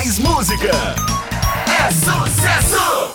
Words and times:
mais 0.00 0.18
música. 0.18 0.70
É 1.66 1.90
sucesso! 1.92 3.14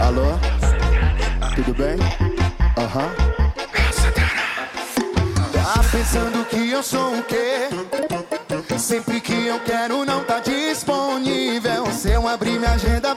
Alô? 0.00 0.38
Tudo 1.54 1.74
bem? 1.74 1.98
Aham. 2.78 3.10
Tá 5.52 5.80
pensando 5.90 6.46
que 6.46 6.70
eu 6.70 6.82
sou 6.82 7.18
o 7.18 7.22
quê? 7.24 7.68
Sempre 8.78 9.20
que 9.20 9.48
eu 9.48 9.60
quero 9.60 10.06
não 10.06 10.24
tá 10.24 10.40
disponível. 10.40 11.92
Se 11.92 12.10
eu 12.10 12.26
abrir 12.26 12.58
minha 12.58 12.72
agenda 12.72 13.11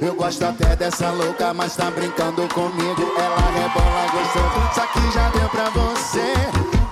Eu 0.00 0.14
gosto 0.14 0.42
até 0.42 0.74
dessa 0.74 1.10
louca, 1.10 1.52
mas 1.52 1.76
tá 1.76 1.90
brincando 1.90 2.48
comigo. 2.48 3.02
Ela 3.18 3.36
rebola 3.50 4.06
gostoso, 4.10 4.74
só 4.74 4.86
que 4.86 5.12
já 5.12 5.28
deu 5.28 5.46
pra 5.50 5.68
você. 5.68 6.32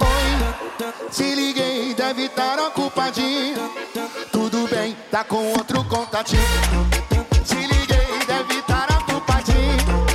Oi, 0.00 1.08
te 1.10 1.34
liguei, 1.34 1.94
deve 1.94 2.26
estar 2.26 2.58
ocupadinho. 2.58 3.70
Tudo 4.30 4.68
bem, 4.68 4.94
tá 5.10 5.24
com 5.24 5.52
outro 5.52 5.82
contatinho. 5.84 6.42
Te 7.46 7.54
liguei, 7.54 8.18
deve 8.26 8.58
estar 8.58 8.86
ocupadinho. 9.00 10.06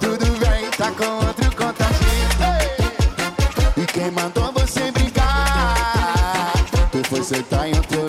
Tudo 0.00 0.26
bem, 0.38 0.68
tá 0.76 0.90
com 0.90 1.26
outro 1.26 1.56
contatinho. 1.56 2.28
E 3.78 3.86
quem 3.86 4.10
mandou 4.10 4.52
você 4.52 4.90
brincar? 4.92 6.52
Tu 6.92 7.02
foi 7.08 7.22
sentar 7.22 7.66
em 7.66 7.74
outro 7.74 7.99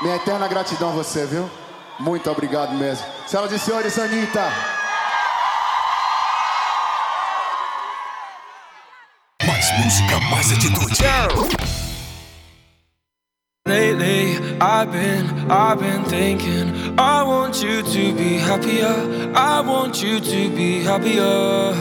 Minha 0.00 0.14
eterna 0.14 0.46
gratidão 0.46 0.90
a 0.90 0.92
você, 0.92 1.26
viu? 1.26 1.50
Muito 1.98 2.30
obrigado 2.30 2.72
mesmo. 2.74 3.04
Senhoras 3.26 3.50
e 3.50 3.58
senhores, 3.58 3.98
Anitta. 3.98 4.48
Mais 9.44 9.72
música, 9.78 10.20
mais 10.30 10.52
atitude. 10.52 10.98
Lately, 13.66 14.38
I've 14.60 14.92
been, 14.92 15.26
I've 15.50 15.80
been 15.80 16.04
thinking. 16.04 16.94
I 16.96 17.22
want 17.24 17.60
you 17.62 17.82
to 17.82 18.14
be 18.14 18.38
happier. 18.38 19.32
I 19.34 19.60
want 19.60 20.00
you 20.00 20.20
to 20.20 20.48
be 20.50 20.84
happier. 20.84 21.74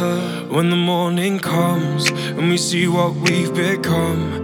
When 0.50 0.72
the 0.72 0.76
morning 0.76 1.40
comes 1.40 2.10
and 2.10 2.50
we 2.50 2.58
see 2.58 2.88
what 2.88 3.14
we've 3.16 3.54
become. 3.54 4.44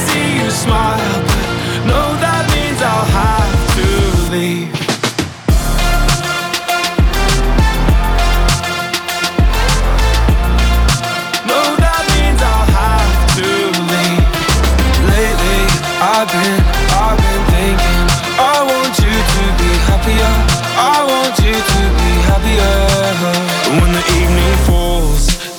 smile 0.61 1.10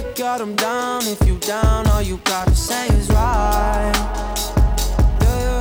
to 0.00 0.12
God 0.16 0.40
I'm 0.40 0.56
down 0.56 1.02
if 1.04 1.26
you 1.26 1.36
down. 1.38 1.86
All 1.88 2.02
you 2.02 2.18
gotta 2.24 2.54
say 2.54 2.86
is 2.88 3.08
right. 3.10 3.92
Yeah. 5.20 5.60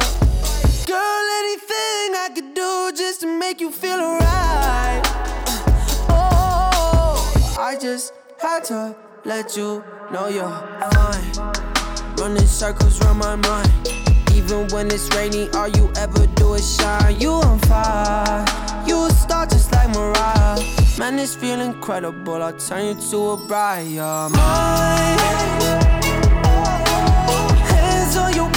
Girl, 0.86 1.26
anything 1.42 2.08
I 2.26 2.30
could 2.34 2.54
do 2.54 2.92
just 2.96 3.22
to 3.22 3.28
make 3.40 3.60
you 3.60 3.72
feel 3.72 4.00
alright. 4.00 5.02
Uh, 6.10 6.72
oh, 6.74 7.58
I 7.60 7.78
just 7.80 8.14
had 8.40 8.64
to 8.66 8.96
let 9.26 9.58
you 9.58 9.84
know 10.12 10.28
you're 10.28 10.60
fine. 10.92 11.56
Running 12.18 12.48
circles 12.48 13.02
around 13.02 13.18
my 13.18 13.36
mind. 13.36 13.72
Even 14.34 14.68
when 14.70 14.88
it's 14.88 15.14
raining, 15.16 15.54
all 15.56 15.68
you 15.68 15.92
ever 15.98 16.28
do 16.36 16.54
is 16.54 16.78
shine. 16.78 17.20
You 17.20 17.32
on 17.32 17.60
fire, 17.60 18.46
you 18.86 19.06
a 19.06 19.12
star 19.12 19.46
just 19.46 19.72
like 19.72 19.90
Mariah. 19.90 20.79
Man, 21.00 21.16
this 21.16 21.34
feel 21.34 21.62
incredible. 21.62 22.44
I'll 22.44 22.52
turn 22.52 22.88
you 22.88 23.10
to 23.10 23.30
a 23.30 23.38
bride. 23.48 23.88
You're 23.88 24.30
mine. 24.32 25.20
Hands 27.72 28.18
on 28.18 28.36
your 28.36 28.50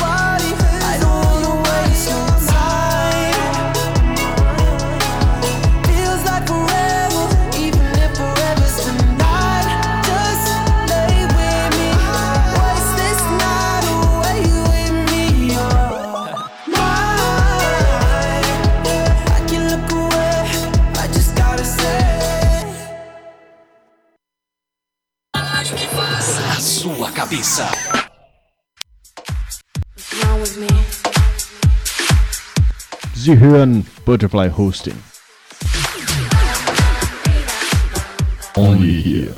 sua 27.03 27.11
cabeça. 27.11 27.69
Sie 33.15 33.35
hören 33.37 33.85
Butterfly 34.07 34.49
Hosting. 34.57 34.95
Only 38.57 39.01
here. 39.01 39.35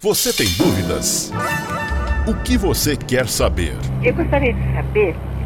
Você 0.00 0.32
tem 0.32 0.48
dúvidas? 0.56 1.30
O 2.26 2.34
que 2.42 2.56
você 2.58 2.96
quer 2.96 3.28
saber? 3.28 3.76
Eu 4.02 4.14
gostaria 4.14 4.52
de 4.52 4.74
saber, 4.74 5.16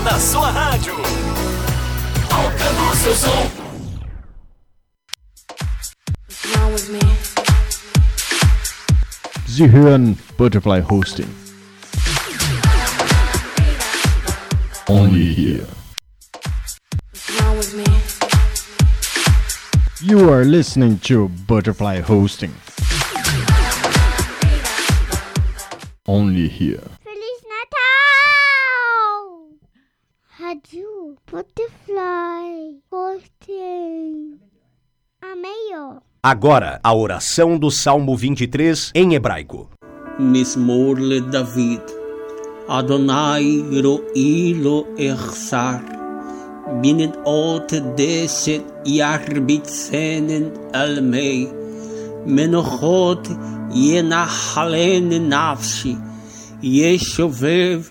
Música 0.00 0.02
na 0.02 0.18
sua 0.18 0.50
rádio. 0.50 0.94
Tocando 2.28 2.90
o 2.90 2.96
seu 2.96 3.14
som. 3.14 3.50
What's 6.26 6.46
wrong 6.56 6.72
with 6.72 6.88
me? 6.90 7.00
Sie 9.46 9.68
hören 9.68 10.16
Butterfly 10.38 10.80
Hosting. 10.80 11.28
Only 14.88 15.32
here. 15.32 15.66
What's 17.12 17.30
wrong 17.40 17.58
with 17.58 17.74
me? 17.74 17.84
You 20.02 20.30
are 20.30 20.44
listening 20.44 20.98
to 21.00 21.28
Butterfly 21.46 22.00
Hosting. 22.00 22.54
Only 26.06 26.48
here. 26.48 26.82
Feliz 27.04 27.44
Natal! 27.44 27.90
rádio, 30.60 31.16
Butterfly. 31.30 32.80
gostei. 32.90 34.38
A 35.22 35.34
melhor. 35.36 36.02
Agora, 36.22 36.80
a 36.82 36.94
oração 36.94 37.58
do 37.58 37.70
Salmo 37.70 38.16
23 38.16 38.92
em 38.94 39.14
hebraico. 39.14 39.70
Mismor 40.18 40.98
le 40.98 41.20
David. 41.20 41.82
Adonai 42.68 43.64
ro'ilo 43.82 44.86
echsar. 44.98 45.82
Binnen 46.80 47.12
ot 47.24 47.80
deset 47.96 48.64
yarbitzenen 48.84 50.52
almei. 50.72 51.48
Menochot 52.26 53.28
yenachalen 53.72 55.28
nafshi. 55.28 55.98
Yeshovev 56.62 57.90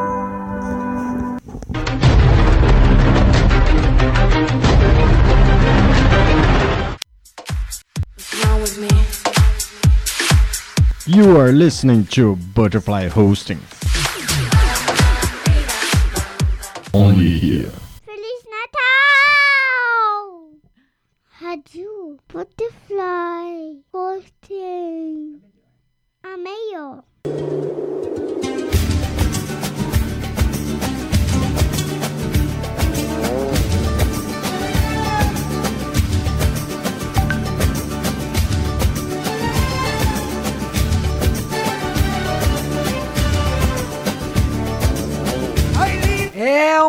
You 11.13 11.37
are 11.37 11.51
listening 11.51 12.05
to 12.15 12.37
Butterfly 12.55 13.09
Hosting. 13.09 13.59
Only 16.93 17.37
here. 17.37 17.73
Feliz 18.05 18.45
Natal! 18.55 19.91
Rádio 21.41 22.17
Butterfly 22.31 23.81
Hosting. 23.91 25.41
Amei, 26.23 27.03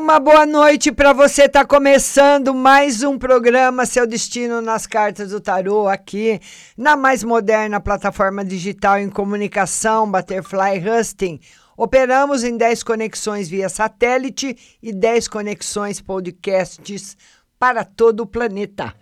uma 0.03 0.19
boa 0.19 0.45
noite 0.45 0.91
para 0.91 1.13
você. 1.13 1.49
Tá 1.49 1.65
começando 1.65 2.53
mais 2.53 3.05
um 3.05 3.17
programa 3.17 3.87
Seu 3.87 4.05
Destino 4.05 4.61
nas 4.61 4.85
Cartas 4.85 5.31
do 5.31 5.41
Tarô 5.41 5.87
aqui 5.87 6.41
na 6.77 6.97
mais 6.97 7.23
moderna 7.23 7.81
plataforma 7.81 8.45
digital 8.45 8.99
em 8.99 9.09
comunicação, 9.09 10.11
Butterfly 10.11 10.83
Husting, 10.85 11.39
Operamos 11.77 12.43
em 12.43 12.57
10 12.57 12.83
conexões 12.83 13.49
via 13.49 13.69
satélite 13.69 14.57
e 14.83 14.93
10 14.93 15.29
conexões 15.29 16.01
podcasts 16.01 17.17
para 17.57 17.85
todo 17.85 18.25
o 18.25 18.27
planeta. 18.27 18.93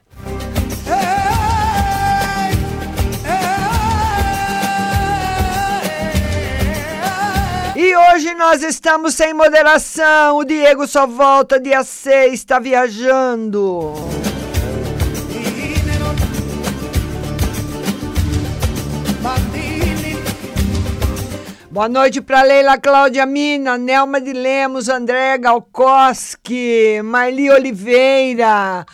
E 7.91 7.97
hoje 7.97 8.35
nós 8.35 8.63
estamos 8.63 9.17
sem 9.17 9.35
moderação. 9.35 10.37
O 10.37 10.45
Diego 10.45 10.87
só 10.87 11.09
volta 11.09 11.59
dia 11.59 11.83
6, 11.83 12.35
está 12.35 12.61
viajando. 12.61 13.93
Boa 21.69 21.89
noite 21.89 22.21
para 22.21 22.43
Leila 22.43 22.79
Cláudia 22.79 23.27
Mina, 23.27 23.77
Nelma 23.77 24.21
de 24.21 24.35
Lemos, 24.35 24.89
André 24.89 25.37
Galkoski, 25.39 27.03
Marli 27.03 27.51
Oliveira, 27.51 28.87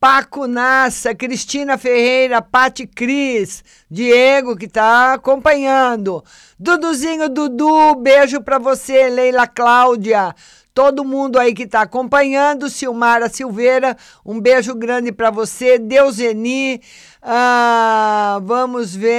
Paco 0.00 0.46
Nassa, 0.46 1.12
Cristina 1.12 1.76
Ferreira, 1.76 2.40
Pati 2.40 2.86
Cris, 2.86 3.64
Diego 3.90 4.56
que 4.56 4.66
está 4.66 5.14
acompanhando, 5.14 6.24
Duduzinho 6.56 7.28
Dudu, 7.28 7.96
beijo 7.96 8.40
para 8.40 8.58
você, 8.60 9.08
Leila 9.08 9.48
Cláudia, 9.48 10.36
todo 10.72 11.04
mundo 11.04 11.36
aí 11.36 11.52
que 11.52 11.64
está 11.64 11.80
acompanhando, 11.80 12.70
Silmara 12.70 13.28
Silveira, 13.28 13.96
um 14.24 14.40
beijo 14.40 14.72
grande 14.72 15.10
para 15.10 15.32
você, 15.32 15.80
Deuseni, 15.80 16.80
ah, 17.20 18.38
vamos 18.44 18.94
ver, 18.94 19.18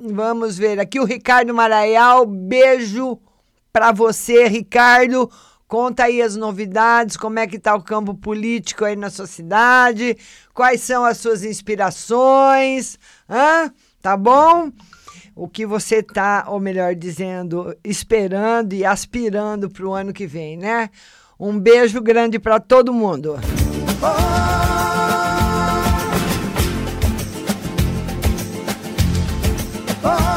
vamos 0.00 0.56
ver 0.56 0.80
aqui 0.80 0.98
o 0.98 1.04
Ricardo 1.04 1.52
Maraial, 1.52 2.24
beijo 2.24 3.18
para 3.70 3.92
você, 3.92 4.48
Ricardo. 4.48 5.30
Conta 5.68 6.04
aí 6.04 6.22
as 6.22 6.36
novidades, 6.36 7.16
como 7.16 7.40
é 7.40 7.46
que 7.46 7.58
tá 7.58 7.74
o 7.74 7.82
campo 7.82 8.14
político 8.14 8.84
aí 8.84 8.94
na 8.94 9.10
sua 9.10 9.26
cidade, 9.26 10.16
quais 10.54 10.80
são 10.80 11.04
as 11.04 11.18
suas 11.18 11.42
inspirações? 11.42 12.96
Tá 14.00 14.16
bom? 14.16 14.70
O 15.34 15.48
que 15.48 15.66
você 15.66 16.04
tá, 16.04 16.44
ou 16.46 16.60
melhor 16.60 16.94
dizendo, 16.94 17.76
esperando 17.82 18.74
e 18.74 18.84
aspirando 18.84 19.68
para 19.68 19.84
o 19.84 19.92
ano 19.92 20.12
que 20.12 20.26
vem, 20.26 20.56
né? 20.56 20.88
Um 21.38 21.58
beijo 21.58 22.00
grande 22.00 22.38
para 22.38 22.60
todo 22.60 22.92
mundo. 22.92 23.36
E 30.02 30.35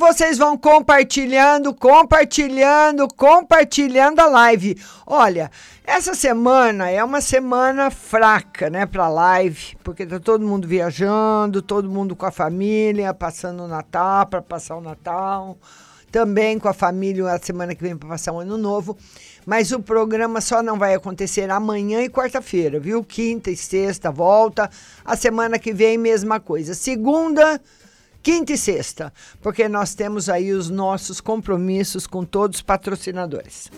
vocês 0.00 0.38
vão 0.38 0.56
compartilhando, 0.56 1.74
compartilhando, 1.74 3.06
compartilhando 3.06 4.18
a 4.18 4.26
live. 4.26 4.82
Olha, 5.06 5.50
essa 5.84 6.14
semana 6.14 6.88
é 6.88 7.04
uma 7.04 7.20
semana 7.20 7.90
fraca, 7.90 8.70
né, 8.70 8.86
para 8.86 9.08
live, 9.08 9.76
porque 9.84 10.06
tá 10.06 10.18
todo 10.18 10.44
mundo 10.44 10.66
viajando, 10.66 11.60
todo 11.60 11.90
mundo 11.90 12.16
com 12.16 12.24
a 12.24 12.30
família, 12.30 13.12
passando 13.12 13.64
o 13.64 13.68
Natal 13.68 14.26
para 14.26 14.40
passar 14.40 14.76
o 14.76 14.80
Natal, 14.80 15.58
também 16.10 16.58
com 16.58 16.68
a 16.68 16.72
família 16.72 17.30
a 17.30 17.38
semana 17.38 17.74
que 17.74 17.82
vem 17.82 17.94
para 17.94 18.08
passar 18.08 18.32
o 18.32 18.40
Ano 18.40 18.56
Novo. 18.56 18.96
Mas 19.44 19.70
o 19.70 19.80
programa 19.80 20.40
só 20.40 20.62
não 20.62 20.78
vai 20.78 20.94
acontecer 20.94 21.50
amanhã 21.50 22.00
e 22.02 22.08
quarta-feira, 22.08 22.80
viu? 22.80 23.04
Quinta 23.04 23.50
e 23.50 23.56
sexta 23.56 24.10
volta. 24.10 24.70
A 25.04 25.14
semana 25.14 25.58
que 25.58 25.74
vem, 25.74 25.98
mesma 25.98 26.40
coisa. 26.40 26.72
Segunda, 26.72 27.60
quinta 28.22 28.52
e 28.52 28.58
sexta, 28.58 29.12
porque 29.40 29.68
nós 29.68 29.94
temos 29.94 30.28
aí 30.28 30.52
os 30.52 30.68
nossos 30.70 31.20
compromissos 31.20 32.06
com 32.06 32.24
todos 32.24 32.58
os 32.58 32.62
patrocinadores. 32.62 33.70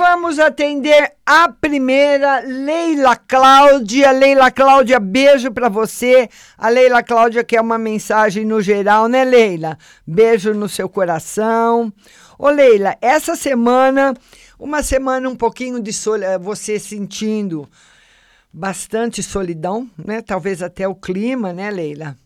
Vamos 0.00 0.38
atender 0.38 1.12
a 1.26 1.46
primeira, 1.52 2.40
Leila 2.40 3.14
Cláudia. 3.16 4.10
Leila 4.10 4.50
Cláudia, 4.50 4.98
beijo 4.98 5.52
para 5.52 5.68
você. 5.68 6.26
A 6.56 6.70
Leila 6.70 7.02
Cláudia 7.02 7.44
quer 7.44 7.60
uma 7.60 7.76
mensagem 7.76 8.46
no 8.46 8.62
geral, 8.62 9.08
né, 9.08 9.26
Leila? 9.26 9.76
Beijo 10.06 10.54
no 10.54 10.70
seu 10.70 10.88
coração. 10.88 11.92
Ô, 12.38 12.48
Leila, 12.48 12.96
essa 13.02 13.36
semana, 13.36 14.14
uma 14.58 14.82
semana 14.82 15.28
um 15.28 15.36
pouquinho 15.36 15.82
de 15.82 15.92
sol, 15.92 16.16
eh, 16.16 16.38
você 16.38 16.78
sentindo 16.78 17.68
bastante 18.50 19.22
solidão, 19.22 19.86
né? 20.02 20.22
Talvez 20.22 20.62
até 20.62 20.88
o 20.88 20.94
clima, 20.94 21.52
né, 21.52 21.70
Leila? 21.70 22.16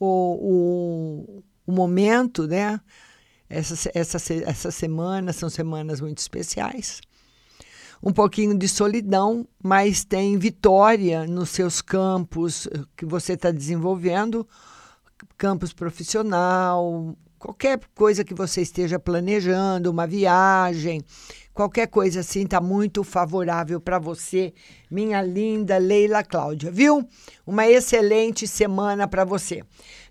O, 0.00 0.06
o, 0.06 1.42
o 1.66 1.72
momento, 1.72 2.46
né? 2.46 2.80
Essa, 3.48 3.90
essa, 3.94 4.18
essa 4.44 4.70
semana 4.70 5.32
são 5.32 5.48
semanas 5.48 6.00
muito 6.00 6.18
especiais. 6.18 7.00
Um 8.02 8.12
pouquinho 8.12 8.56
de 8.56 8.68
solidão, 8.68 9.46
mas 9.62 10.04
tem 10.04 10.36
vitória 10.36 11.26
nos 11.26 11.50
seus 11.50 11.80
campos 11.80 12.68
que 12.96 13.06
você 13.06 13.32
está 13.32 13.50
desenvolvendo 13.50 14.46
campus 15.38 15.72
profissional, 15.72 17.16
qualquer 17.38 17.80
coisa 17.94 18.24
que 18.24 18.34
você 18.34 18.62
esteja 18.62 18.98
planejando, 18.98 19.90
uma 19.90 20.06
viagem, 20.06 21.02
qualquer 21.56 21.86
coisa 21.86 22.20
assim 22.20 22.42
está 22.42 22.60
muito 22.60 23.02
favorável 23.02 23.80
para 23.80 23.98
você, 23.98 24.52
minha 24.90 25.22
linda 25.22 25.78
Leila 25.78 26.22
Cláudia, 26.22 26.70
viu? 26.70 27.02
Uma 27.46 27.66
excelente 27.66 28.46
semana 28.46 29.08
para 29.08 29.24
você. 29.24 29.62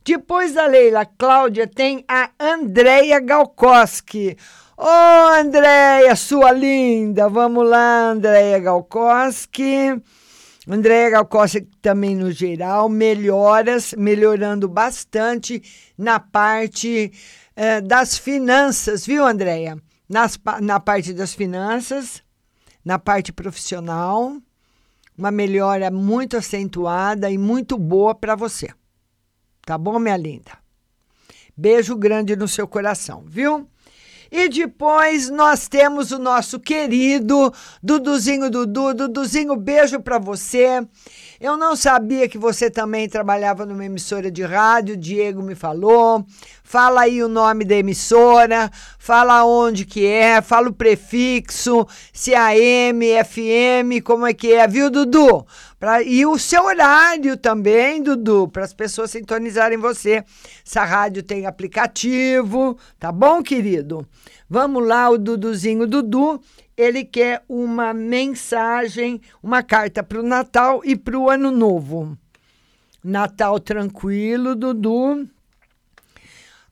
Depois 0.04 0.54
da 0.54 0.66
Leila 0.66 1.06
Cláudia 1.06 1.68
tem 1.68 2.04
a 2.08 2.32
Andréia 2.40 3.20
Galkoski. 3.20 4.36
Ô, 4.76 4.84
oh, 4.86 5.40
Andréia, 5.40 6.16
sua 6.16 6.52
linda! 6.52 7.30
Vamos 7.30 7.70
lá, 7.70 8.10
Andréia 8.10 8.58
Galkoski. 8.58 10.02
Andréia 10.68 11.12
Galkoski 11.12 11.62
também 11.80 12.16
no 12.16 12.32
geral, 12.32 12.90
melhoras, 12.90 13.94
melhorando 13.96 14.68
bastante 14.68 15.62
na 15.96 16.20
parte 16.20 17.14
eh, 17.56 17.82
das 17.82 18.18
finanças, 18.18 19.06
viu, 19.06 19.24
Andréia? 19.24 19.78
Nas, 20.08 20.40
na 20.62 20.80
parte 20.80 21.14
das 21.14 21.34
finanças, 21.34 22.24
na 22.84 23.00
parte 23.00 23.34
profissional, 23.34 24.38
uma 25.18 25.32
melhora 25.32 25.90
muito 25.90 26.38
acentuada 26.38 27.30
e 27.30 27.38
muito 27.38 27.78
boa 27.78 28.14
para 28.14 28.36
você. 28.36 28.70
Tá 29.66 29.78
bom, 29.78 29.98
minha 29.98 30.18
linda? 30.18 30.52
Beijo 31.58 31.96
grande 31.96 32.36
no 32.36 32.48
seu 32.48 32.68
coração, 32.68 33.24
viu? 33.26 33.68
E 34.32 34.50
depois 34.50 35.30
nós 35.30 35.68
temos 35.68 36.12
o 36.12 36.20
nosso 36.20 36.60
querido 36.60 37.54
Duduzinho 37.82 38.50
Dudu. 38.50 38.94
Duduzinho, 38.94 39.56
beijo 39.56 40.00
para 40.02 40.20
você. 40.20 40.86
Eu 41.40 41.58
não 41.58 41.76
sabia 41.76 42.30
que 42.30 42.38
você 42.38 42.70
também 42.70 43.10
trabalhava 43.10 43.66
numa 43.66 43.84
emissora 43.84 44.32
de 44.32 44.42
rádio, 44.42 44.96
Diego 44.96 45.44
me 45.44 45.54
falou. 45.54 46.26
Fala 46.64 47.02
aí 47.02 47.22
o 47.22 47.28
nome 47.28 47.66
da 47.66 47.76
emissora, 47.76 48.72
fala 48.98 49.44
onde 49.44 49.86
que 49.86 50.06
é, 50.06 50.42
fala 50.42 50.70
o 50.70 50.74
prefixo, 50.74 51.86
se 52.14 52.34
é 52.34 52.90
AM, 52.90 53.06
FM, 53.24 54.02
como 54.04 54.26
é 54.26 54.34
que 54.34 54.54
é, 54.54 54.66
viu, 54.66 54.90
Dudu? 54.90 55.46
Pra, 55.78 56.02
e 56.02 56.26
o 56.26 56.38
seu 56.40 56.64
horário 56.64 57.36
também, 57.36 58.02
Dudu, 58.02 58.48
para 58.48 58.64
as 58.64 58.74
pessoas 58.74 59.12
sintonizarem 59.12 59.78
você. 59.78 60.24
Essa 60.66 60.86
rádio 60.86 61.22
tem 61.22 61.46
aplicativo, 61.46 62.78
tá 62.98 63.12
bom, 63.12 63.44
querido? 63.44 64.08
Vamos 64.50 64.88
lá, 64.88 65.10
o 65.10 65.18
Duduzinho 65.18 65.86
Dudu 65.86 66.42
ele 66.78 67.06
quer 67.06 67.44
uma 67.48 67.94
mensagem, 67.94 69.22
uma 69.42 69.64
carta 69.64 70.04
para 70.04 70.20
o 70.20 70.24
Natal 70.24 70.82
e 70.84 70.96
para 70.96 71.18
o 71.18 71.30
Ano 71.30 71.52
Novo. 71.52 72.18
Natal 73.04 73.60
tranquilo, 73.60 74.56
Dudu. 74.56 75.30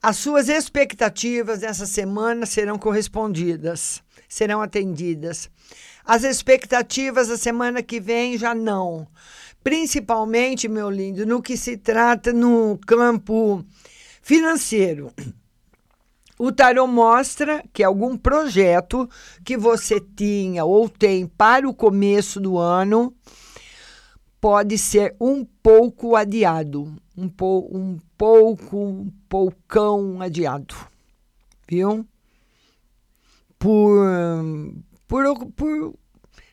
As 0.02 0.18
suas 0.18 0.50
expectativas 0.50 1.62
nessa 1.62 1.86
semana 1.86 2.46
serão 2.46 2.78
correspondidas, 2.78 4.04
serão 4.28 4.62
atendidas. 4.62 5.50
As 6.06 6.24
expectativas 6.24 7.30
da 7.30 7.38
semana 7.38 7.82
que 7.82 8.02
vem 8.02 8.38
já 8.38 8.54
não. 8.54 9.08
Principalmente, 9.64 10.68
meu 10.68 10.90
lindo, 10.90 11.26
no 11.26 11.42
que 11.42 11.56
se 11.56 11.78
trata 11.78 12.34
no 12.34 12.78
campo 12.86 13.64
financeiro. 14.22 15.14
O 16.46 16.52
tarô 16.52 16.86
mostra 16.86 17.64
que 17.72 17.82
algum 17.82 18.18
projeto 18.18 19.10
que 19.46 19.56
você 19.56 20.02
tinha 20.02 20.66
ou 20.66 20.90
tem 20.90 21.26
para 21.26 21.66
o 21.66 21.74
começo 21.74 22.38
do 22.38 22.58
ano 22.58 23.16
pode 24.42 24.78
ser 24.78 25.16
um 25.22 25.46
pouco 25.46 26.18
adiado, 26.18 26.94
um, 27.18 27.32
um 27.72 27.98
pouco, 28.18 28.78
um 28.78 29.10
poucão 29.30 30.22
adiado, 30.22 30.76
viu? 31.66 32.06
Por, 33.58 34.06
por, 35.08 35.46
por 35.52 35.94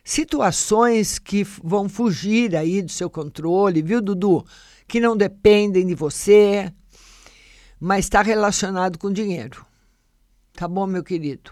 situações 0.05 1.19
que 1.19 1.43
vão 1.61 1.89
fugir 1.89 2.55
aí 2.55 2.81
do 2.81 2.93
seu 2.93 3.09
controle, 3.09 3.81
viu, 3.81 4.01
Dudu? 4.01 4.45
Que 4.87 5.01
não 5.01 5.17
dependem 5.17 5.85
de 5.85 5.95
você, 5.95 6.71
mas 7.77 8.05
está 8.05 8.21
relacionado 8.21 8.97
com 8.97 9.11
dinheiro. 9.11 9.69
Tá 10.53 10.67
bom, 10.67 10.85
meu 10.85 11.03
querido? 11.03 11.51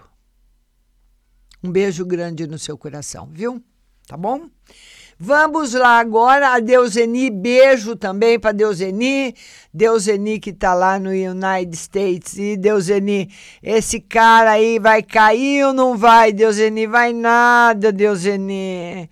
Um 1.64 1.72
beijo 1.72 2.06
grande 2.06 2.48
no 2.48 2.58
seu 2.58 2.78
coração, 2.78 3.30
viu? 3.32 3.62
Tá 4.08 4.16
bom? 4.16 4.50
Vamos 5.22 5.74
lá 5.74 6.00
agora, 6.00 6.54
a 6.54 6.60
Deuseni, 6.62 7.30
beijo 7.30 7.94
também 7.98 8.40
para 8.40 8.54
Deuseni. 8.54 9.36
Deuseni 9.74 10.40
que 10.40 10.54
tá 10.54 10.74
lá 10.74 10.98
no 10.98 11.10
United 11.10 11.76
States. 11.76 12.38
E 12.38 12.56
Deuseni, 12.56 13.30
esse 13.62 14.00
cara 14.00 14.52
aí 14.52 14.80
vai 14.80 15.04
cair 15.04 15.66
ou 15.66 15.74
não 15.74 15.98
vai? 15.98 16.32
Deuseni, 16.32 16.88
vai 16.88 17.12
nada, 17.12 17.92
Deuseni. 17.92 19.10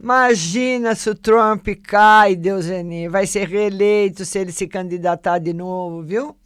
Imagina 0.00 0.96
se 0.96 1.08
o 1.08 1.14
Trump 1.14 1.68
cai, 1.84 2.34
Deuseni. 2.34 3.08
Vai 3.08 3.26
ser 3.26 3.46
reeleito 3.48 4.24
se 4.24 4.40
ele 4.40 4.50
se 4.50 4.66
candidatar 4.66 5.38
de 5.38 5.52
novo, 5.52 6.02
viu? 6.02 6.36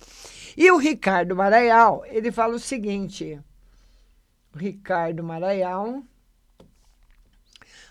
E 0.61 0.73
o 0.73 0.77
Ricardo 0.77 1.37
Maraial, 1.37 2.03
ele 2.07 2.33
fala 2.33 2.57
o 2.57 2.59
seguinte. 2.59 3.38
Ricardo 4.53 5.23
Maraial. 5.23 6.03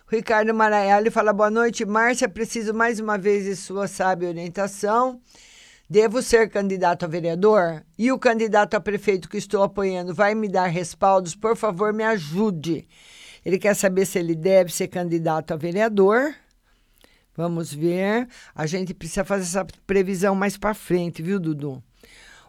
Ricardo 0.06 0.54
Maraial 0.54 1.00
ele 1.00 1.10
fala: 1.10 1.32
Boa 1.32 1.50
noite, 1.50 1.86
Márcia. 1.86 2.28
Preciso 2.28 2.74
mais 2.74 3.00
uma 3.00 3.18
vez 3.18 3.46
de 3.46 3.56
sua 3.56 3.88
sábia 3.88 4.28
orientação. 4.28 5.22
Devo 5.90 6.22
ser 6.22 6.50
candidato 6.50 7.06
a 7.06 7.08
vereador? 7.08 7.86
E 7.98 8.12
o 8.12 8.20
candidato 8.20 8.74
a 8.74 8.82
prefeito 8.82 9.30
que 9.30 9.38
estou 9.38 9.64
apoiando 9.64 10.14
vai 10.14 10.36
me 10.36 10.50
dar 10.50 10.68
respaldos? 10.68 11.38
Por 11.38 11.56
favor, 11.56 11.94
me 11.94 12.04
ajude. 12.04 12.86
Ele 13.46 13.58
quer 13.58 13.78
saber 13.78 14.06
se 14.06 14.20
ele 14.20 14.36
deve 14.36 14.74
ser 14.74 14.90
candidato 14.90 15.54
a 15.54 15.56
vereador. 15.56 16.36
Vamos 17.34 17.74
ver. 17.74 18.28
A 18.54 18.66
gente 18.66 18.94
precisa 18.94 19.24
fazer 19.24 19.44
essa 19.44 19.66
previsão 19.86 20.36
mais 20.36 20.58
para 20.58 20.74
frente, 20.74 21.22
viu, 21.22 21.40
Dudu? 21.40 21.82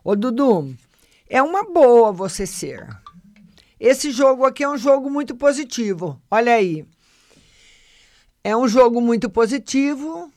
Ô, 0.05 0.15
Dudu, 0.15 0.77
é 1.29 1.43
uma 1.43 1.65
boa 1.65 2.13
você 2.13 2.47
ser. 2.47 2.87
Esse 3.81 4.11
jogo 4.11 4.45
aqui 4.45 4.65
é 4.65 4.69
um 4.69 4.79
jogo 4.79 5.11
muito 5.11 5.37
positivo. 5.37 6.21
Olha 6.31 6.55
aí. 6.55 6.85
É 8.43 8.57
um 8.57 8.67
jogo 8.67 9.01
muito 9.01 9.29
positivo. 9.29 10.33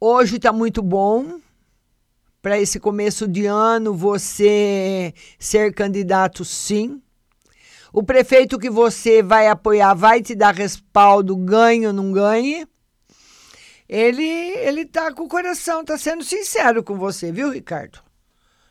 Hoje 0.00 0.36
está 0.36 0.52
muito 0.52 0.82
bom. 0.82 1.40
Para 2.42 2.60
esse 2.60 2.78
começo 2.78 3.26
de 3.26 3.46
ano, 3.46 3.94
você 3.94 5.12
ser 5.38 5.74
candidato, 5.74 6.44
sim. 6.44 7.02
O 7.92 8.02
prefeito 8.02 8.58
que 8.58 8.70
você 8.70 9.22
vai 9.22 9.48
apoiar 9.48 9.94
vai 9.94 10.22
te 10.22 10.34
dar 10.34 10.54
respaldo, 10.54 11.34
ganhe 11.34 11.86
ou 11.86 11.92
não 11.92 12.12
ganhe. 12.12 12.68
Ele 13.88 14.22
ele 14.22 14.84
tá 14.84 15.12
com 15.12 15.24
o 15.24 15.28
coração, 15.28 15.84
tá 15.84 15.96
sendo 15.96 16.22
sincero 16.22 16.84
com 16.84 16.96
você, 16.96 17.32
viu, 17.32 17.50
Ricardo? 17.50 18.05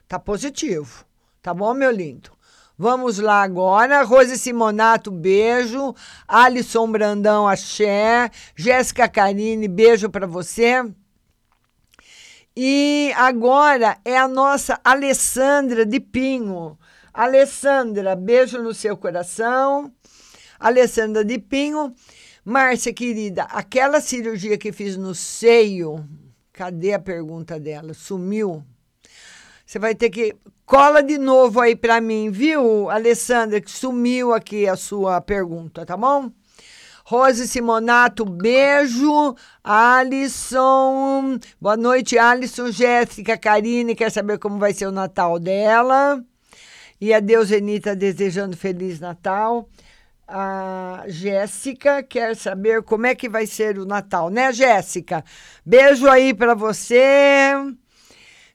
Tá 0.07 0.19
positivo. 0.19 1.05
Tá 1.41 1.53
bom, 1.53 1.73
meu 1.73 1.91
lindo? 1.91 2.31
Vamos 2.77 3.19
lá 3.19 3.41
agora. 3.41 4.03
Rose 4.03 4.37
Simonato, 4.37 5.09
beijo. 5.09 5.95
Alisson 6.27 6.91
Brandão, 6.91 7.47
axé. 7.47 8.29
Jéssica 8.55 9.07
Carine, 9.07 9.67
beijo 9.67 10.09
para 10.09 10.27
você. 10.27 10.83
E 12.55 13.11
agora 13.15 13.97
é 14.05 14.17
a 14.17 14.27
nossa 14.27 14.79
Alessandra 14.83 15.85
de 15.85 15.99
Pinho. 15.99 16.77
Alessandra, 17.13 18.15
beijo 18.15 18.61
no 18.61 18.73
seu 18.73 18.95
coração. 18.95 19.91
Alessandra 20.59 21.23
de 21.23 21.39
Pinho. 21.39 21.93
Márcia, 22.43 22.93
querida, 22.93 23.43
aquela 23.43 23.99
cirurgia 23.99 24.57
que 24.57 24.71
fiz 24.71 24.95
no 24.95 25.15
seio, 25.15 26.07
cadê 26.53 26.93
a 26.93 26.99
pergunta 26.99 27.59
dela? 27.59 27.93
Sumiu? 27.93 28.63
Você 29.65 29.79
vai 29.79 29.95
ter 29.95 30.09
que. 30.09 30.35
Cola 30.65 31.03
de 31.03 31.17
novo 31.17 31.59
aí 31.59 31.75
para 31.75 32.01
mim, 32.01 32.31
viu, 32.31 32.89
Alessandra, 32.89 33.61
que 33.61 33.69
sumiu 33.69 34.33
aqui 34.33 34.67
a 34.67 34.75
sua 34.75 35.21
pergunta, 35.21 35.85
tá 35.85 35.95
bom? 35.95 36.31
Rose 37.03 37.47
Simonato, 37.47 38.25
beijo. 38.25 39.35
Alisson, 39.63 41.37
boa 41.61 41.77
noite, 41.77 42.17
Alisson. 42.17 42.71
Jéssica, 42.71 43.37
Karine, 43.37 43.93
quer 43.93 44.11
saber 44.11 44.39
como 44.39 44.57
vai 44.57 44.73
ser 44.73 44.87
o 44.87 44.91
Natal 44.91 45.37
dela. 45.37 46.23
E 46.99 47.13
a 47.13 47.19
Deusenita 47.19 47.95
desejando 47.95 48.57
Feliz 48.57 48.99
Natal. 48.99 49.69
A 50.27 51.03
Jéssica 51.05 52.01
quer 52.01 52.35
saber 52.35 52.81
como 52.81 53.05
é 53.05 53.13
que 53.13 53.29
vai 53.29 53.45
ser 53.45 53.77
o 53.77 53.85
Natal, 53.85 54.31
né, 54.31 54.51
Jéssica? 54.51 55.23
Beijo 55.63 56.09
aí 56.09 56.33
para 56.33 56.55
você. 56.55 57.53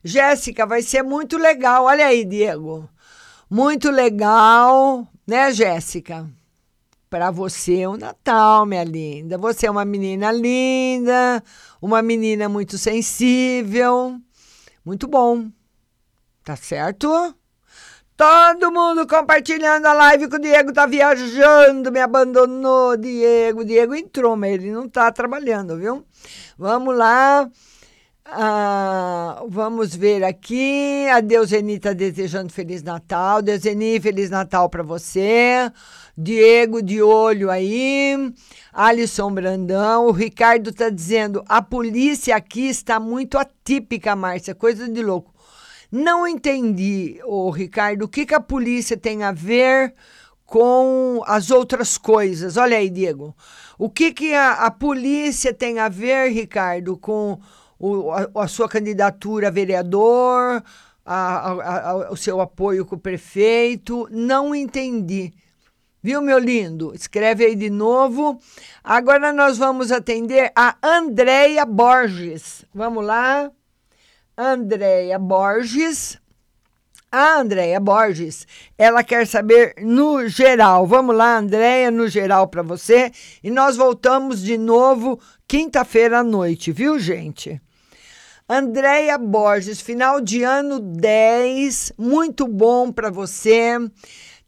Jéssica, 0.03 0.65
vai 0.65 0.81
ser 0.81 1.03
muito 1.03 1.37
legal. 1.37 1.85
Olha 1.85 2.07
aí, 2.07 2.25
Diego. 2.25 2.89
Muito 3.49 3.91
legal, 3.91 5.07
né, 5.27 5.51
Jéssica? 5.51 6.27
Para 7.09 7.29
você 7.29 7.85
o 7.85 7.97
Natal, 7.97 8.65
minha 8.65 8.83
linda. 8.83 9.37
Você 9.37 9.67
é 9.67 9.71
uma 9.71 9.83
menina 9.83 10.31
linda, 10.31 11.43
uma 11.81 12.01
menina 12.01 12.47
muito 12.47 12.77
sensível. 12.77 14.17
Muito 14.85 15.07
bom. 15.07 15.49
Tá 16.43 16.55
certo? 16.55 17.35
Todo 18.15 18.71
mundo 18.71 19.07
compartilhando 19.07 19.85
a 19.87 19.93
live 19.93 20.29
que 20.29 20.35
o 20.35 20.39
Diego 20.39 20.71
tá 20.71 20.85
viajando, 20.85 21.91
me 21.91 21.99
abandonou, 21.99 22.95
Diego. 22.95 23.65
Diego 23.65 23.95
entrou, 23.95 24.35
mas 24.35 24.53
ele 24.53 24.71
não 24.71 24.87
tá 24.87 25.11
trabalhando, 25.11 25.77
viu? 25.77 26.05
Vamos 26.57 26.95
lá. 26.95 27.49
Ah, 28.33 29.43
vamos 29.49 29.93
ver 29.93 30.23
aqui. 30.23 31.05
A 31.13 31.19
Deuseni 31.19 31.73
está 31.73 31.91
desejando 31.91 32.49
Feliz 32.53 32.81
Natal. 32.81 33.41
Deuseni, 33.41 33.99
Feliz 33.99 34.29
Natal 34.29 34.69
para 34.69 34.81
você. 34.81 35.69
Diego 36.17 36.81
de 36.81 37.01
olho 37.01 37.51
aí. 37.51 38.33
Alisson 38.71 39.33
Brandão. 39.33 40.05
O 40.07 40.11
Ricardo 40.13 40.69
está 40.69 40.89
dizendo: 40.89 41.43
a 41.45 41.61
polícia 41.61 42.33
aqui 42.33 42.69
está 42.69 43.01
muito 43.01 43.37
atípica, 43.37 44.15
Márcia. 44.15 44.55
Coisa 44.55 44.87
de 44.87 45.03
louco. 45.03 45.33
Não 45.91 46.25
entendi, 46.25 47.19
o 47.25 47.49
Ricardo, 47.49 48.03
o 48.05 48.07
que, 48.07 48.25
que 48.25 48.33
a 48.33 48.39
polícia 48.39 48.95
tem 48.95 49.23
a 49.23 49.33
ver 49.33 49.93
com 50.45 51.21
as 51.25 51.51
outras 51.51 51.97
coisas. 51.97 52.55
Olha 52.55 52.77
aí, 52.77 52.89
Diego. 52.89 53.35
O 53.77 53.89
que, 53.89 54.13
que 54.13 54.33
a, 54.33 54.53
a 54.53 54.71
polícia 54.71 55.53
tem 55.53 55.79
a 55.79 55.89
ver, 55.89 56.29
Ricardo, 56.29 56.95
com 56.95 57.37
o, 57.81 58.11
a, 58.11 58.29
a, 58.43 58.47
sua 58.47 58.69
candidatura 58.69 59.47
a 59.47 59.51
vereador, 59.51 60.63
a, 61.03 62.09
o 62.11 62.15
seu 62.15 62.39
apoio 62.39 62.85
com 62.85 62.95
o 62.95 62.99
prefeito. 62.99 64.07
Não 64.11 64.53
entendi. 64.53 65.33
Viu, 66.03 66.21
meu 66.21 66.37
lindo? 66.37 66.93
Escreve 66.93 67.45
aí 67.45 67.55
de 67.55 67.69
novo. 67.69 68.39
Agora 68.83 69.33
nós 69.33 69.57
vamos 69.57 69.91
atender 69.91 70.51
a 70.55 70.75
Andréia 70.81 71.65
Borges. 71.65 72.63
Vamos 72.73 73.03
lá. 73.03 73.51
Andréia 74.37 75.17
Borges. 75.17 76.19
A 77.11 77.39
Andréia 77.41 77.77
Borges, 77.77 78.47
ela 78.77 79.03
quer 79.03 79.27
saber 79.27 79.73
no 79.81 80.29
geral. 80.29 80.87
Vamos 80.87 81.13
lá, 81.13 81.39
Andréia, 81.39 81.91
no 81.91 82.07
geral 82.07 82.47
para 82.47 82.61
você. 82.61 83.11
E 83.43 83.51
nós 83.51 83.75
voltamos 83.75 84.41
de 84.41 84.57
novo 84.57 85.19
quinta-feira 85.45 86.19
à 86.19 86.23
noite, 86.23 86.71
viu, 86.71 86.97
gente? 86.97 87.61
Andréia 88.53 89.17
Borges, 89.17 89.79
final 89.79 90.19
de 90.19 90.43
ano 90.43 90.77
10, 90.77 91.93
muito 91.97 92.45
bom 92.45 92.91
para 92.91 93.09
você. 93.09 93.77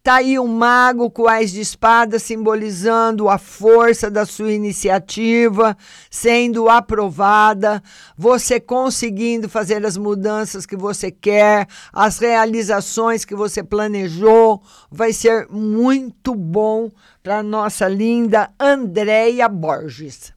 Tá 0.04 0.16
aí 0.16 0.38
um 0.38 0.46
mago 0.46 1.10
com 1.10 1.26
as 1.26 1.54
de 1.54 1.62
espada 1.62 2.20
simbolizando 2.20 3.30
a 3.30 3.38
força 3.38 4.12
da 4.12 4.26
sua 4.26 4.52
iniciativa 4.52 5.78
sendo 6.12 6.68
aprovada, 6.68 7.82
você 8.18 8.60
conseguindo 8.60 9.48
fazer 9.48 9.86
as 9.86 9.96
mudanças 9.96 10.66
que 10.66 10.76
você 10.76 11.10
quer, 11.10 11.66
as 11.94 12.18
realizações 12.20 13.24
que 13.24 13.34
você 13.34 13.64
planejou, 13.64 14.62
vai 14.92 15.14
ser 15.14 15.48
muito 15.50 16.36
bom 16.36 16.92
para 17.24 17.42
nossa 17.42 17.88
linda 17.88 18.52
Andréia 18.60 19.48
Borges. 19.48 20.34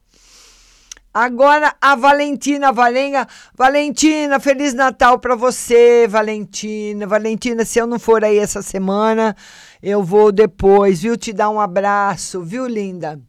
Agora 1.19 1.75
a 1.81 1.95
Valentina 1.95 2.71
Valenga. 2.71 3.27
Valentina, 3.55 4.39
Feliz 4.39 4.75
Natal 4.75 5.17
para 5.17 5.35
você, 5.35 6.05
Valentina. 6.07 7.07
Valentina, 7.07 7.65
se 7.65 7.79
eu 7.79 7.87
não 7.87 7.97
for 7.97 8.23
aí 8.23 8.37
essa 8.37 8.61
semana, 8.61 9.35
eu 9.81 10.03
vou 10.03 10.31
depois, 10.31 11.01
viu? 11.01 11.17
Te 11.17 11.33
dar 11.33 11.49
um 11.49 11.59
abraço, 11.59 12.43
viu, 12.43 12.67
linda? 12.67 13.19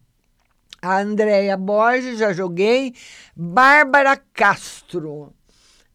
A 0.82 0.98
Andréia 0.98 1.56
Borges, 1.56 2.18
já 2.18 2.30
joguei. 2.30 2.94
Bárbara 3.34 4.20
Castro. 4.34 5.32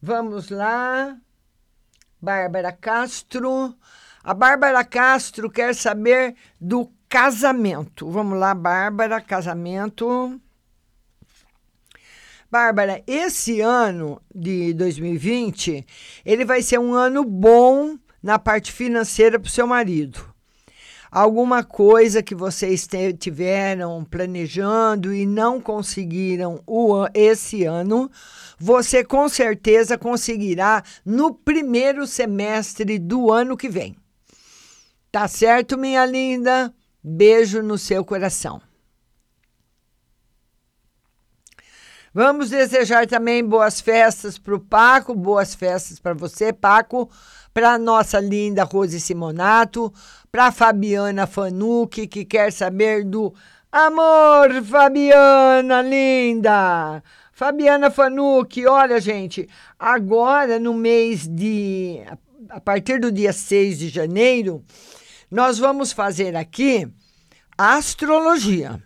Vamos 0.02 0.50
lá. 0.50 1.16
Bárbara 2.20 2.72
Castro. 2.72 3.72
A 4.24 4.34
Bárbara 4.34 4.84
Castro 4.84 5.48
quer 5.48 5.72
saber 5.72 6.34
do 6.60 6.90
casamento. 7.08 8.10
Vamos 8.10 8.36
lá, 8.36 8.52
Bárbara, 8.52 9.20
casamento. 9.20 10.40
Bárbara, 12.54 13.02
esse 13.04 13.60
ano 13.60 14.22
de 14.32 14.72
2020, 14.74 15.84
ele 16.24 16.44
vai 16.44 16.62
ser 16.62 16.78
um 16.78 16.94
ano 16.94 17.24
bom 17.24 17.98
na 18.22 18.38
parte 18.38 18.70
financeira 18.70 19.40
para 19.40 19.48
o 19.48 19.50
seu 19.50 19.66
marido. 19.66 20.24
Alguma 21.10 21.64
coisa 21.64 22.22
que 22.22 22.32
vocês 22.32 22.88
tiveram 23.18 24.04
planejando 24.04 25.12
e 25.12 25.26
não 25.26 25.60
conseguiram 25.60 26.62
o, 26.64 27.08
esse 27.12 27.64
ano, 27.64 28.08
você 28.56 29.02
com 29.02 29.28
certeza 29.28 29.98
conseguirá 29.98 30.80
no 31.04 31.34
primeiro 31.34 32.06
semestre 32.06 33.00
do 33.00 33.32
ano 33.32 33.56
que 33.56 33.68
vem. 33.68 33.96
Tá 35.10 35.26
certo, 35.26 35.76
minha 35.76 36.06
linda? 36.06 36.72
Beijo 37.02 37.64
no 37.64 37.76
seu 37.76 38.04
coração. 38.04 38.62
Vamos 42.16 42.50
desejar 42.50 43.08
também 43.08 43.44
boas 43.44 43.80
festas 43.80 44.38
para 44.38 44.54
o 44.54 44.60
Paco, 44.60 45.16
boas 45.16 45.52
festas 45.52 45.98
para 45.98 46.14
você, 46.14 46.52
Paco, 46.52 47.10
para 47.52 47.76
nossa 47.76 48.20
linda 48.20 48.62
Rose 48.62 49.00
Simonato, 49.00 49.92
para 50.30 50.52
Fabiana 50.52 51.26
Fanucci, 51.26 52.06
que 52.06 52.24
quer 52.24 52.52
saber 52.52 53.04
do 53.04 53.34
amor, 53.72 54.62
Fabiana 54.62 55.82
linda. 55.82 57.02
Fabiana 57.32 57.90
Fanucci, 57.90 58.64
olha, 58.64 59.00
gente, 59.00 59.48
agora 59.76 60.60
no 60.60 60.72
mês 60.72 61.26
de. 61.26 62.00
A 62.48 62.60
partir 62.60 63.00
do 63.00 63.10
dia 63.10 63.32
6 63.32 63.76
de 63.76 63.88
janeiro, 63.88 64.62
nós 65.28 65.58
vamos 65.58 65.90
fazer 65.90 66.36
aqui 66.36 66.86
astrologia 67.58 68.80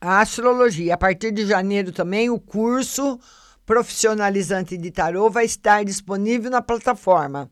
a 0.00 0.20
astrologia. 0.20 0.94
A 0.94 0.98
partir 0.98 1.32
de 1.32 1.46
janeiro 1.46 1.92
também 1.92 2.30
o 2.30 2.38
curso 2.38 3.18
profissionalizante 3.66 4.76
de 4.76 4.90
tarô 4.90 5.28
vai 5.28 5.44
estar 5.44 5.84
disponível 5.84 6.50
na 6.50 6.62
plataforma 6.62 7.50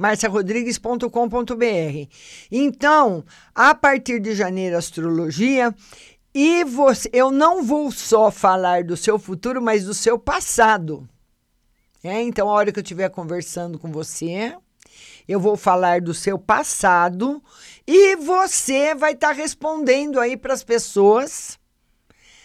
marciarodrigues.com.br. 0.00 2.08
Então, 2.50 3.22
a 3.54 3.74
partir 3.74 4.18
de 4.18 4.34
janeiro 4.34 4.78
astrologia 4.78 5.74
e 6.32 6.64
você, 6.64 7.10
eu 7.12 7.30
não 7.30 7.62
vou 7.62 7.92
só 7.92 8.30
falar 8.30 8.82
do 8.82 8.96
seu 8.96 9.18
futuro, 9.18 9.60
mas 9.60 9.84
do 9.84 9.92
seu 9.92 10.18
passado. 10.18 11.06
É, 12.02 12.22
então, 12.22 12.48
a 12.48 12.52
hora 12.52 12.72
que 12.72 12.78
eu 12.78 12.82
estiver 12.82 13.10
conversando 13.10 13.78
com 13.78 13.92
você, 13.92 14.56
eu 15.28 15.38
vou 15.38 15.54
falar 15.54 16.00
do 16.00 16.14
seu 16.14 16.38
passado 16.38 17.42
e 17.86 18.16
você 18.16 18.94
vai 18.94 19.12
estar 19.12 19.28
tá 19.28 19.34
respondendo 19.34 20.18
aí 20.18 20.34
para 20.34 20.54
as 20.54 20.64
pessoas 20.64 21.59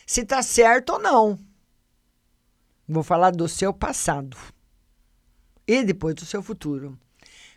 se 0.05 0.21
está 0.21 0.41
certo 0.41 0.93
ou 0.93 0.99
não. 0.99 1.39
Vou 2.87 3.03
falar 3.03 3.31
do 3.31 3.47
seu 3.47 3.73
passado 3.73 4.37
e 5.67 5.83
depois 5.83 6.13
do 6.15 6.25
seu 6.25 6.43
futuro. 6.43 6.97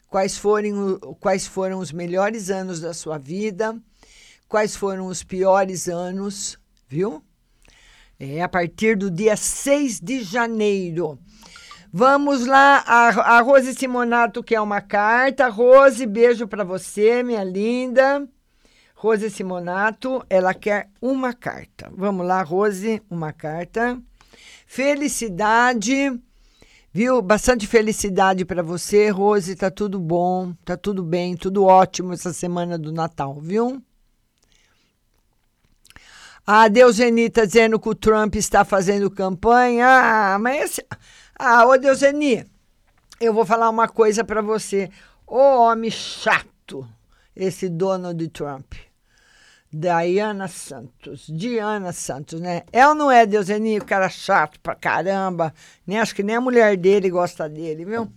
Quais 0.08 0.38
foram, 0.38 0.98
quais 1.20 1.46
foram 1.46 1.78
os 1.80 1.92
melhores 1.92 2.48
anos 2.48 2.80
da 2.80 2.94
sua 2.94 3.18
vida? 3.18 3.78
Quais 4.48 4.74
foram 4.74 5.06
os 5.06 5.22
piores 5.22 5.87
anos? 5.87 6.58
Viu? 6.88 7.22
É 8.18 8.42
a 8.42 8.48
partir 8.48 8.96
do 8.96 9.11
dia 9.11 9.37
6 9.37 10.00
de 10.00 10.22
janeiro. 10.24 11.18
Vamos 11.92 12.46
lá, 12.46 12.82
a, 12.87 13.37
a 13.37 13.40
Rose 13.40 13.74
Simonato 13.74 14.42
quer 14.42 14.61
uma 14.61 14.80
carta. 14.80 15.48
Rose, 15.48 16.04
beijo 16.06 16.48
para 16.48 16.64
você, 16.64 17.22
minha 17.22 17.44
linda. 17.44 18.26
Rose 19.00 19.30
Simonato, 19.30 20.26
ela 20.28 20.52
quer 20.52 20.90
uma 21.00 21.32
carta. 21.32 21.88
Vamos 21.94 22.26
lá, 22.26 22.42
Rose, 22.42 23.00
uma 23.08 23.32
carta. 23.32 23.96
Felicidade, 24.66 26.20
viu? 26.92 27.22
Bastante 27.22 27.64
felicidade 27.64 28.44
para 28.44 28.61
você, 28.61 29.08
Rose. 29.08 29.54
Tá 29.54 29.70
tudo 29.70 30.00
bom, 30.00 30.52
tá 30.64 30.76
tudo 30.76 31.04
bem, 31.04 31.37
tudo 31.37 31.64
ótimo 31.64 32.12
essa 32.12 32.32
semana 32.32 32.76
do 32.76 32.90
Natal, 32.90 33.38
viu? 33.40 33.80
A 36.44 36.66
Deuseni 36.66 37.30
tá 37.30 37.44
dizendo 37.44 37.78
que 37.78 37.88
o 37.88 37.94
Trump 37.94 38.34
está 38.34 38.64
fazendo 38.64 39.08
campanha. 39.08 39.87
Ah, 39.87 40.38
mas 40.40 40.72
esse... 40.72 40.87
Ah, 41.38 41.64
ô 41.68 41.78
Deuseni, 41.78 42.44
eu 43.20 43.32
vou 43.32 43.46
falar 43.46 43.70
uma 43.70 43.87
coisa 43.87 44.24
para 44.24 44.42
você. 44.42 44.90
Ô 45.24 45.38
homem 45.38 45.88
chato, 45.88 46.84
esse 47.37 47.68
Donald 47.68 48.26
Trump. 48.30 48.88
Diana 49.72 50.48
Santos. 50.48 51.26
Diana 51.28 51.92
Santos, 51.92 52.40
né? 52.40 52.62
Ou 52.72 52.94
não 52.94 53.11
é, 53.11 53.26
Deuseninho, 53.26 53.85
cara 53.85 54.09
chato 54.09 54.59
pra 54.61 54.74
caramba? 54.74 55.52
Nem 55.87 55.98
acho 55.98 56.14
que 56.14 56.22
nem 56.22 56.37
a 56.37 56.40
mulher 56.40 56.76
dele 56.76 57.11
gosta 57.11 57.48
dele, 57.48 57.85
viu? 57.85 58.11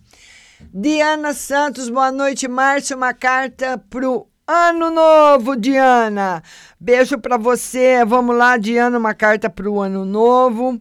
Diana 0.72 1.34
Santos, 1.34 1.90
boa 1.90 2.10
noite, 2.10 2.48
Márcio. 2.48 2.96
Uma 2.96 3.12
carta 3.12 3.76
pro 3.90 4.26
ano 4.46 4.90
novo, 4.90 5.54
Diana. 5.54 6.42
Beijo 6.80 7.18
pra 7.18 7.36
você. 7.36 8.02
Vamos 8.04 8.36
lá, 8.36 8.56
Diana, 8.56 8.96
uma 8.96 9.12
carta 9.12 9.50
pro 9.50 9.80
ano 9.80 10.06
novo. 10.06 10.80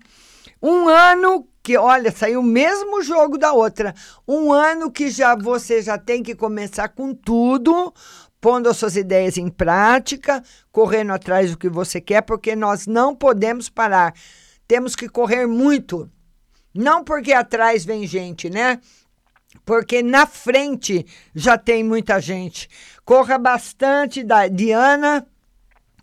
Um 0.61 0.87
ano 0.87 1.47
que, 1.63 1.77
olha, 1.77 2.11
saiu 2.11 2.39
o 2.39 2.43
mesmo 2.43 3.01
jogo 3.01 3.37
da 3.37 3.51
outra. 3.51 3.93
Um 4.27 4.53
ano 4.53 4.89
que 4.89 5.09
já 5.09 5.35
você 5.35 5.81
já 5.81 5.97
tem 5.97 6.23
que 6.23 6.33
começar 6.33 6.89
com 6.89 7.13
tudo, 7.13 7.93
pondo 8.41 8.67
as 8.67 8.77
suas 8.77 8.95
ideias 8.95 9.37
em 9.37 9.47
prática, 9.47 10.43
correndo 10.71 11.13
atrás 11.13 11.51
do 11.51 11.57
que 11.57 11.69
você 11.69 12.01
quer, 12.01 12.21
porque 12.21 12.55
nós 12.55 12.87
não 12.87 13.15
podemos 13.15 13.69
parar. 13.69 14.15
Temos 14.67 14.95
que 14.95 15.07
correr 15.07 15.45
muito. 15.45 16.09
Não 16.73 17.03
porque 17.03 17.31
atrás 17.31 17.85
vem 17.85 18.07
gente, 18.07 18.49
né? 18.49 18.79
Porque 19.63 20.01
na 20.01 20.25
frente 20.25 21.05
já 21.35 21.57
tem 21.57 21.83
muita 21.83 22.19
gente. 22.19 22.67
Corra 23.05 23.37
bastante 23.37 24.23
da 24.23 24.47
Diana, 24.47 25.27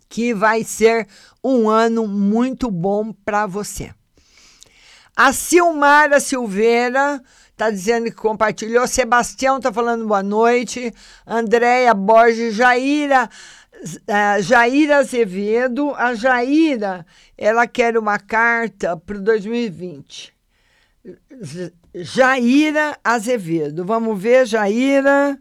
que 0.07 0.33
vai 0.33 0.63
ser 0.63 1.07
um 1.43 1.69
ano 1.69 2.07
muito 2.07 2.71
bom 2.71 3.11
para 3.11 3.45
você. 3.45 3.93
A 5.15 5.33
Silmara 5.33 6.19
Silveira 6.19 7.21
Tá 7.59 7.69
dizendo 7.69 8.05
que 8.05 8.15
compartilhou. 8.15 8.87
Sebastião 8.87 9.59
tá 9.59 9.69
falando 9.73 10.07
boa 10.07 10.23
noite. 10.23 10.93
Andréia 11.27 11.93
Borges, 11.93 12.55
Jaira, 12.55 13.29
uh, 13.83 14.41
Jaira 14.41 14.99
Azevedo. 14.99 15.93
A 15.95 16.15
Jaira, 16.15 17.05
ela 17.37 17.67
quer 17.67 17.97
uma 17.97 18.17
carta 18.17 18.95
para 18.95 19.17
o 19.17 19.21
2020. 19.21 20.33
Jaira 21.93 22.97
Azevedo. 23.03 23.83
Vamos 23.83 24.17
ver, 24.17 24.45
Jaira. 24.45 25.37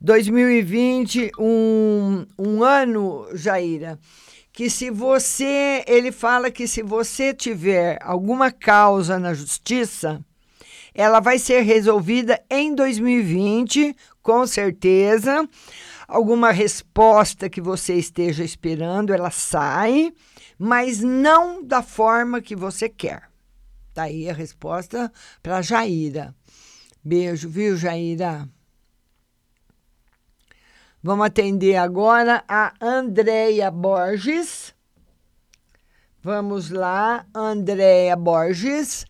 2020, 0.00 1.32
um, 1.38 2.24
um 2.38 2.62
ano, 2.62 3.28
Jaira, 3.34 3.98
que 4.50 4.70
se 4.70 4.90
você, 4.90 5.84
ele 5.86 6.10
fala 6.12 6.50
que 6.50 6.66
se 6.66 6.82
você 6.82 7.34
tiver 7.34 7.98
alguma 8.00 8.50
causa 8.50 9.18
na 9.18 9.34
justiça, 9.34 10.24
ela 10.96 11.20
vai 11.20 11.38
ser 11.38 11.60
resolvida 11.60 12.42
em 12.48 12.74
2020, 12.74 13.94
com 14.22 14.46
certeza. 14.46 15.46
Alguma 16.08 16.50
resposta 16.50 17.50
que 17.50 17.60
você 17.60 17.96
esteja 17.96 18.42
esperando, 18.42 19.12
ela 19.12 19.30
sai, 19.30 20.10
mas 20.58 21.00
não 21.00 21.62
da 21.62 21.82
forma 21.82 22.40
que 22.40 22.56
você 22.56 22.88
quer. 22.88 23.28
Tá 23.92 24.04
aí 24.04 24.30
a 24.30 24.32
resposta 24.32 25.12
para 25.42 25.60
Jaira. 25.60 26.34
Beijo, 27.04 27.46
viu, 27.50 27.76
Jaira? 27.76 28.48
Vamos 31.02 31.26
atender 31.26 31.76
agora 31.76 32.42
a 32.48 32.72
Andréia 32.80 33.70
Borges. 33.70 34.74
Vamos 36.22 36.70
lá, 36.70 37.26
Andréia 37.34 38.16
Borges. 38.16 39.04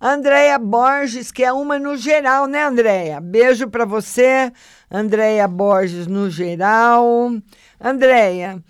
Andréia 0.00 0.58
Borges, 0.58 1.32
que 1.32 1.42
é 1.42 1.52
uma 1.52 1.78
no 1.78 1.96
geral, 1.96 2.46
né, 2.46 2.64
Andréia? 2.64 3.20
Beijo 3.20 3.68
para 3.68 3.84
você, 3.84 4.52
Andréia 4.90 5.48
Borges 5.48 6.06
no 6.06 6.30
geral. 6.30 7.32
Andréia, 7.80 8.62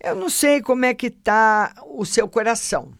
eu 0.00 0.14
não 0.14 0.30
sei 0.30 0.62
como 0.62 0.84
é 0.84 0.94
que 0.94 1.10
tá 1.10 1.74
o 1.86 2.04
seu 2.06 2.28
coração. 2.28 2.92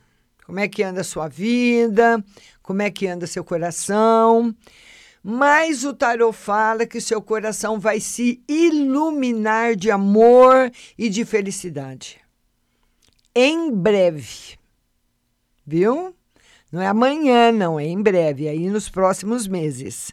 Como 0.44 0.58
é 0.58 0.66
que 0.66 0.82
anda 0.82 1.02
a 1.02 1.04
sua 1.04 1.28
vida? 1.28 2.24
Como 2.62 2.82
é 2.82 2.90
que 2.90 3.06
anda 3.06 3.26
seu 3.26 3.44
coração? 3.44 4.54
Mas 5.22 5.84
o 5.84 5.92
tarot 5.92 6.36
fala 6.36 6.86
que 6.86 7.00
seu 7.00 7.20
coração 7.20 7.78
vai 7.78 8.00
se 8.00 8.42
iluminar 8.48 9.76
de 9.76 9.90
amor 9.90 10.70
e 10.96 11.08
de 11.08 11.24
felicidade. 11.24 12.18
em 13.34 13.70
breve. 13.70 14.58
Viu? 15.66 16.14
Não 16.70 16.82
é 16.82 16.86
amanhã, 16.86 17.50
não, 17.50 17.80
é 17.80 17.86
em 17.86 18.02
breve, 18.02 18.46
aí 18.46 18.68
nos 18.68 18.88
próximos 18.88 19.46
meses. 19.46 20.12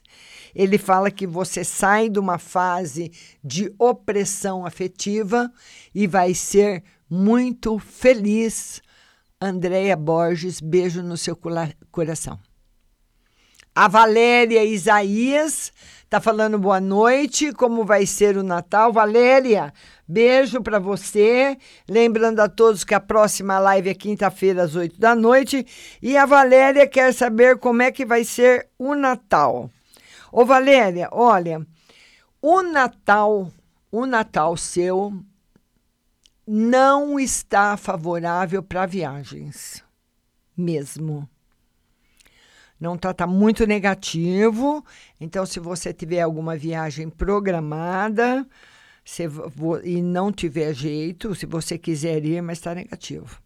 Ele 0.55 0.77
fala 0.77 1.11
que 1.11 1.27
você 1.27 1.65
sai 1.65 2.09
de 2.09 2.17
uma 2.17 2.37
fase 2.37 3.11
de 3.43 3.73
opressão 3.77 4.65
afetiva 4.65 5.51
e 5.93 6.07
vai 6.07 6.33
ser 6.33 6.81
muito 7.09 7.77
feliz. 7.77 8.81
Andréia 9.39 9.97
Borges, 9.97 10.61
beijo 10.61 11.03
no 11.03 11.17
seu 11.17 11.37
coração. 11.91 12.39
A 13.75 13.89
Valéria 13.89 14.63
Isaías 14.63 15.73
está 16.15 16.21
falando 16.21 16.57
boa 16.57 16.79
noite, 16.79 17.51
como 17.51 17.83
vai 17.83 18.05
ser 18.05 18.37
o 18.37 18.43
Natal. 18.43 18.93
Valéria, 18.93 19.73
beijo 20.07 20.61
para 20.61 20.79
você. 20.79 21.57
Lembrando 21.89 22.39
a 22.39 22.47
todos 22.47 22.85
que 22.85 22.93
a 22.93 23.01
próxima 23.01 23.59
live 23.59 23.89
é 23.89 23.93
quinta-feira 23.93 24.63
às 24.63 24.75
oito 24.75 24.97
da 24.97 25.13
noite. 25.13 25.67
E 26.01 26.15
a 26.15 26.25
Valéria 26.25 26.87
quer 26.87 27.13
saber 27.13 27.57
como 27.57 27.81
é 27.81 27.91
que 27.91 28.05
vai 28.05 28.23
ser 28.23 28.69
o 28.79 28.95
Natal. 28.95 29.69
Ô 30.31 30.45
Valéria, 30.45 31.09
olha, 31.11 31.67
o 32.41 32.61
Natal, 32.61 33.51
o 33.91 34.05
Natal 34.05 34.55
seu 34.55 35.11
não 36.47 37.19
está 37.19 37.75
favorável 37.75 38.63
para 38.63 38.85
viagens, 38.85 39.83
mesmo 40.55 41.27
não 42.79 42.95
está 42.95 43.13
tá 43.13 43.25
muito 43.25 43.65
negativo. 43.65 44.83
Então, 45.19 45.45
se 45.45 45.59
você 45.59 45.93
tiver 45.93 46.21
alguma 46.21 46.57
viagem 46.57 47.09
programada 47.09 48.47
se, 49.03 49.23
e 49.83 50.01
não 50.01 50.31
tiver 50.31 50.73
jeito, 50.73 51.35
se 51.35 51.45
você 51.45 51.77
quiser 51.77 52.25
ir, 52.25 52.41
mas 52.41 52.57
está 52.57 52.73
negativo. 52.73 53.39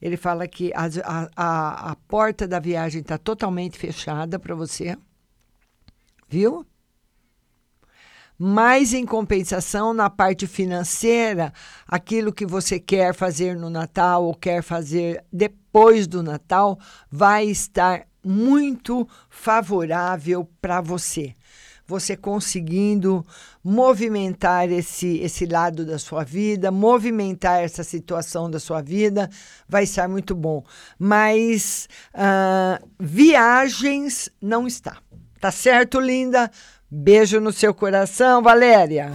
Ele 0.00 0.16
fala 0.16 0.46
que 0.46 0.72
a, 0.74 0.88
a, 1.36 1.90
a 1.92 1.96
porta 2.08 2.46
da 2.46 2.58
viagem 2.58 3.00
está 3.00 3.16
totalmente 3.16 3.78
fechada 3.78 4.38
para 4.38 4.54
você, 4.54 4.96
viu? 6.28 6.66
Mas, 8.38 8.92
em 8.92 9.06
compensação, 9.06 9.94
na 9.94 10.10
parte 10.10 10.46
financeira, 10.46 11.52
aquilo 11.88 12.32
que 12.32 12.44
você 12.44 12.78
quer 12.78 13.14
fazer 13.14 13.56
no 13.56 13.70
Natal 13.70 14.24
ou 14.24 14.34
quer 14.34 14.62
fazer 14.62 15.24
depois 15.32 16.06
do 16.06 16.22
Natal 16.22 16.78
vai 17.10 17.46
estar 17.46 18.06
muito 18.26 19.08
favorável 19.30 20.48
para 20.60 20.80
você. 20.80 21.34
Você 21.86 22.16
conseguindo 22.16 23.24
movimentar 23.62 24.70
esse, 24.72 25.18
esse 25.18 25.46
lado 25.46 25.86
da 25.86 25.98
sua 26.00 26.24
vida, 26.24 26.72
movimentar 26.72 27.62
essa 27.62 27.84
situação 27.84 28.50
da 28.50 28.58
sua 28.58 28.82
vida, 28.82 29.30
vai 29.68 29.84
estar 29.84 30.08
muito 30.08 30.34
bom. 30.34 30.64
Mas 30.98 31.88
uh, 32.12 32.84
viagens 32.98 34.28
não 34.42 34.66
está. 34.66 34.96
Tá 35.40 35.52
certo, 35.52 36.00
linda? 36.00 36.50
Beijo 36.90 37.40
no 37.40 37.52
seu 37.52 37.72
coração, 37.72 38.42
Valéria. 38.42 39.12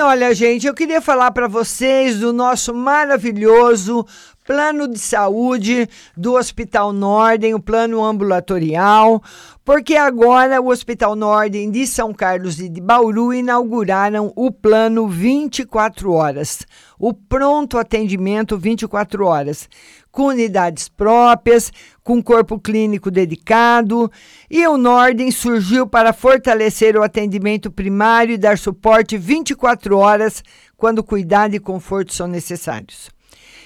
Olha, 0.00 0.34
gente, 0.34 0.66
eu 0.66 0.74
queria 0.74 1.00
falar 1.00 1.30
para 1.30 1.48
vocês 1.48 2.18
do 2.18 2.32
nosso 2.32 2.74
maravilhoso 2.74 4.06
plano 4.44 4.86
de 4.86 4.98
saúde 4.98 5.88
do 6.16 6.34
Hospital 6.34 6.92
Nordem, 6.92 7.52
o 7.52 7.60
plano 7.60 8.04
ambulatorial, 8.04 9.22
porque 9.64 9.96
agora 9.96 10.60
o 10.60 10.68
Hospital 10.68 11.16
Nordem 11.16 11.70
de 11.70 11.86
São 11.86 12.14
Carlos 12.14 12.60
e 12.60 12.68
de 12.68 12.80
Bauru 12.80 13.34
inauguraram 13.34 14.32
o 14.36 14.52
plano 14.52 15.08
24 15.08 16.12
horas, 16.12 16.64
o 16.98 17.12
pronto 17.12 17.76
atendimento 17.76 18.56
24 18.56 19.26
horas, 19.26 19.68
com 20.12 20.26
unidades 20.26 20.88
próprias, 20.88 21.72
com 22.06 22.22
corpo 22.22 22.56
clínico 22.56 23.10
dedicado, 23.10 24.08
e 24.48 24.64
o 24.64 24.78
Nordem 24.78 25.32
surgiu 25.32 25.88
para 25.88 26.12
fortalecer 26.12 26.96
o 26.96 27.02
atendimento 27.02 27.68
primário 27.68 28.32
e 28.32 28.38
dar 28.38 28.56
suporte 28.58 29.18
24 29.18 29.98
horas 29.98 30.40
quando 30.76 31.02
cuidado 31.02 31.56
e 31.56 31.58
conforto 31.58 32.14
são 32.14 32.28
necessários. 32.28 33.10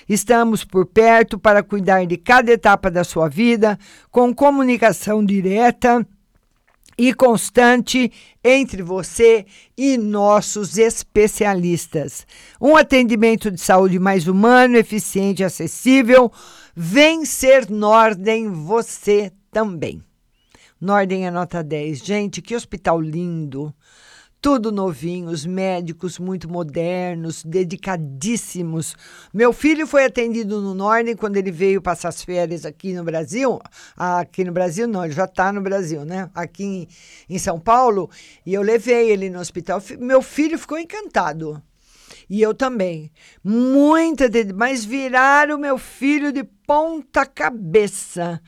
Estamos 0.08 0.64
por 0.64 0.86
perto 0.86 1.38
para 1.38 1.62
cuidar 1.62 2.06
de 2.06 2.16
cada 2.16 2.50
etapa 2.50 2.90
da 2.90 3.04
sua 3.04 3.28
vida, 3.28 3.78
com 4.10 4.34
comunicação 4.34 5.22
direta 5.22 6.06
e 6.96 7.12
constante 7.12 8.10
entre 8.42 8.82
você 8.82 9.44
e 9.76 9.98
nossos 9.98 10.78
especialistas. 10.78 12.26
Um 12.60 12.74
atendimento 12.74 13.50
de 13.50 13.60
saúde 13.60 13.98
mais 13.98 14.26
humano, 14.26 14.78
eficiente 14.78 15.42
e 15.42 15.44
acessível. 15.44 16.32
Vem 16.74 17.24
ser 17.24 17.68
Nordem 17.70 18.50
você 18.50 19.32
também. 19.50 20.02
Nordem 20.80 21.26
é 21.26 21.30
nota 21.30 21.62
10. 21.62 21.98
Gente, 21.98 22.40
que 22.40 22.54
hospital 22.54 23.00
lindo 23.00 23.74
tudo 24.40 24.72
novinho, 24.72 25.28
os 25.28 25.44
médicos 25.44 26.18
muito 26.18 26.48
modernos, 26.48 27.44
dedicadíssimos. 27.44 28.96
Meu 29.34 29.52
filho 29.52 29.86
foi 29.86 30.06
atendido 30.06 30.60
no 30.62 30.72
Norden 30.72 31.14
quando 31.14 31.36
ele 31.36 31.50
veio 31.50 31.82
passar 31.82 32.08
as 32.08 32.24
férias 32.24 32.64
aqui 32.64 32.94
no 32.94 33.04
Brasil. 33.04 33.60
Aqui 33.96 34.42
no 34.42 34.52
Brasil, 34.52 34.88
não, 34.88 35.04
ele 35.04 35.12
já 35.12 35.24
está 35.24 35.52
no 35.52 35.60
Brasil, 35.60 36.04
né? 36.04 36.30
Aqui 36.34 36.64
em, 36.64 36.88
em 37.28 37.38
São 37.38 37.60
Paulo. 37.60 38.08
E 38.46 38.54
eu 38.54 38.62
levei 38.62 39.10
ele 39.10 39.28
no 39.28 39.40
hospital. 39.40 39.82
Meu 39.98 40.22
filho 40.22 40.58
ficou 40.58 40.78
encantado. 40.78 41.62
E 42.28 42.40
eu 42.40 42.54
também. 42.54 43.10
Muita, 43.42 44.24
mas 44.54 44.84
viraram 44.84 45.58
meu 45.58 45.78
filho 45.78 46.32
de 46.32 46.44
ponta 46.44 47.26
cabeça 47.26 48.40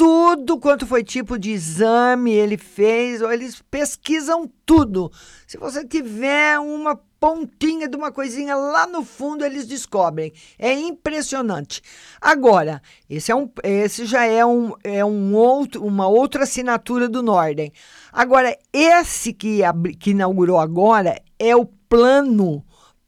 tudo 0.00 0.58
quanto 0.58 0.86
foi 0.86 1.04
tipo 1.04 1.38
de 1.38 1.50
exame 1.50 2.32
ele 2.32 2.56
fez, 2.56 3.20
ou 3.20 3.30
eles 3.30 3.62
pesquisam 3.70 4.50
tudo. 4.64 5.12
Se 5.46 5.58
você 5.58 5.86
tiver 5.86 6.58
uma 6.58 6.96
pontinha 6.96 7.86
de 7.86 7.98
uma 7.98 8.10
coisinha 8.10 8.56
lá 8.56 8.86
no 8.86 9.04
fundo, 9.04 9.44
eles 9.44 9.66
descobrem. 9.66 10.32
É 10.58 10.72
impressionante. 10.72 11.82
Agora, 12.18 12.80
esse, 13.10 13.30
é 13.30 13.36
um, 13.36 13.46
esse 13.62 14.06
já 14.06 14.24
é, 14.24 14.42
um, 14.42 14.72
é 14.82 15.04
um 15.04 15.34
outro, 15.34 15.84
uma 15.84 16.08
outra 16.08 16.44
assinatura 16.44 17.06
do 17.06 17.22
Norden. 17.22 17.70
Agora, 18.10 18.56
esse 18.72 19.34
que, 19.34 19.60
que 19.98 20.12
inaugurou 20.12 20.58
agora 20.58 21.20
é 21.38 21.54
o 21.54 21.68
plano 21.90 22.64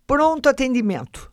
pronto 0.07 0.49
atendimento. 0.49 1.33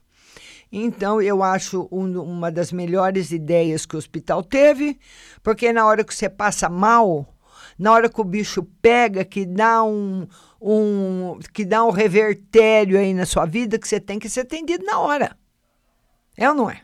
Então, 0.71 1.19
eu 1.19 1.41
acho 1.41 1.89
um, 1.91 2.21
uma 2.21 2.51
das 2.51 2.71
melhores 2.71 3.31
ideias 3.31 3.87
que 3.87 3.95
o 3.95 3.97
hospital 3.97 4.43
teve, 4.43 4.99
porque 5.41 5.73
na 5.73 5.85
hora 5.85 6.03
que 6.03 6.13
você 6.13 6.29
passa 6.29 6.69
mal, 6.69 7.27
na 7.77 7.91
hora 7.91 8.07
que 8.07 8.21
o 8.21 8.23
bicho 8.23 8.63
pega, 8.79 9.25
que 9.25 9.45
dá 9.47 9.83
um, 9.83 10.27
um, 10.61 11.39
que 11.51 11.65
dá 11.65 11.83
um 11.83 11.89
revertério 11.89 12.99
aí 12.99 13.15
na 13.15 13.25
sua 13.25 13.45
vida, 13.45 13.79
que 13.79 13.87
você 13.87 13.99
tem 13.99 14.19
que 14.19 14.29
ser 14.29 14.41
atendido 14.41 14.85
na 14.85 14.99
hora. 14.99 15.35
É 16.37 16.47
ou 16.47 16.55
não 16.55 16.69
é? 16.69 16.81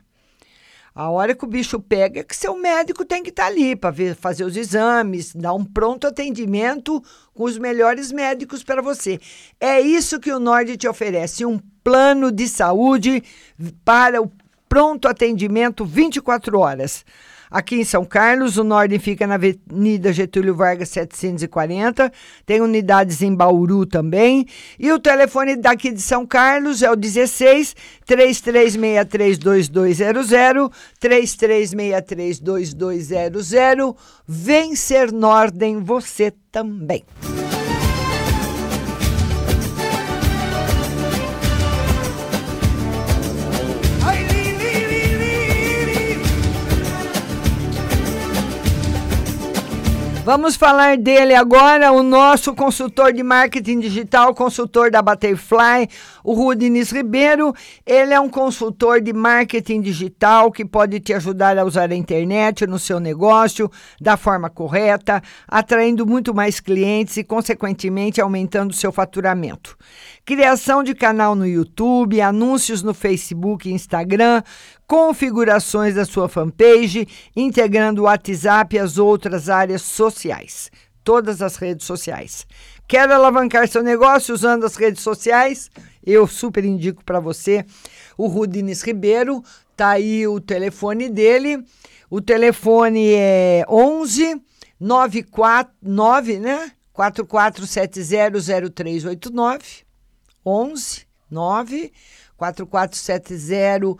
A 0.97 1.09
hora 1.09 1.35
que 1.35 1.43
o 1.43 1.47
bicho 1.47 1.77
pega, 1.77 2.21
é 2.21 2.23
que 2.23 2.33
seu 2.33 2.57
médico 2.57 3.03
tem 3.03 3.21
que 3.21 3.29
estar 3.29 3.43
tá 3.43 3.49
ali 3.49 3.75
para 3.75 3.93
fazer 4.15 4.45
os 4.45 4.55
exames, 4.55 5.35
dar 5.35 5.53
um 5.53 5.65
pronto 5.65 6.07
atendimento 6.07 7.03
com 7.33 7.43
os 7.43 7.57
melhores 7.57 8.13
médicos 8.13 8.63
para 8.63 8.81
você. 8.81 9.19
É 9.59 9.81
isso 9.81 10.21
que 10.21 10.31
o 10.31 10.39
Nord 10.39 10.77
te 10.77 10.87
oferece, 10.87 11.45
um 11.45 11.59
plano 11.83 12.31
de 12.31 12.47
saúde 12.47 13.21
para 13.83 14.21
o 14.21 14.31
pronto 14.69 15.09
atendimento 15.09 15.83
24 15.83 16.57
horas. 16.57 17.03
Aqui 17.49 17.75
em 17.75 17.83
São 17.83 18.03
Carlos, 18.03 18.57
o 18.57 18.63
Nordem 18.63 18.97
fica 18.99 19.27
na 19.27 19.35
Avenida 19.35 20.11
Getúlio 20.11 20.55
Vargas 20.55 20.89
740. 20.89 22.11
Tem 22.45 22.61
unidades 22.61 23.21
em 23.21 23.35
Bauru 23.35 23.85
também. 23.85 24.47
E 24.79 24.91
o 24.91 24.97
telefone 24.99 25.55
daqui 25.55 25.91
de 25.91 26.01
São 26.01 26.25
Carlos 26.25 26.81
é 26.81 26.91
o 26.91 26.95
16 26.95 27.75
33632200 28.07 30.71
33632200. 31.01 33.95
Vencer 34.27 35.11
Nordem 35.11 35.79
você 35.79 36.33
também. 36.51 37.03
Vamos 50.25 50.55
falar 50.55 50.97
dele 50.97 51.35
agora, 51.35 51.91
o 51.91 52.01
nosso 52.01 52.55
consultor 52.55 53.13
de 53.13 53.21
marketing 53.21 53.79
digital, 53.79 54.33
consultor 54.33 54.89
da 54.89 54.99
Butterfly, 54.99 55.87
o 56.23 56.33
Rudines 56.33 56.89
Ribeiro. 56.89 57.53
Ele 57.85 58.11
é 58.11 58.19
um 58.19 58.27
consultor 58.27 58.99
de 58.99 59.13
marketing 59.13 59.81
digital 59.81 60.51
que 60.51 60.65
pode 60.65 60.99
te 60.99 61.13
ajudar 61.13 61.59
a 61.59 61.63
usar 61.63 61.91
a 61.91 61.95
internet 61.95 62.65
no 62.65 62.79
seu 62.79 62.99
negócio 62.99 63.69
da 64.01 64.17
forma 64.17 64.49
correta, 64.49 65.21
atraindo 65.47 66.07
muito 66.07 66.33
mais 66.33 66.59
clientes 66.59 67.17
e, 67.17 67.23
consequentemente, 67.23 68.19
aumentando 68.19 68.73
seu 68.73 68.91
faturamento. 68.91 69.77
Criação 70.25 70.81
de 70.81 70.95
canal 70.95 71.35
no 71.35 71.45
YouTube, 71.45 72.19
anúncios 72.19 72.81
no 72.81 72.95
Facebook 72.95 73.69
e 73.69 73.73
Instagram, 73.73 74.41
configurações 74.87 75.95
da 75.95 76.05
sua 76.05 76.29
fanpage, 76.29 77.07
integrando 77.35 78.01
o 78.01 78.05
WhatsApp 78.05 78.75
e 78.75 78.79
as 78.79 78.97
outras 78.97 79.49
áreas 79.49 79.81
sociais, 79.81 80.71
todas 81.03 81.41
as 81.41 81.57
redes 81.57 81.85
sociais. 81.85 82.47
Quer 82.87 83.11
alavancar 83.11 83.67
seu 83.67 83.81
negócio 83.81 84.33
usando 84.33 84.65
as 84.65 84.75
redes 84.75 85.01
sociais? 85.01 85.71
Eu 86.05 86.27
super 86.27 86.63
indico 86.63 87.03
para 87.03 87.19
você 87.19 87.65
o 88.17 88.27
Rudines 88.27 88.83
Ribeiro, 88.83 89.43
tá 89.75 89.89
aí 89.89 90.27
o 90.27 90.39
telefone 90.39 91.09
dele. 91.09 91.65
O 92.09 92.21
telefone 92.21 93.13
é 93.13 93.65
11 93.67 94.41
949, 94.79 96.39
né? 96.39 96.71
44700389 96.93 99.83
11 100.45 101.05
9 101.29 101.91
4470 102.37 103.97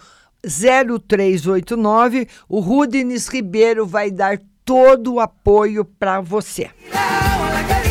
0389. 0.48 2.28
O 2.48 2.60
Rudines 2.60 3.28
Ribeiro 3.28 3.86
vai 3.86 4.12
dar 4.12 4.40
todo 4.64 5.16
o 5.16 5.20
apoio 5.20 5.86
para 5.86 6.22
você. 6.22 6.70
E 7.84 7.85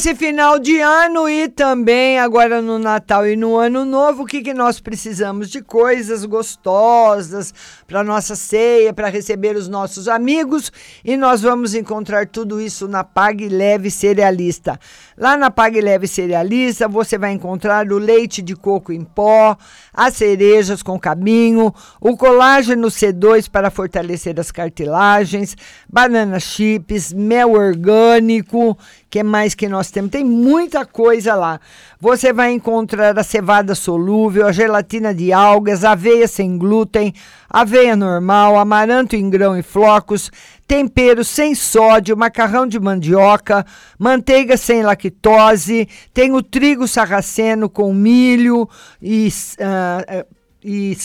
nesse 0.00 0.14
final 0.14 0.58
de 0.58 0.80
ano 0.80 1.28
e 1.28 1.46
também 1.46 2.18
agora 2.18 2.62
no 2.62 2.78
Natal 2.78 3.26
e 3.26 3.36
no 3.36 3.58
Ano 3.58 3.84
Novo, 3.84 4.22
o 4.22 4.26
que, 4.26 4.40
que 4.40 4.54
nós 4.54 4.80
precisamos 4.80 5.50
de 5.50 5.60
coisas 5.60 6.24
gostosas 6.24 7.52
para 7.86 8.02
nossa 8.02 8.34
ceia, 8.34 8.94
para 8.94 9.10
receber 9.10 9.56
os 9.56 9.68
nossos 9.68 10.08
amigos 10.08 10.72
e 11.04 11.18
nós 11.18 11.42
vamos 11.42 11.74
encontrar 11.74 12.26
tudo 12.26 12.62
isso 12.62 12.88
na 12.88 13.04
Pague 13.04 13.50
Leve 13.50 13.90
Cerealista. 13.90 14.80
Lá 15.20 15.36
na 15.36 15.50
Pague 15.50 15.82
Leve 15.82 16.08
Cerealista 16.08 16.88
você 16.88 17.18
vai 17.18 17.32
encontrar 17.32 17.86
o 17.92 17.98
leite 17.98 18.40
de 18.40 18.56
coco 18.56 18.90
em 18.90 19.04
pó, 19.04 19.54
as 19.92 20.14
cerejas 20.14 20.82
com 20.82 20.98
caminho, 20.98 21.74
o 22.00 22.16
colágeno 22.16 22.88
C2 22.88 23.46
para 23.50 23.70
fortalecer 23.70 24.40
as 24.40 24.50
cartilagens, 24.50 25.54
banana 25.86 26.40
chips, 26.40 27.12
mel 27.12 27.52
orgânico, 27.52 28.78
que 29.10 29.22
mais 29.22 29.54
que 29.54 29.68
nós 29.68 29.90
temos? 29.90 30.10
Tem 30.10 30.24
muita 30.24 30.86
coisa 30.86 31.34
lá. 31.34 31.60
Você 32.00 32.32
vai 32.32 32.52
encontrar 32.52 33.18
a 33.18 33.22
cevada 33.22 33.74
solúvel, 33.74 34.46
a 34.46 34.52
gelatina 34.52 35.12
de 35.12 35.34
algas, 35.34 35.84
aveia 35.84 36.26
sem 36.26 36.56
glúten, 36.56 37.12
aveia 37.50 37.94
normal, 37.94 38.56
amaranto 38.56 39.16
em 39.16 39.28
grão 39.28 39.58
e 39.58 39.62
flocos, 39.62 40.30
tempero 40.70 41.24
sem 41.24 41.52
sódio, 41.52 42.16
macarrão 42.16 42.64
de 42.64 42.78
mandioca, 42.78 43.66
manteiga 43.98 44.56
sem 44.56 44.84
lactose, 44.84 45.88
tem 46.14 46.32
o 46.32 46.40
trigo 46.44 46.86
sarraceno 46.86 47.68
com 47.68 47.92
milho 47.92 48.68
e, 49.02 49.28
uh, 49.58 50.24
e 50.62 50.96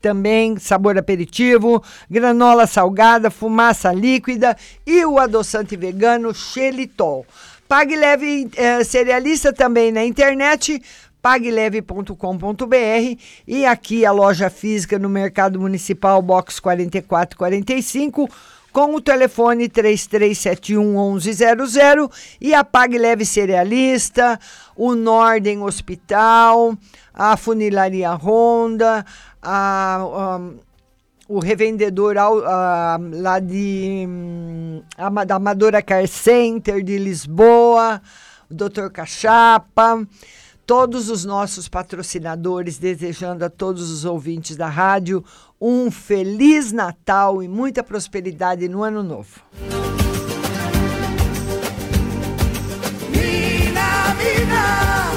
também 0.00 0.56
sabor 0.56 0.96
aperitivo, 0.96 1.84
granola 2.10 2.66
salgada, 2.66 3.30
fumaça 3.30 3.92
líquida 3.92 4.56
e 4.86 5.04
o 5.04 5.18
adoçante 5.18 5.76
vegano 5.76 6.32
xelitol. 6.32 7.26
Pague 7.68 7.96
Leve 7.96 8.48
eh, 8.56 8.82
Cerealista 8.84 9.52
também 9.52 9.92
na 9.92 10.02
internet, 10.02 10.80
pagleve.com.br 11.20 12.14
e 13.46 13.66
aqui 13.66 14.06
a 14.06 14.12
loja 14.12 14.48
física 14.48 14.98
no 14.98 15.10
Mercado 15.10 15.60
Municipal, 15.60 16.22
box 16.22 16.58
4445, 16.58 18.26
com 18.72 18.94
o 18.94 19.00
telefone 19.00 19.68
3371 19.68 21.14
1100 21.14 22.08
e 22.40 22.54
a 22.54 22.64
Pague 22.64 22.98
Leve 22.98 23.24
Cerealista, 23.24 24.38
o 24.76 24.94
Norden 24.94 25.62
Hospital, 25.62 26.76
a 27.12 27.36
Funilaria 27.36 28.12
Honda, 28.12 29.04
a, 29.42 29.96
a 29.96 30.40
o 31.30 31.38
revendedor 31.38 32.18
a, 32.18 32.98
lá 33.12 33.38
de 33.38 34.04
da 35.24 35.36
Amadora 35.36 35.80
Car 35.80 36.08
Center 36.08 36.82
de 36.82 36.98
Lisboa, 36.98 38.02
o 38.50 38.54
Dr. 38.54 38.90
Cachapa, 38.92 40.04
todos 40.66 41.08
os 41.08 41.24
nossos 41.24 41.68
patrocinadores, 41.68 42.78
desejando 42.78 43.44
a 43.44 43.50
todos 43.50 43.90
os 43.90 44.04
ouvintes 44.04 44.56
da 44.56 44.68
rádio 44.68 45.24
um 45.60 45.90
feliz 45.90 46.72
Natal 46.72 47.42
e 47.42 47.48
muita 47.48 47.82
prosperidade 47.82 48.66
no 48.68 48.82
ano 48.82 49.02
novo. 49.02 49.40
Mina, 53.10 54.14
mina. 54.14 55.10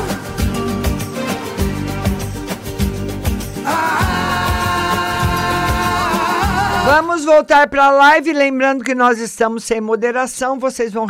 Vamos 6.86 7.24
voltar 7.24 7.70
para 7.70 7.86
a 7.86 7.92
live, 7.92 8.34
lembrando 8.34 8.84
que 8.84 8.94
nós 8.94 9.18
estamos 9.18 9.64
sem 9.64 9.80
moderação. 9.80 10.60
Vocês 10.60 10.92
vão 10.92 11.08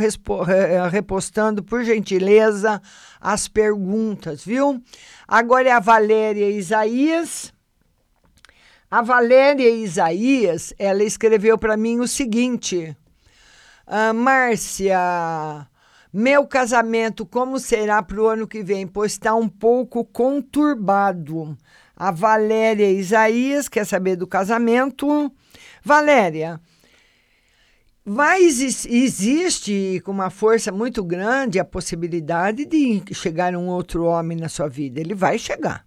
repostando, 0.92 1.64
por 1.64 1.84
gentileza, 1.84 2.80
as 3.24 3.47
perguntas, 3.47 4.43
viu? 4.43 4.84
Agora 5.26 5.69
é 5.69 5.71
a 5.71 5.80
Valéria 5.80 6.49
Isaías. 6.49 7.53
A 8.91 9.01
Valéria 9.01 9.69
Isaías, 9.69 10.74
ela 10.78 11.03
escreveu 11.03 11.57
para 11.57 11.78
mim 11.78 12.01
o 12.01 12.07
seguinte: 12.07 12.95
ah, 13.88 14.11
Márcia, 14.11 14.99
meu 16.11 16.45
casamento, 16.45 17.26
como 17.26 17.57
será 17.59 18.03
para 18.03 18.21
o 18.21 18.28
ano 18.28 18.45
que 18.45 18.61
vem? 18.61 18.86
Pois 18.86 19.13
está 19.13 19.34
um 19.34 19.47
pouco 19.47 20.03
conturbado. 20.03 21.57
A 21.95 22.11
Valéria 22.11 22.91
Isaías 22.91 23.69
quer 23.69 23.86
saber 23.86 24.17
do 24.17 24.28
casamento. 24.28 25.32
Valéria, 25.82 26.59
mas 28.06 28.86
existe 28.86 30.01
com 30.04 30.12
uma 30.12 30.30
força 30.30 30.72
muito 30.72 31.04
grande 31.04 31.60
a 31.60 31.66
possibilidade 31.66 32.66
de 32.66 33.01
chegar 33.14 33.56
um 33.56 33.68
outro 33.68 34.04
homem 34.06 34.38
na 34.38 34.49
sua 34.49 34.68
vida. 34.68 34.99
Ele 34.99 35.16
vai 35.16 35.39
chegar. 35.39 35.86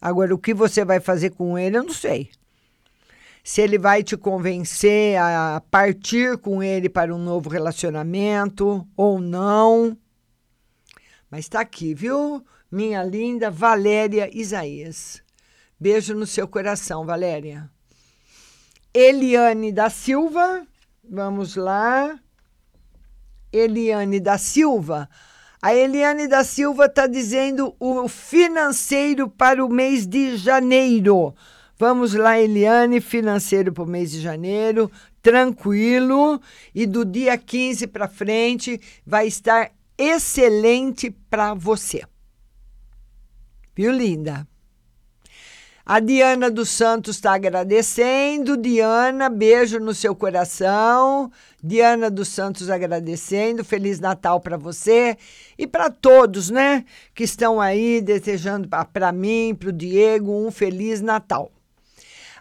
Agora, 0.00 0.34
o 0.34 0.38
que 0.38 0.52
você 0.52 0.84
vai 0.84 0.98
fazer 0.98 1.30
com 1.30 1.56
ele, 1.56 1.78
eu 1.78 1.84
não 1.84 1.92
sei. 1.94 2.30
Se 3.42 3.60
ele 3.60 3.78
vai 3.78 4.02
te 4.02 4.16
convencer 4.16 5.16
a 5.16 5.62
partir 5.70 6.38
com 6.38 6.62
ele 6.62 6.88
para 6.88 7.14
um 7.14 7.18
novo 7.18 7.48
relacionamento 7.48 8.86
ou 8.96 9.20
não. 9.20 9.96
Mas 11.30 11.44
está 11.44 11.60
aqui, 11.60 11.94
viu? 11.94 12.44
Minha 12.70 13.04
linda 13.04 13.50
Valéria 13.50 14.28
Isaías. 14.36 15.22
Beijo 15.78 16.14
no 16.14 16.26
seu 16.26 16.48
coração, 16.48 17.04
Valéria. 17.04 17.70
Eliane 18.92 19.70
da 19.72 19.88
Silva, 19.90 20.66
vamos 21.10 21.56
lá. 21.56 22.18
Eliane 23.52 24.20
da 24.20 24.36
Silva. 24.36 25.08
A 25.62 25.74
Eliane 25.74 26.28
da 26.28 26.44
Silva 26.44 26.86
está 26.86 27.06
dizendo 27.06 27.74
o 27.80 28.06
financeiro 28.08 29.28
para 29.28 29.64
o 29.64 29.68
mês 29.68 30.06
de 30.06 30.36
janeiro. 30.36 31.34
Vamos 31.78 32.14
lá, 32.14 32.38
Eliane, 32.38 33.00
financeiro 33.00 33.72
para 33.72 33.82
o 33.84 33.86
mês 33.86 34.10
de 34.10 34.20
janeiro, 34.20 34.90
tranquilo. 35.22 36.40
E 36.74 36.86
do 36.86 37.04
dia 37.04 37.38
15 37.38 37.86
para 37.86 38.08
frente 38.08 38.80
vai 39.06 39.26
estar 39.26 39.72
excelente 39.96 41.10
para 41.10 41.54
você. 41.54 42.02
Viu, 43.74 43.90
linda? 43.90 44.46
A 45.86 46.00
Diana 46.00 46.50
dos 46.50 46.70
Santos 46.70 47.16
está 47.16 47.34
agradecendo. 47.34 48.56
Diana, 48.56 49.28
beijo 49.28 49.78
no 49.78 49.92
seu 49.92 50.16
coração. 50.16 51.30
Diana 51.62 52.10
dos 52.10 52.28
Santos 52.28 52.70
agradecendo. 52.70 53.62
Feliz 53.62 54.00
Natal 54.00 54.40
para 54.40 54.56
você 54.56 55.18
e 55.58 55.66
para 55.66 55.90
todos, 55.90 56.48
né? 56.48 56.86
Que 57.14 57.24
estão 57.24 57.60
aí 57.60 58.00
desejando 58.00 58.66
para 58.94 59.12
mim, 59.12 59.54
para 59.54 59.68
o 59.68 59.72
Diego, 59.72 60.32
um 60.32 60.50
Feliz 60.50 61.02
Natal. 61.02 61.52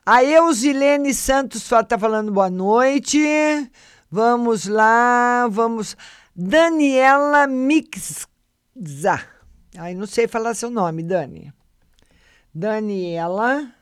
A 0.06 0.24
Eusilene 0.24 1.14
Santos 1.14 1.64
só 1.64 1.84
tá 1.84 2.00
falando 2.00 2.32
boa 2.32 2.50
noite. 2.50 3.20
Vamos 4.10 4.68
lá, 4.68 5.50
vamos. 5.50 5.98
Daniela 6.34 7.46
Mixa. 7.46 8.26
Ai, 9.78 9.94
não 9.96 10.08
sei 10.08 10.30
falar 10.30 10.54
seu 10.54 10.70
nome, 10.70 11.04
Dani. 11.04 11.52
Daniela 12.54 13.74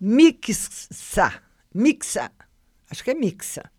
Mixa. 0.00 1.32
Mixa. 1.74 2.30
Acho 2.90 3.02
que 3.02 3.10
é 3.10 3.14
Mixa. 3.14 3.70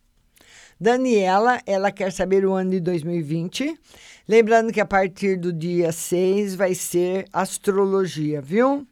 Daniela, 0.77 1.61
ela 1.65 1.89
quer 1.91 2.11
saber 2.11 2.45
o 2.45 2.53
ano 2.53 2.71
de 2.71 2.79
2020. 2.81 3.79
Lembrando 4.27 4.73
que 4.73 4.81
a 4.81 4.85
partir 4.85 5.37
do 5.37 5.53
dia 5.53 5.91
6 5.91 6.55
vai 6.55 6.75
ser 6.75 7.25
astrologia, 7.31 8.41
viu? 8.41 8.85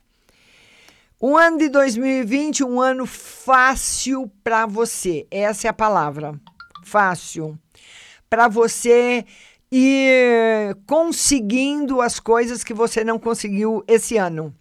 O 1.19 1.35
ano 1.35 1.57
de 1.57 1.69
2020, 1.69 2.63
um 2.63 2.79
ano 2.79 3.05
fácil 3.05 4.31
para 4.43 4.65
você. 4.65 5.27
Essa 5.29 5.67
é 5.67 5.69
a 5.69 5.73
palavra. 5.73 6.39
Fácil. 6.85 7.59
Para 8.29 8.47
você 8.47 9.25
ir 9.75 10.75
conseguindo 10.85 11.99
as 11.99 12.19
coisas 12.19 12.63
que 12.63 12.75
você 12.75 13.03
não 13.03 13.17
conseguiu 13.17 13.83
esse 13.87 14.17
ano. 14.17 14.55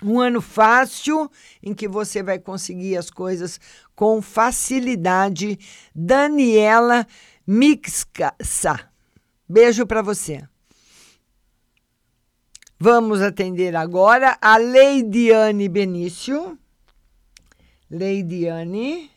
Um 0.00 0.20
ano 0.20 0.40
fácil 0.40 1.28
em 1.60 1.74
que 1.74 1.88
você 1.88 2.22
vai 2.22 2.38
conseguir 2.38 2.96
as 2.96 3.10
coisas 3.10 3.60
com 3.96 4.22
facilidade. 4.22 5.58
Daniela 5.92 7.04
Mixsa. 7.44 8.88
Beijo 9.48 9.84
para 9.84 10.00
você. 10.00 10.46
Vamos 12.78 13.20
atender 13.20 13.74
agora 13.74 14.38
a 14.40 14.56
Leidiane 14.58 15.68
Benício. 15.68 16.56
Leidiane. 17.90 19.10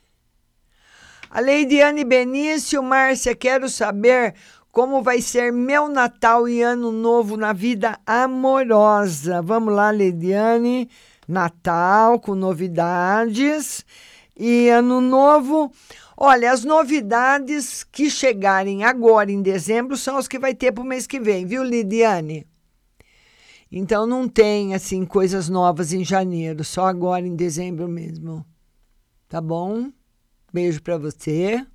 A 1.29 1.39
Leidiane 1.39 2.03
Benício, 2.03 2.81
Márcia, 2.81 3.35
quero 3.35 3.69
saber 3.69 4.33
como 4.71 5.03
vai 5.03 5.21
ser 5.21 5.51
meu 5.51 5.89
Natal 5.89 6.47
e 6.47 6.61
Ano 6.61 6.91
Novo 6.91 7.35
na 7.35 7.51
vida 7.51 7.99
amorosa. 8.05 9.41
Vamos 9.41 9.73
lá, 9.73 9.91
Leidiane. 9.91 10.89
Natal 11.27 12.19
com 12.19 12.35
novidades 12.35 13.85
e 14.35 14.69
Ano 14.69 15.01
Novo. 15.01 15.71
Olha, 16.15 16.51
as 16.51 16.63
novidades 16.63 17.83
que 17.83 18.09
chegarem 18.09 18.83
agora 18.83 19.31
em 19.31 19.41
dezembro 19.41 19.97
são 19.97 20.17
as 20.17 20.27
que 20.27 20.39
vai 20.39 20.53
ter 20.53 20.71
para 20.71 20.83
o 20.83 20.87
mês 20.87 21.07
que 21.07 21.19
vem, 21.19 21.45
viu, 21.45 21.63
Lidiane? 21.63 22.45
Então 23.71 24.05
não 24.05 24.27
tem 24.27 24.73
assim 24.75 25.05
coisas 25.05 25.47
novas 25.49 25.93
em 25.93 26.03
janeiro, 26.03 26.63
só 26.63 26.85
agora 26.85 27.25
em 27.25 27.35
dezembro 27.35 27.87
mesmo. 27.87 28.45
Tá 29.27 29.39
bom? 29.39 29.89
Beijo 30.53 30.81
para 30.81 30.97
você. 30.97 31.65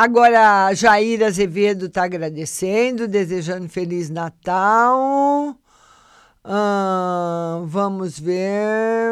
Agora 0.00 0.72
Jair 0.74 1.24
Azevedo 1.24 1.86
está 1.86 2.04
agradecendo, 2.04 3.08
desejando 3.08 3.68
feliz 3.68 4.08
Natal. 4.08 5.58
Vamos 7.66 8.16
ver. 8.16 9.10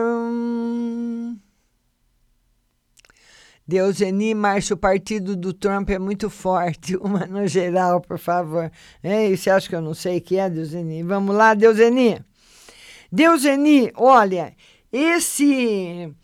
Deuseni, 3.66 4.32
Márcio, 4.32 4.74
o 4.74 4.78
partido 4.78 5.34
do 5.34 5.52
Trump 5.52 5.90
é 5.90 5.98
muito 5.98 6.30
forte. 6.30 6.94
Uma 7.02 7.26
no 7.26 7.48
geral, 7.48 8.00
por 8.00 8.16
favor. 8.16 8.70
É, 9.02 9.28
você 9.28 9.50
acha 9.50 9.68
que 9.68 9.74
eu 9.74 9.82
não 9.82 9.92
sei 9.92 10.18
o 10.18 10.20
que 10.20 10.36
é, 10.36 10.48
Deuseni? 10.48 11.02
Vamos 11.02 11.34
lá, 11.34 11.52
Deuseni. 11.54 12.24
Deuseni, 13.10 13.90
olha, 13.96 14.54
esse 14.92 16.14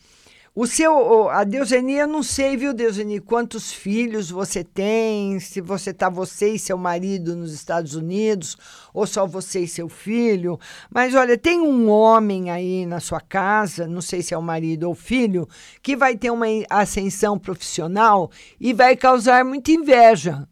o 0.55 0.67
seu, 0.67 1.31
a 1.31 1.45
Deuseni, 1.45 1.95
eu 1.95 2.07
não 2.07 2.23
sei, 2.23 2.59
viu, 2.59 2.75
Deuseni, 2.75 3.21
quantos 3.21 3.73
filhos 3.73 4.31
você 4.31 4.63
tem, 4.63 5.41
se 5.41 5.63
você 5.63 5.95
tá 5.95 6.11
você 6.11 6.51
e 6.51 6.59
seu 6.59 6.77
marido 6.77 7.35
nos 7.35 7.55
Estados 7.55 7.95
Unidos, 7.95 8.59
ou 8.93 9.07
só 9.07 9.27
você 9.27 9.61
e 9.61 9.69
seu 9.69 9.89
filho. 9.89 10.61
Mas 10.91 11.15
olha, 11.15 11.39
tem 11.39 11.59
um 11.59 11.89
homem 11.89 12.51
aí 12.51 12.85
na 12.85 13.01
sua 13.01 13.19
casa, 13.19 13.87
não 13.87 14.03
sei 14.03 14.21
se 14.21 14.35
é 14.35 14.39
o 14.39 14.43
marido 14.43 14.85
ou 14.85 14.95
filho, 14.95 15.49
que 15.83 15.97
vai 15.97 16.19
ter 16.19 16.31
uma 16.31 16.47
ascensão 16.69 17.39
profissional 17.39 18.31
e 18.61 18.75
vai 18.75 18.95
causar 18.95 19.47
muita 19.47 19.71
inveja. 19.71 20.47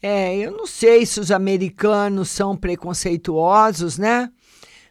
É, 0.00 0.36
eu 0.36 0.52
não 0.52 0.68
sei 0.68 1.04
se 1.04 1.18
os 1.18 1.32
americanos 1.32 2.30
são 2.30 2.56
preconceituosos, 2.56 3.98
né? 3.98 4.30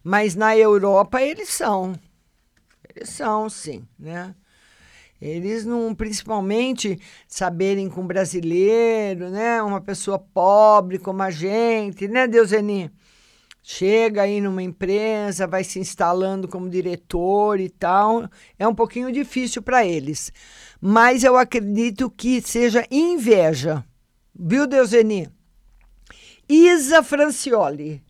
Mas 0.03 0.35
na 0.35 0.57
Europa 0.57 1.21
eles 1.21 1.47
são. 1.47 1.93
Eles 2.95 3.09
são, 3.09 3.49
sim, 3.49 3.87
né? 3.97 4.35
Eles 5.21 5.65
não, 5.65 5.95
principalmente, 5.95 6.99
saberem 7.27 7.89
com 7.89 8.05
brasileiro, 8.05 9.29
né? 9.29 9.61
Uma 9.61 9.79
pessoa 9.79 10.19
pobre 10.19 10.99
como 10.99 11.23
a 11.23 11.31
gente, 11.31 12.07
né, 12.07 12.27
Deuseni? 12.27 12.91
Chega 13.65 14.23
aí 14.23 14.41
numa 14.41 14.61
empresa, 14.61 15.47
vai 15.47 15.63
se 15.63 15.79
instalando 15.79 16.49
como 16.49 16.69
diretor 16.69 17.61
e 17.61 17.69
tal. 17.69 18.29
É 18.59 18.67
um 18.67 18.75
pouquinho 18.75 19.09
difícil 19.13 19.61
para 19.61 19.85
eles. 19.85 20.33
Mas 20.81 21.23
eu 21.23 21.37
acredito 21.37 22.09
que 22.09 22.41
seja 22.41 22.85
inveja. 22.91 23.85
Viu, 24.37 24.67
Deuseni? 24.67 25.29
Isa 26.49 27.01
Francioli. 27.01 28.03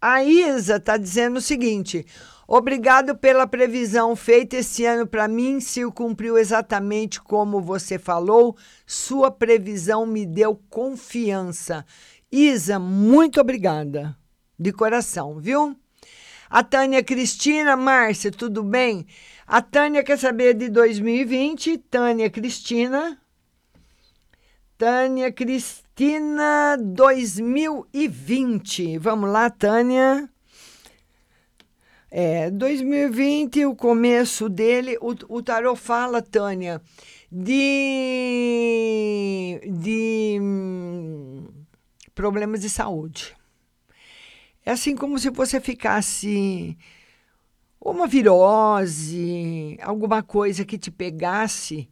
A 0.00 0.22
Isa 0.22 0.76
está 0.76 0.96
dizendo 0.96 1.38
o 1.38 1.42
seguinte: 1.42 2.06
Obrigado 2.48 3.16
pela 3.16 3.44
previsão 3.44 4.14
feita 4.14 4.58
esse 4.58 4.84
ano 4.84 5.04
para 5.04 5.26
mim, 5.26 5.58
se 5.58 5.84
cumpriu 5.90 6.38
exatamente 6.38 7.20
como 7.20 7.60
você 7.60 7.98
falou. 7.98 8.56
Sua 8.86 9.32
previsão 9.32 10.06
me 10.06 10.24
deu 10.24 10.54
confiança. 10.70 11.84
Isa, 12.30 12.78
muito 12.78 13.40
obrigada. 13.40 14.16
De 14.58 14.72
coração, 14.72 15.40
viu? 15.40 15.76
A 16.48 16.62
Tânia 16.62 17.02
Cristina, 17.02 17.76
Márcia, 17.76 18.30
tudo 18.30 18.62
bem? 18.62 19.04
A 19.44 19.60
Tânia 19.60 20.04
quer 20.04 20.16
saber 20.16 20.54
de 20.54 20.68
2020. 20.68 21.78
Tânia 21.78 22.30
Cristina. 22.30 23.20
Tânia 24.78 25.32
Cristina 25.32 26.76
2020. 26.80 28.98
Vamos 28.98 29.30
lá, 29.30 29.50
Tânia. 29.50 30.30
É, 32.18 32.50
2020, 32.50 33.66
o 33.66 33.76
começo 33.76 34.48
dele, 34.48 34.96
o, 35.02 35.14
o 35.28 35.42
tarot 35.42 35.78
fala, 35.78 36.22
Tânia, 36.22 36.80
de, 37.30 37.60
de 39.62 40.38
hum, 40.40 41.46
problemas 42.14 42.62
de 42.62 42.70
saúde. 42.70 43.36
É 44.64 44.70
assim 44.70 44.96
como 44.96 45.18
se 45.18 45.28
você 45.28 45.60
ficasse 45.60 46.74
uma 47.78 48.06
virose, 48.06 49.76
alguma 49.82 50.22
coisa 50.22 50.64
que 50.64 50.78
te 50.78 50.90
pegasse 50.90 51.86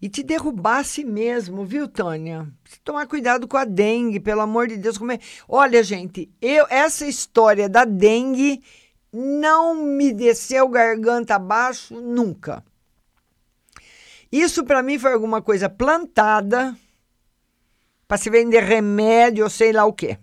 e 0.00 0.08
te 0.08 0.22
derrubasse 0.22 1.02
mesmo, 1.02 1.64
viu, 1.64 1.88
Tânia? 1.88 2.46
Tomar 2.84 3.08
cuidado 3.08 3.48
com 3.48 3.56
a 3.56 3.64
dengue, 3.64 4.20
pelo 4.20 4.42
amor 4.42 4.68
de 4.68 4.76
Deus. 4.76 4.96
Como 4.96 5.10
é... 5.10 5.18
Olha, 5.48 5.82
gente, 5.82 6.30
eu 6.40 6.64
essa 6.70 7.08
história 7.08 7.68
da 7.68 7.84
dengue 7.84 8.62
não 9.16 9.76
me 9.76 10.12
desceu 10.12 10.68
garganta 10.68 11.36
abaixo 11.36 11.94
nunca. 11.94 12.64
Isso 14.30 14.64
para 14.64 14.82
mim 14.82 14.98
foi 14.98 15.12
alguma 15.12 15.40
coisa 15.40 15.70
plantada 15.70 16.76
para 18.08 18.16
se 18.16 18.28
vender 18.28 18.64
remédio 18.64 19.44
ou 19.44 19.50
sei 19.50 19.72
lá 19.72 19.84
o 19.84 19.92
quê. 19.92 20.18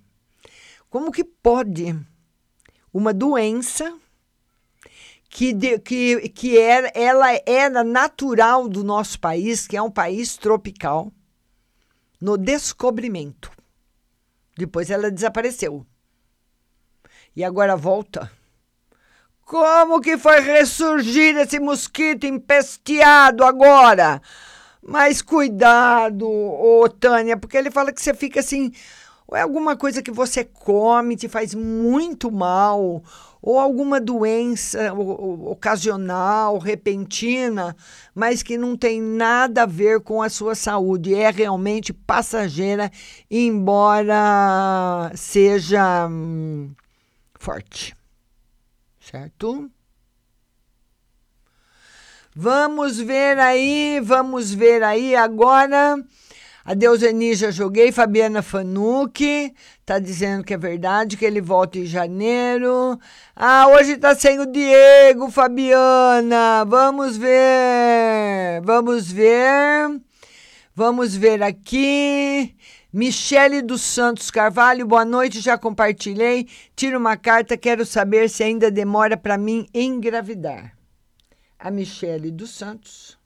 Como 0.90 1.10
que 1.10 1.24
pode 1.24 1.98
uma 2.94 3.14
doença 3.14 3.98
que, 5.30 5.54
de, 5.54 5.80
que, 5.80 6.28
que 6.28 6.58
era, 6.58 6.92
ela 6.94 7.28
era 7.46 7.86
natural 7.86 8.68
do 8.68 8.84
nosso 8.84 9.18
país, 9.22 9.66
que 9.68 9.78
é 9.78 9.82
um 9.82 9.90
país 9.90 10.36
tropical, 10.36 11.14
no 12.20 12.38
descobrimento. 12.38 13.50
Depois 14.58 14.90
ela 14.90 15.10
desapareceu. 15.10 15.86
E 17.34 17.42
agora 17.42 17.78
volta 17.78 18.30
como 19.52 20.00
que 20.00 20.18
foi 20.18 20.40
ressurgir 20.40 21.36
esse 21.36 21.60
mosquito 21.60 22.26
empesteado 22.26 23.44
agora? 23.44 24.22
Mas 24.82 25.22
cuidado, 25.22 26.26
ô 26.26 26.88
Tânia, 26.88 27.36
porque 27.36 27.58
ele 27.58 27.70
fala 27.70 27.92
que 27.92 28.02
você 28.02 28.14
fica 28.14 28.40
assim, 28.40 28.72
ou 29.28 29.36
é 29.36 29.42
alguma 29.42 29.76
coisa 29.76 30.02
que 30.02 30.10
você 30.10 30.46
come, 30.46 31.18
te 31.18 31.28
faz 31.28 31.54
muito 31.54 32.32
mal, 32.32 33.04
ou 33.42 33.60
alguma 33.60 34.00
doença 34.00 34.94
ocasional, 34.94 36.58
repentina, 36.58 37.76
mas 38.16 38.42
que 38.42 38.58
não 38.58 38.78
tem 38.78 39.02
nada 39.02 39.64
a 39.64 39.66
ver 39.66 40.00
com 40.00 40.22
a 40.22 40.30
sua 40.30 40.56
saúde, 40.56 41.14
é 41.14 41.30
realmente 41.30 41.92
passageira, 41.92 42.90
embora 43.30 45.12
seja 45.14 46.08
hum, 46.08 46.72
forte. 47.38 48.00
Certo? 49.12 49.70
Vamos 52.34 52.98
ver 52.98 53.38
aí, 53.40 54.00
vamos 54.02 54.54
ver 54.54 54.82
aí 54.84 55.14
agora. 55.18 56.02
A 56.64 56.74
Deuseni 56.74 57.36
já 57.36 57.52
joguei, 57.52 57.92
Fabiana 57.92 58.42
Fanucchi 58.42 59.54
tá 59.86 60.00
dizendo 60.00 60.46
que 60.46 60.54
é 60.54 60.58
verdade, 60.58 61.18
que 61.18 61.26
ele 61.26 61.42
volta 61.42 61.78
em 61.78 61.86
janeiro. 61.86 62.98
Ah, 63.36 63.68
hoje 63.68 63.98
tá 63.98 64.16
sem 64.16 64.40
o 64.40 64.46
Diego, 64.46 65.30
Fabiana. 65.30 66.64
Vamos 66.64 67.18
ver, 67.18 68.62
vamos 68.64 69.12
ver. 69.12 70.00
Vamos 70.74 71.18
ver 71.18 71.44
aqui. 71.44 72.56
Michele 72.94 73.62
dos 73.62 73.82
Santos 73.82 74.30
Carvalho, 74.30 74.86
boa 74.86 75.06
noite, 75.06 75.40
já 75.40 75.58
compartilhei. 75.58 76.46
Tira 76.76 76.98
uma 76.98 77.16
carta, 77.16 77.56
quero 77.56 77.86
saber 77.86 78.30
se 78.30 78.44
ainda 78.44 78.70
demora 78.70 79.16
para 79.16 79.38
mim 79.38 79.66
engravidar. 79.74 80.78
A 81.58 81.72
Michele 81.72 82.30
dos 82.32 82.50
Santos. 82.50 83.18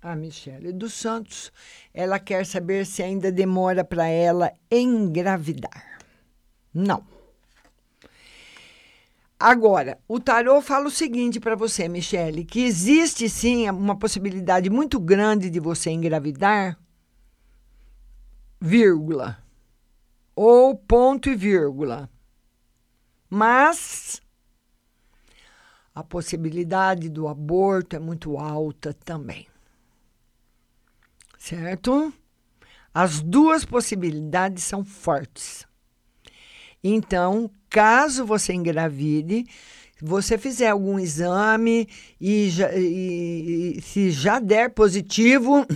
A 0.00 0.16
Michele 0.16 0.72
dos 0.72 0.94
Santos, 0.94 1.52
ela 1.92 2.18
quer 2.18 2.46
saber 2.46 2.86
se 2.86 3.02
ainda 3.02 3.30
demora 3.30 3.84
para 3.84 4.08
ela 4.08 4.52
engravidar. 4.70 6.00
Não. 6.72 7.11
Agora, 9.42 9.98
o 10.06 10.20
tarô 10.20 10.60
fala 10.62 10.86
o 10.86 10.90
seguinte 10.90 11.40
para 11.40 11.56
você, 11.56 11.88
Michele, 11.88 12.44
que 12.44 12.60
existe 12.60 13.28
sim 13.28 13.68
uma 13.70 13.98
possibilidade 13.98 14.70
muito 14.70 15.00
grande 15.00 15.50
de 15.50 15.58
você 15.58 15.90
engravidar, 15.90 16.78
vírgula, 18.60 19.42
ou 20.36 20.76
ponto 20.76 21.28
e 21.28 21.34
vírgula. 21.34 22.08
Mas 23.28 24.22
a 25.94 26.04
possibilidade 26.04 27.08
do 27.08 27.26
aborto 27.26 27.96
é 27.96 27.98
muito 27.98 28.38
alta 28.38 28.94
também 28.94 29.46
certo? 31.42 32.14
As 32.94 33.20
duas 33.20 33.64
possibilidades 33.64 34.62
são 34.62 34.84
fortes. 34.84 35.66
Então, 36.84 37.50
caso 37.72 38.26
você 38.26 38.52
engravide, 38.52 39.46
você 40.00 40.36
fizer 40.36 40.68
algum 40.68 40.98
exame 40.98 41.88
e, 42.20 42.50
já, 42.50 42.70
e, 42.74 43.78
e 43.78 43.80
se 43.80 44.10
já 44.10 44.38
der 44.38 44.70
positivo, 44.70 45.66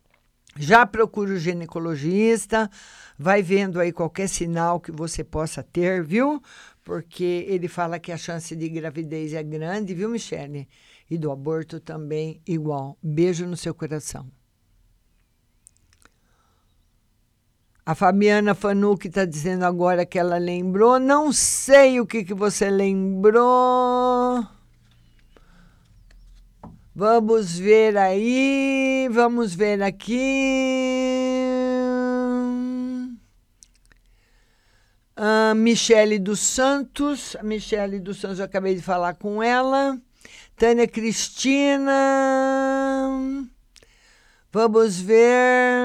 já 0.58 0.84
procure 0.84 1.32
o 1.32 1.38
ginecologista, 1.38 2.70
vai 3.18 3.42
vendo 3.42 3.80
aí 3.80 3.90
qualquer 3.90 4.28
sinal 4.28 4.78
que 4.78 4.92
você 4.92 5.24
possa 5.24 5.62
ter, 5.62 6.04
viu? 6.04 6.42
Porque 6.84 7.46
ele 7.48 7.68
fala 7.68 7.98
que 7.98 8.12
a 8.12 8.18
chance 8.18 8.54
de 8.54 8.68
gravidez 8.68 9.32
é 9.32 9.42
grande, 9.42 9.94
viu, 9.94 10.10
Michele? 10.10 10.68
E 11.10 11.16
do 11.16 11.30
aborto 11.30 11.80
também 11.80 12.40
igual. 12.46 12.98
Beijo 13.02 13.46
no 13.46 13.56
seu 13.56 13.74
coração. 13.74 14.30
A 17.88 17.94
Fabiana 17.94 18.52
Fanucchi 18.52 19.06
está 19.06 19.24
dizendo 19.24 19.64
agora 19.64 20.04
que 20.04 20.18
ela 20.18 20.38
lembrou. 20.38 20.98
Não 20.98 21.32
sei 21.32 22.00
o 22.00 22.06
que, 22.06 22.24
que 22.24 22.34
você 22.34 22.68
lembrou. 22.68 24.44
Vamos 26.92 27.56
ver 27.56 27.96
aí. 27.96 29.08
Vamos 29.12 29.54
ver 29.54 29.80
aqui. 29.84 30.16
A 35.14 35.54
Michele 35.54 36.18
dos 36.18 36.40
Santos. 36.40 37.36
A 37.36 37.44
Michele 37.44 38.00
dos 38.00 38.16
Santos, 38.16 38.40
eu 38.40 38.46
acabei 38.46 38.74
de 38.74 38.82
falar 38.82 39.14
com 39.14 39.40
ela. 39.40 39.96
Tânia 40.56 40.88
Cristina. 40.88 41.92
Vamos 44.56 44.98
ver. 44.98 45.82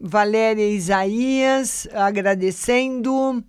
Valéria 0.00 0.66
Isaías 0.66 1.86
agradecendo. 1.92 3.44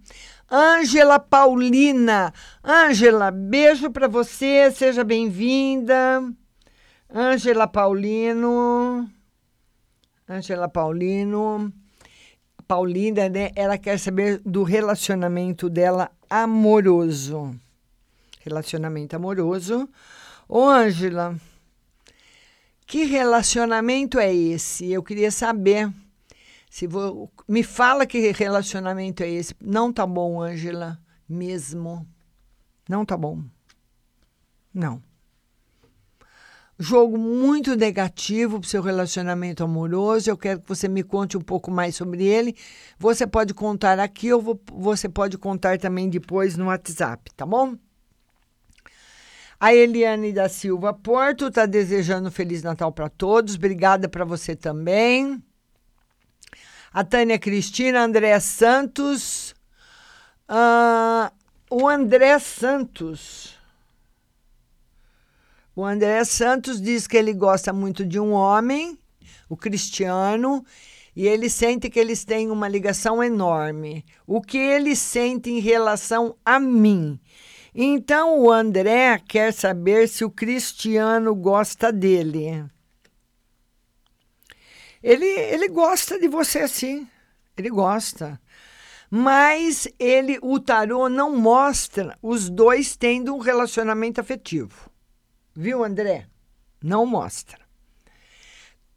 Ângela 0.52 1.20
Paulina. 1.20 2.34
Ângela, 2.62 3.32
beijo 3.32 3.90
para 3.92 4.10
você, 4.10 4.70
seja 4.70 5.06
bem-vinda. 5.06 6.22
Ângela 7.10 7.66
Paulino. 7.66 9.10
Ângela 10.28 10.68
Paulino. 10.68 11.72
Paulina, 12.68 13.30
né? 13.30 13.52
Ela 13.56 13.78
quer 13.78 13.98
saber 13.98 14.42
do 14.46 14.64
relacionamento 14.64 15.70
dela 15.70 16.12
amoroso. 16.30 17.56
Relacionamento 18.42 19.16
amoroso. 19.16 19.88
Ô, 20.50 20.68
Ângela, 20.68 21.38
que 22.92 23.06
relacionamento 23.06 24.20
é 24.20 24.36
esse? 24.36 24.92
Eu 24.92 25.02
queria 25.02 25.32
saber. 25.32 25.90
Se 26.70 26.86
vou, 26.86 27.32
me 27.48 27.64
fala 27.64 28.06
que 28.06 28.34
relacionamento 28.34 29.24
é 29.24 29.30
esse. 29.30 29.56
Não 29.62 29.94
tá 29.94 30.06
bom, 30.06 30.42
Ângela, 30.42 31.00
mesmo. 31.28 32.06
Não 32.90 33.06
tá 33.06 33.16
bom. 33.16 33.42
Não. 34.74 35.02
Jogo 36.78 37.18
muito 37.18 37.78
negativo 37.78 38.60
para 38.60 38.68
o 38.68 38.70
seu 38.70 38.82
relacionamento 38.82 39.64
amoroso. 39.64 40.30
Eu 40.30 40.38
quero 40.38 40.60
que 40.60 40.68
você 40.68 40.90
me 40.90 41.02
conte 41.02 41.38
um 41.38 41.42
pouco 41.42 41.72
mais 41.72 41.96
sobre 41.96 42.26
ele. 42.26 42.58
Você 43.00 43.26
pode 43.26 43.54
contar 43.54 44.00
aqui 44.00 44.34
ou 44.34 44.60
você 44.74 45.08
pode 45.08 45.38
contar 45.38 45.80
também 45.80 46.10
depois 46.10 46.58
no 46.58 46.66
WhatsApp, 46.66 47.32
tá 47.38 47.46
bom? 47.46 47.78
A 49.64 49.76
Eliane 49.76 50.34
da 50.34 50.50
Silva 50.50 50.92
Porto 50.92 51.50
está 51.50 51.68
desejando 51.68 52.32
Feliz 52.32 52.64
Natal 52.64 52.92
para 52.92 53.08
todos. 53.08 53.54
Obrigada 53.54 54.10
para 54.10 54.26
você 54.26 54.56
também. 54.56 55.40
A 56.92 57.04
Tânia 57.04 57.38
Cristina, 57.38 58.04
André 58.04 58.40
Santos. 58.40 59.54
Uh, 60.50 61.32
o 61.70 61.88
André 61.88 62.40
Santos. 62.40 63.56
O 65.76 65.86
André 65.86 66.24
Santos 66.26 66.82
diz 66.82 67.06
que 67.06 67.16
ele 67.16 67.32
gosta 67.32 67.72
muito 67.72 68.04
de 68.04 68.20
um 68.20 68.32
homem, 68.32 68.98
o 69.48 69.56
Cristiano, 69.56 70.66
e 71.16 71.28
ele 71.28 71.52
sente 71.52 71.88
que 71.88 72.00
eles 72.00 72.26
têm 72.26 72.50
uma 72.50 72.68
ligação 72.68 73.24
enorme. 73.24 74.04
O 74.26 74.42
que 74.42 74.58
ele 74.58 74.96
sente 74.96 75.52
em 75.52 75.60
relação 75.60 76.36
a 76.44 76.60
mim? 76.60 77.20
Então 77.74 78.40
o 78.40 78.52
André 78.52 79.18
quer 79.20 79.54
saber 79.54 80.08
se 80.08 80.26
o 80.26 80.32
Cristiano 80.32 81.34
gosta 81.34 81.92
dele. 81.92 82.66
Ele, 85.02 85.26
ele 85.26 85.68
gosta 85.70 86.20
de 86.20 86.28
você 86.28 86.68
sim, 86.68 87.08
ele 87.58 87.70
gosta. 87.70 88.40
Mas 89.10 89.88
ele, 90.00 90.38
o 90.42 90.60
tarô 90.60 91.10
não 91.10 91.36
mostra 91.36 92.18
os 92.22 92.50
dois 92.50 92.96
tendo 92.96 93.36
um 93.36 93.40
relacionamento 93.40 94.22
afetivo. 94.22 94.90
Viu, 95.54 95.84
André? 95.84 96.28
Não 96.82 97.06
mostra. 97.06 97.60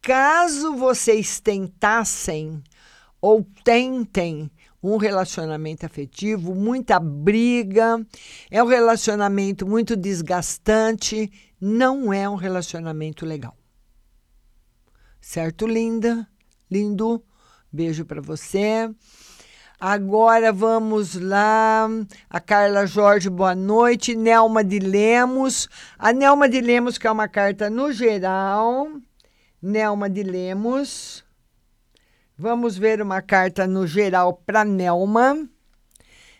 Caso 0.00 0.76
vocês 0.76 1.40
tentassem 1.40 2.62
ou 3.20 3.44
tentem 3.64 4.50
um 4.86 4.98
relacionamento 4.98 5.86
afetivo, 5.86 6.54
muita 6.54 7.00
briga, 7.00 8.04
é 8.50 8.62
um 8.62 8.66
relacionamento 8.66 9.66
muito 9.66 9.96
desgastante, 9.96 11.32
não 11.58 12.12
é 12.12 12.28
um 12.28 12.34
relacionamento 12.34 13.24
legal. 13.24 13.56
Certo, 15.18 15.66
linda? 15.66 16.28
Lindo? 16.70 17.24
Beijo 17.72 18.04
para 18.04 18.20
você. 18.20 18.90
Agora 19.80 20.52
vamos 20.52 21.14
lá. 21.14 21.88
A 22.28 22.38
Carla 22.38 22.86
Jorge, 22.86 23.30
boa 23.30 23.54
noite. 23.54 24.14
Nelma 24.14 24.62
de 24.62 24.78
Lemos. 24.78 25.66
A 25.98 26.12
Nelma 26.12 26.46
de 26.46 26.60
Lemos, 26.60 26.98
que 26.98 27.06
é 27.06 27.10
uma 27.10 27.26
carta 27.26 27.70
no 27.70 27.90
geral. 27.90 28.88
Nelma 29.62 30.10
de 30.10 30.22
Lemos. 30.22 31.23
Vamos 32.36 32.76
ver 32.76 33.00
uma 33.00 33.22
carta 33.22 33.64
no 33.64 33.86
geral 33.86 34.42
para 34.44 34.64
Nelma. 34.64 35.48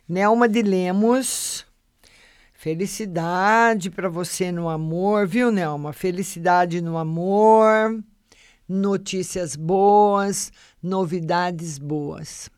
Nelma 0.08 0.48
de 0.48 0.60
Lemos. 0.60 1.64
Felicidade 2.52 3.90
para 3.90 4.08
você 4.08 4.50
no 4.50 4.68
amor, 4.68 5.24
viu, 5.28 5.52
Nelma? 5.52 5.92
Felicidade 5.92 6.80
no 6.80 6.98
amor, 6.98 8.02
notícias 8.68 9.54
boas, 9.54 10.50
novidades 10.82 11.78
boas. 11.78 12.50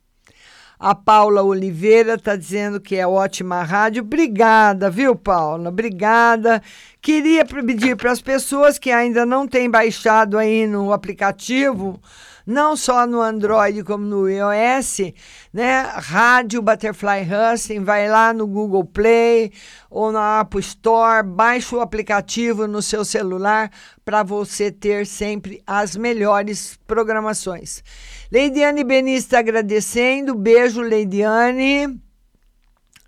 A 0.79 0.95
Paula 0.95 1.43
Oliveira 1.43 2.15
está 2.15 2.37
dizendo 2.37 2.81
que 2.81 2.97
é 2.97 3.07
ótima 3.07 3.63
rádio. 3.63 4.03
Obrigada, 4.03 4.89
viu, 4.89 5.15
Paula? 5.15 5.69
Obrigada. 5.69 6.63
Queria 7.03 7.45
pedir 7.45 7.97
para 7.97 8.13
as 8.13 8.23
pessoas 8.23 8.79
que 8.79 8.91
ainda 8.91 9.27
não 9.27 9.47
têm 9.47 9.69
baixado 9.69 10.39
aí 10.39 10.67
no 10.67 10.91
aplicativo, 10.91 12.01
não 12.47 12.77
só 12.77 13.07
no 13.07 13.21
Android 13.21 13.83
como 13.83 14.05
no 14.05 14.31
iOS, 14.31 15.13
né? 15.53 15.83
Rádio 15.97 16.63
Butterfly 16.63 17.27
Husting, 17.27 17.83
vai 17.83 18.09
lá 18.09 18.33
no 18.33 18.47
Google 18.47 18.85
Play 18.85 19.53
ou 19.91 20.13
na 20.13 20.41
Apple 20.41 20.61
Store, 20.61 21.27
baixa 21.27 21.75
o 21.75 21.81
aplicativo 21.81 22.69
no 22.69 22.81
seu 22.81 23.05
celular 23.05 23.71
para 24.05 24.23
você 24.23 24.71
ter 24.71 25.07
sempre 25.07 25.61
as 25.67 25.97
melhores 25.97 26.79
programações. 26.87 27.83
Leidiane 28.31 28.85
Beni 28.85 29.17
está 29.17 29.41
agradecendo, 29.41 30.35
beijo 30.35 30.81
Leidiane. 30.81 32.01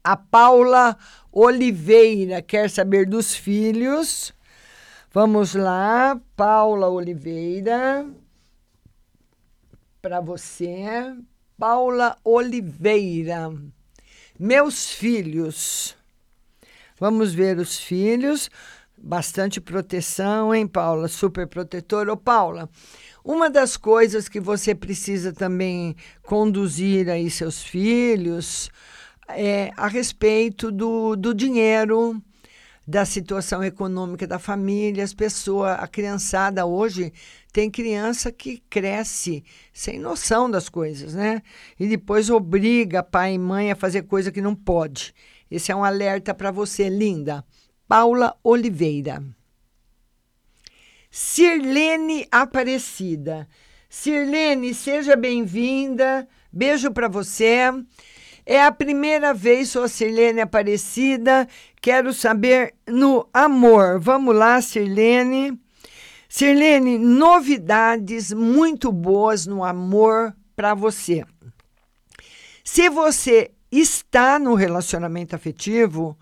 A 0.03 0.17
Paula 0.17 0.97
Oliveira 1.31 2.43
quer 2.43 2.71
saber 2.71 3.07
dos 3.07 3.35
filhos. 3.35 4.33
Vamos 5.13 5.55
lá, 5.55 6.19
Paula 6.37 6.89
Oliveira. 6.89 8.07
Para 10.01 10.21
você, 10.21 11.13
Paula 11.59 12.17
Oliveira. 12.23 13.53
Meus 14.39 14.93
filhos. 14.93 15.97
Vamos 17.01 17.35
ver 17.35 17.59
os 17.59 17.81
filhos. 17.81 18.49
Bastante 18.97 19.61
proteção, 19.61 20.55
hein, 20.55 20.69
Paula? 20.69 21.09
Super 21.09 21.49
protetor. 21.49 22.09
Ô, 22.09 22.17
Paula, 22.17 22.71
uma 23.25 23.51
das 23.51 23.77
coisas 23.77 24.29
que 24.29 24.39
você 24.39 24.73
precisa 24.73 25.33
também 25.33 25.97
conduzir 26.23 27.11
aí 27.11 27.29
seus 27.29 27.61
filhos 27.61 28.71
é, 29.29 29.73
a 29.77 29.89
respeito 29.89 30.71
do, 30.71 31.17
do 31.17 31.35
dinheiro, 31.35 32.23
da 32.87 33.05
situação 33.05 33.65
econômica 33.65 34.29
da 34.29 34.39
família. 34.39 35.03
As 35.03 35.13
pessoas, 35.13 35.77
a 35.77 35.89
criançada 35.89 36.65
hoje 36.65 37.13
tem 37.59 37.69
criança 37.69 38.31
que 38.31 38.63
cresce 38.71 39.43
sem 39.73 39.99
noção 39.99 40.49
das 40.49 40.69
coisas, 40.69 41.13
né? 41.13 41.43
E 41.77 41.89
depois 41.89 42.31
obriga 42.31 43.03
pai 43.03 43.35
e 43.35 43.39
mãe 43.39 43.73
a 43.73 43.75
fazer 43.75 44.03
coisa 44.03 44.31
que 44.31 44.41
não 44.41 44.55
pode. 44.55 45.13
Esse 45.51 45.73
é 45.73 45.75
um 45.75 45.83
alerta 45.83 46.33
para 46.33 46.53
você, 46.53 46.89
linda. 46.89 47.45
Paula 47.89 48.39
Oliveira. 48.45 49.21
Sirlene 51.11 52.29
Aparecida. 52.31 53.49
Sirlene, 53.91 54.73
seja 54.73 55.17
bem-vinda. 55.17 56.29
Beijo 56.53 56.93
para 56.93 57.09
você. 57.09 57.73
É 58.47 58.63
a 58.63 58.71
primeira 58.71 59.35
vez, 59.35 59.71
sou 59.71 59.83
a 59.83 59.89
Sirlene 59.89 60.43
Aparecida. 60.43 61.49
Quero 61.81 62.13
saber 62.13 62.77
no 62.87 63.29
amor. 63.35 63.99
Vamos 63.99 64.33
lá, 64.33 64.63
Sirlene. 64.63 65.59
Sirlene, 66.31 66.99
novidades 66.99 68.35
muito 68.35 68.93
boas 68.93 69.47
no 69.47 69.65
amor 69.65 70.37
para 70.55 70.75
você. 70.75 71.25
Se 72.63 72.91
você 72.91 73.51
está 73.73 74.39
no 74.39 74.55
relacionamento 74.55 75.35
afetivo, 75.35 76.19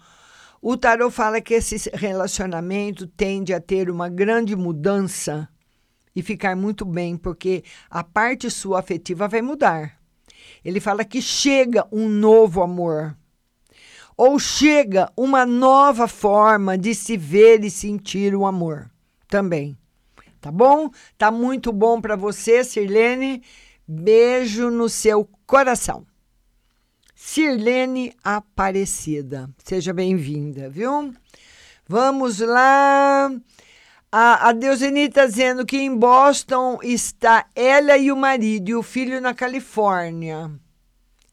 o 0.63 0.77
tarot 0.77 1.13
fala 1.13 1.41
que 1.41 1.55
esse 1.55 1.91
relacionamento 1.93 3.09
tende 3.09 3.53
a 3.53 3.61
ter 3.61 3.91
uma 3.91 4.09
grande 4.09 4.55
mudança 4.55 5.49
e 6.15 6.23
ficar 6.23 6.55
muito 6.55 6.85
bem, 6.85 7.17
porque 7.17 7.65
a 7.91 8.05
parte 8.05 8.49
sua 8.49 8.79
afetiva 8.79 9.27
vai 9.27 9.43
mudar. 9.43 9.99
Ele 10.65 10.79
fala 10.79 11.05
que 11.05 11.21
chega 11.21 11.85
um 11.91 12.09
novo 12.09 12.63
amor. 12.63 13.17
Ou 14.17 14.39
chega 14.39 15.13
uma 15.17 15.45
nova 15.45 16.07
forma 16.07 16.79
de 16.79 16.95
se 16.95 17.17
ver 17.17 17.65
e 17.65 17.71
sentir 17.71 18.37
o 18.37 18.47
amor 18.47 18.89
também. 19.29 19.77
Tá 20.47 20.53
bom? 20.53 20.93
Tá 21.19 21.29
muito 21.29 21.73
bom 21.73 22.01
para 22.01 22.15
você, 22.15 22.63
Sirlene. 22.63 23.43
Beijo 23.85 24.71
no 24.71 24.89
seu 24.89 25.29
coração. 25.45 26.07
Sirlene 27.17 28.15
Aparecida. 28.23 29.51
Seja 29.65 29.93
bem-vinda, 29.93 30.71
viu? 30.71 31.13
Vamos 31.89 32.39
lá. 32.39 33.29
A, 34.13 34.51
a 34.51 34.53
Deuseni 34.53 35.09
dizendo 35.09 35.67
que 35.67 35.79
em 35.79 35.97
Boston 35.97 36.79
está 36.81 37.47
ela 37.53 37.97
e 37.97 38.13
o 38.13 38.17
marido, 38.17 38.69
e 38.69 38.77
o 38.77 38.85
filho 38.85 39.21
na 39.21 39.35
Califórnia. 39.35 40.49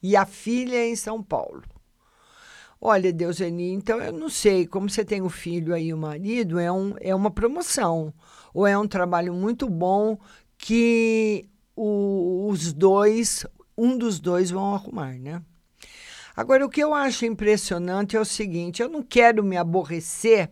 E 0.02 0.16
a 0.16 0.26
filha 0.26 0.84
em 0.84 0.96
São 0.96 1.22
Paulo. 1.22 1.62
Olha, 2.80 3.12
Deuseni, 3.12 3.70
então 3.72 4.00
eu 4.00 4.12
não 4.12 4.28
sei, 4.28 4.66
como 4.66 4.90
você 4.90 5.04
tem 5.04 5.22
o 5.22 5.30
filho 5.30 5.72
aí 5.72 5.86
e 5.86 5.94
o 5.94 5.96
marido, 5.96 6.58
é, 6.58 6.70
um, 6.70 6.96
é 7.00 7.14
uma 7.14 7.30
promoção. 7.30 8.12
Ou 8.54 8.64
é 8.68 8.78
um 8.78 8.86
trabalho 8.86 9.34
muito 9.34 9.68
bom 9.68 10.16
que 10.56 11.48
o, 11.74 12.46
os 12.48 12.72
dois, 12.72 13.44
um 13.76 13.98
dos 13.98 14.20
dois 14.20 14.52
vão 14.52 14.72
arrumar, 14.72 15.18
né? 15.18 15.42
Agora, 16.36 16.64
o 16.64 16.68
que 16.68 16.80
eu 16.80 16.94
acho 16.94 17.26
impressionante 17.26 18.16
é 18.16 18.20
o 18.20 18.24
seguinte: 18.24 18.80
eu 18.80 18.88
não 18.88 19.02
quero 19.02 19.42
me 19.42 19.56
aborrecer 19.56 20.50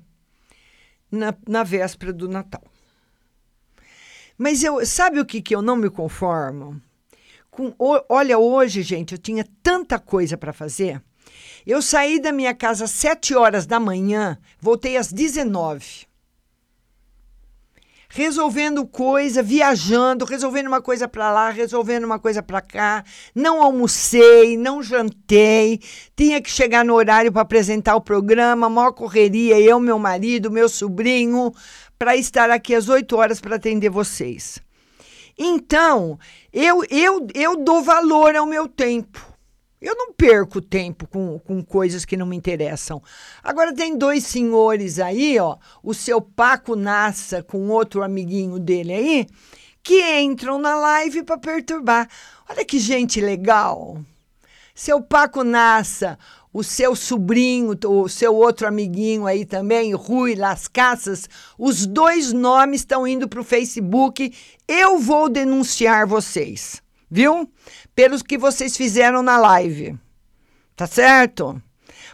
na, 1.10 1.32
na 1.46 1.62
véspera 1.62 2.12
do 2.12 2.28
Natal. 2.28 2.62
Mas 4.36 4.64
eu 4.64 4.84
sabe 4.84 5.20
o 5.20 5.24
que, 5.24 5.40
que 5.40 5.54
eu 5.54 5.62
não 5.62 5.76
me 5.76 5.88
conformo? 5.88 6.80
Com, 7.50 7.72
olha, 8.08 8.38
hoje, 8.38 8.82
gente, 8.82 9.12
eu 9.12 9.18
tinha 9.18 9.46
tanta 9.62 9.98
coisa 9.98 10.36
para 10.36 10.52
fazer. 10.52 11.00
Eu 11.64 11.80
saí 11.80 12.18
da 12.20 12.32
minha 12.32 12.54
casa 12.54 12.84
às 12.84 12.90
7 12.90 13.34
horas 13.34 13.66
da 13.66 13.78
manhã, 13.78 14.38
voltei 14.60 14.96
às 14.96 15.12
19 15.12 16.11
resolvendo 18.14 18.86
coisa, 18.86 19.42
viajando, 19.42 20.26
resolvendo 20.26 20.66
uma 20.66 20.82
coisa 20.82 21.08
para 21.08 21.32
lá, 21.32 21.48
resolvendo 21.48 22.04
uma 22.04 22.18
coisa 22.18 22.42
para 22.42 22.60
cá. 22.60 23.02
Não 23.34 23.62
almocei, 23.62 24.54
não 24.56 24.82
jantei, 24.82 25.80
tinha 26.14 26.40
que 26.40 26.50
chegar 26.50 26.84
no 26.84 26.94
horário 26.94 27.32
para 27.32 27.40
apresentar 27.40 27.96
o 27.96 28.02
programa, 28.02 28.68
maior 28.68 28.92
correria, 28.92 29.58
eu, 29.58 29.80
meu 29.80 29.98
marido, 29.98 30.50
meu 30.50 30.68
sobrinho, 30.68 31.52
para 31.98 32.14
estar 32.14 32.50
aqui 32.50 32.74
às 32.74 32.88
8 32.88 33.16
horas 33.16 33.40
para 33.40 33.56
atender 33.56 33.88
vocês. 33.88 34.60
Então, 35.38 36.18
eu, 36.52 36.84
eu, 36.90 37.26
eu 37.34 37.56
dou 37.56 37.82
valor 37.82 38.36
ao 38.36 38.44
meu 38.44 38.68
tempo. 38.68 39.31
Eu 39.82 39.96
não 39.96 40.12
perco 40.12 40.60
tempo 40.60 41.08
com, 41.08 41.40
com 41.40 41.60
coisas 41.60 42.04
que 42.04 42.16
não 42.16 42.24
me 42.24 42.36
interessam. 42.36 43.02
Agora 43.42 43.74
tem 43.74 43.98
dois 43.98 44.22
senhores 44.22 45.00
aí, 45.00 45.36
ó, 45.40 45.56
o 45.82 45.92
seu 45.92 46.20
Paco 46.20 46.76
Nassa 46.76 47.42
com 47.42 47.68
outro 47.68 48.04
amiguinho 48.04 48.60
dele 48.60 48.92
aí, 48.92 49.26
que 49.82 50.20
entram 50.20 50.56
na 50.56 50.76
live 50.76 51.24
para 51.24 51.36
perturbar. 51.36 52.08
Olha 52.48 52.64
que 52.64 52.78
gente 52.78 53.20
legal. 53.20 53.98
Seu 54.72 55.02
Paco 55.02 55.42
Nassa, 55.42 56.16
o 56.52 56.62
seu 56.62 56.94
sobrinho, 56.94 57.76
o 57.84 58.08
seu 58.08 58.36
outro 58.36 58.68
amiguinho 58.68 59.26
aí 59.26 59.44
também, 59.44 59.94
Rui 59.94 60.36
Las 60.36 60.68
Caças, 60.68 61.28
os 61.58 61.86
dois 61.86 62.32
nomes 62.32 62.82
estão 62.82 63.04
indo 63.04 63.26
para 63.26 63.40
o 63.40 63.44
Facebook. 63.44 64.32
Eu 64.68 65.00
vou 65.00 65.28
denunciar 65.28 66.06
vocês 66.06 66.81
viu? 67.12 67.46
Pelos 67.94 68.22
que 68.22 68.38
vocês 68.38 68.74
fizeram 68.74 69.22
na 69.22 69.36
live. 69.36 69.98
Tá 70.74 70.86
certo? 70.86 71.60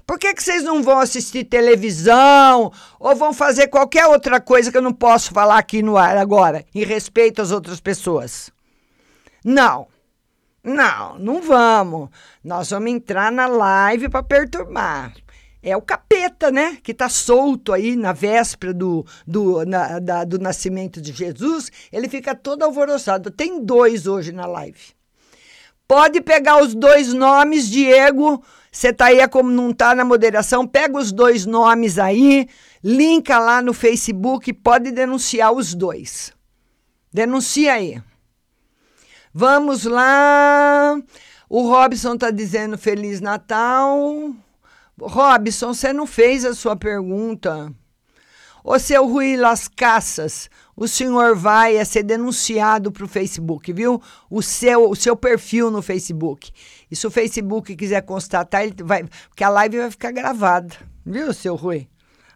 Por 0.05 0.19
que, 0.19 0.35
que 0.35 0.43
vocês 0.43 0.65
não 0.65 0.83
vão 0.83 0.99
assistir 0.99 1.45
televisão 1.45 2.73
ou 2.99 3.15
vão 3.15 3.33
fazer 3.33 3.69
qualquer 3.69 4.07
outra 4.07 4.41
coisa 4.41 4.73
que 4.73 4.77
eu 4.77 4.83
não 4.83 4.93
posso 4.93 5.33
falar 5.33 5.59
aqui 5.59 5.83
no 5.83 5.97
ar 5.97 6.17
agora, 6.17 6.65
em 6.75 6.85
respeito 6.85 7.41
às 7.41 7.53
outras 7.53 7.79
pessoas? 7.79 8.51
Não. 9.45 9.87
Não, 10.65 11.17
não 11.19 11.41
vamos. 11.41 12.11
Nós 12.43 12.71
vamos 12.71 12.91
entrar 12.91 13.31
na 13.31 13.47
live 13.47 14.09
para 14.09 14.23
perturbar. 14.25 15.15
É 15.63 15.77
o 15.77 15.83
capeta, 15.83 16.51
né? 16.51 16.79
Que 16.83 16.93
está 16.93 17.09
solto 17.09 17.73
aí 17.73 17.97
na 17.97 18.13
véspera 18.13 18.73
do, 18.73 19.05
do, 19.27 19.65
na, 19.67 19.99
da, 19.99 20.25
do 20.25 20.39
nascimento 20.39 21.01
de 21.01 21.13
Jesus. 21.13 21.71
Ele 21.93 22.09
fica 22.09 22.35
todo 22.35 22.63
alvoroçado. 22.63 23.31
Tem 23.31 23.65
dois 23.65 24.07
hoje 24.07 24.31
na 24.33 24.47
live. 24.47 24.97
Pode 25.87 26.21
pegar 26.21 26.63
os 26.63 26.75
dois 26.75 27.13
nomes, 27.13 27.69
Diego. 27.69 28.43
Você 28.71 28.93
tá 28.93 29.07
aí 29.07 29.27
como 29.27 29.51
não 29.51 29.73
tá 29.73 29.95
na 29.95 30.05
moderação, 30.05 30.67
pega 30.67 30.99
os 30.99 31.11
dois 31.11 31.47
nomes 31.47 31.99
aí, 31.99 32.47
linka 32.85 33.39
lá 33.39 33.63
no 33.63 33.73
Facebook, 33.73 34.53
pode 34.53 34.93
denunciar 34.93 35.53
os 35.53 35.75
dois. 35.75 36.33
Denuncia 37.13 37.73
aí. 37.73 38.03
Vamos 39.33 39.85
lá. 39.85 41.01
O 41.49 41.63
Robson 41.63 42.17
tá 42.19 42.31
dizendo 42.31 42.77
Feliz 42.77 43.21
Natal. 43.21 44.35
Robson, 45.01 45.73
você 45.73 45.93
não 45.93 46.07
fez 46.07 46.45
a 46.45 46.55
sua 46.55 46.77
pergunta. 46.77 47.73
Ô 48.65 48.79
seu 48.79 49.07
Rui 49.07 49.37
Las 49.37 49.69
Caças, 49.69 50.51
o 50.77 50.87
senhor 50.87 51.37
vai 51.37 51.83
ser 51.85 52.03
denunciado 52.03 52.91
para 52.91 53.05
o 53.05 53.09
Facebook, 53.09 53.73
viu? 53.73 54.03
O 54.29 54.43
seu, 54.43 54.91
o 54.91 54.97
seu 54.97 55.17
perfil 55.17 55.71
no 55.71 55.81
Facebook. 55.81 56.51
E 56.91 56.97
se 56.97 57.07
o 57.07 57.11
Facebook 57.11 57.75
quiser 57.77 58.03
constatar, 58.03 58.65
ele 58.65 58.75
vai, 58.83 59.05
porque 59.29 59.45
a 59.45 59.49
live 59.49 59.79
vai 59.79 59.91
ficar 59.91 60.11
gravada, 60.11 60.75
viu, 61.07 61.33
seu 61.33 61.55
Rui? 61.55 61.89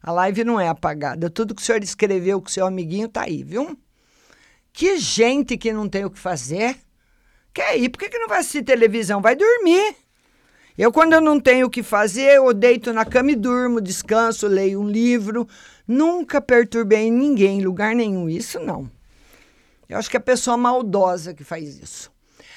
A 0.02 0.10
live 0.10 0.42
não 0.42 0.58
é 0.58 0.68
apagada. 0.68 1.28
Tudo 1.28 1.54
que 1.54 1.62
o 1.62 1.64
senhor 1.64 1.82
escreveu 1.82 2.40
com 2.40 2.48
seu 2.48 2.66
amiguinho 2.66 3.08
tá 3.08 3.22
aí, 3.22 3.44
viu? 3.44 3.76
Que 4.72 4.98
gente 4.98 5.56
que 5.56 5.72
não 5.72 5.88
tem 5.88 6.04
o 6.04 6.10
que 6.10 6.18
fazer. 6.18 6.76
Quer 7.52 7.78
ir? 7.78 7.88
Por 7.90 7.98
que, 7.98 8.08
que 8.08 8.18
não 8.18 8.28
vai 8.28 8.38
assistir 8.38 8.64
televisão? 8.64 9.20
Vai 9.20 9.36
dormir. 9.36 9.94
Eu, 10.76 10.90
quando 10.90 11.12
eu 11.12 11.20
não 11.20 11.38
tenho 11.38 11.66
o 11.66 11.70
que 11.70 11.82
fazer, 11.82 12.36
eu 12.36 12.52
deito 12.54 12.92
na 12.92 13.04
cama 13.04 13.32
e 13.32 13.36
durmo, 13.36 13.80
descanso, 13.80 14.46
leio 14.46 14.80
um 14.80 14.88
livro. 14.88 15.46
Nunca 15.86 16.40
perturbei 16.40 17.10
ninguém 17.10 17.60
em 17.60 17.64
lugar 17.64 17.94
nenhum. 17.94 18.28
Isso 18.28 18.58
não. 18.58 18.90
Eu 19.88 19.98
acho 19.98 20.08
que 20.08 20.16
é 20.16 20.18
a 20.18 20.22
pessoa 20.22 20.56
maldosa 20.56 21.34
que 21.34 21.44
faz 21.44 21.78
isso. 21.78 22.10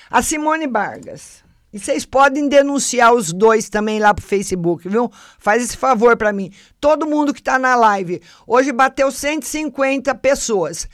A 0.10 0.22
Simone 0.22 0.68
Vargas. 0.68 1.44
E 1.74 1.80
vocês 1.80 2.06
podem 2.06 2.48
denunciar 2.48 3.14
os 3.14 3.34
dois 3.34 3.68
também 3.68 4.00
lá 4.00 4.14
pro 4.14 4.24
Facebook, 4.24 4.88
viu? 4.88 5.12
Faz 5.38 5.62
esse 5.62 5.76
favor 5.76 6.16
para 6.16 6.32
mim. 6.32 6.54
Todo 6.80 7.06
mundo 7.06 7.34
que 7.34 7.42
está 7.42 7.60
na 7.60 7.76
live. 7.76 8.22
Hoje 8.48 8.72
bateu 8.72 9.12
150 9.12 10.16
pessoas. 10.16 10.88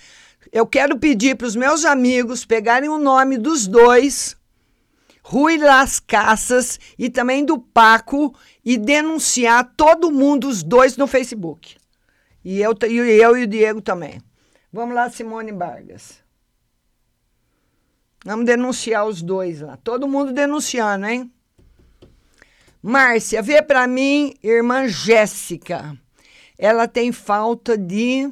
Eu 0.51 0.65
quero 0.65 0.97
pedir 0.97 1.35
para 1.35 1.45
os 1.45 1.55
meus 1.55 1.85
amigos 1.85 2.45
pegarem 2.45 2.89
o 2.89 2.97
nome 2.97 3.37
dos 3.37 3.67
dois, 3.67 4.35
Rui 5.23 5.57
Las 5.57 5.99
Caças 5.99 6.79
e 6.97 7.09
também 7.09 7.45
do 7.45 7.59
Paco, 7.59 8.35
e 8.63 8.77
denunciar 8.77 9.73
todo 9.75 10.11
mundo, 10.11 10.47
os 10.47 10.63
dois, 10.63 10.97
no 10.97 11.07
Facebook. 11.07 11.75
E 12.43 12.59
eu, 12.59 12.75
e 12.89 12.95
eu 12.95 13.37
e 13.37 13.43
o 13.43 13.47
Diego 13.47 13.81
também. 13.81 14.21
Vamos 14.73 14.95
lá, 14.95 15.09
Simone 15.09 15.51
Vargas. 15.51 16.21
Vamos 18.23 18.45
denunciar 18.45 19.05
os 19.07 19.21
dois 19.21 19.61
lá. 19.61 19.77
Todo 19.77 20.07
mundo 20.07 20.31
denunciando, 20.31 21.05
hein? 21.07 21.31
Márcia, 22.81 23.41
vê 23.41 23.61
para 23.61 23.85
mim, 23.87 24.33
irmã 24.43 24.87
Jéssica. 24.87 25.97
Ela 26.57 26.87
tem 26.87 27.11
falta 27.11 27.77
de 27.77 28.31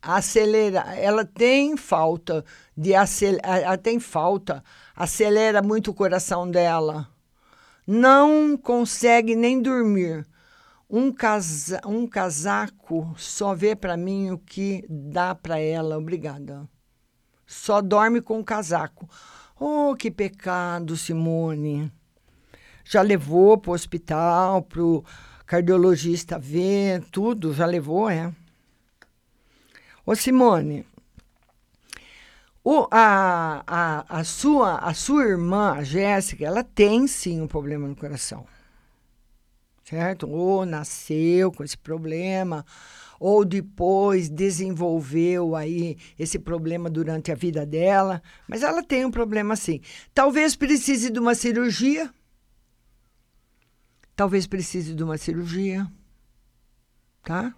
acelerar. 0.00 0.98
Ela 0.98 1.24
tem 1.24 1.76
falta 1.76 2.44
de 2.76 2.94
acelerar. 2.94 3.58
Ela 3.58 3.78
tem 3.78 4.00
falta. 4.00 4.64
Acelera 5.00 5.62
muito 5.62 5.90
o 5.90 5.94
coração 5.94 6.50
dela. 6.50 7.08
Não 7.86 8.56
consegue 8.56 9.34
nem 9.34 9.62
dormir. 9.62 10.26
Um, 10.88 11.12
casa, 11.12 11.80
um 11.86 12.06
casaco 12.06 13.14
só 13.16 13.54
vê 13.54 13.74
para 13.74 13.96
mim 13.96 14.30
o 14.30 14.38
que 14.38 14.84
dá 14.88 15.34
para 15.34 15.58
ela. 15.58 15.96
Obrigada 15.96 16.68
só 17.50 17.82
dorme 17.82 18.22
com 18.22 18.38
o 18.38 18.44
casaco. 18.44 19.10
Oh, 19.58 19.96
que 19.96 20.08
pecado, 20.08 20.96
Simone. 20.96 21.92
Já 22.84 23.02
levou 23.02 23.58
para 23.58 23.72
o 23.72 23.74
hospital, 23.74 24.62
para 24.62 24.80
o 24.80 25.04
cardiologista 25.44 26.38
ver, 26.38 27.02
tudo, 27.10 27.52
já 27.52 27.66
levou, 27.66 28.08
é? 28.08 28.32
Ô, 30.06 30.14
Simone, 30.14 30.86
o, 32.62 32.86
a, 32.90 33.62
a, 33.66 34.20
a, 34.20 34.24
sua, 34.24 34.76
a 34.76 34.92
sua 34.92 35.24
irmã, 35.24 35.72
a 35.72 35.82
Jéssica, 35.82 36.44
ela 36.44 36.62
tem 36.62 37.06
sim 37.06 37.40
um 37.40 37.46
problema 37.46 37.88
no 37.88 37.96
coração. 37.96 38.46
Certo? 39.84 40.28
Ou 40.28 40.66
nasceu 40.66 41.50
com 41.50 41.64
esse 41.64 41.76
problema, 41.76 42.64
ou 43.18 43.44
depois 43.44 44.28
desenvolveu 44.28 45.56
aí 45.56 45.96
esse 46.18 46.38
problema 46.38 46.88
durante 46.88 47.32
a 47.32 47.34
vida 47.34 47.66
dela, 47.66 48.22
mas 48.46 48.62
ela 48.62 48.82
tem 48.82 49.04
um 49.04 49.10
problema 49.10 49.56
sim. 49.56 49.80
Talvez 50.14 50.54
precise 50.54 51.10
de 51.10 51.18
uma 51.18 51.34
cirurgia. 51.34 52.12
Talvez 54.14 54.46
precise 54.46 54.94
de 54.94 55.02
uma 55.02 55.16
cirurgia. 55.16 55.90
Tá? 57.24 57.54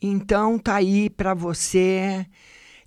Então 0.00 0.58
tá 0.58 0.76
aí 0.76 1.10
para 1.10 1.34
você 1.34 2.26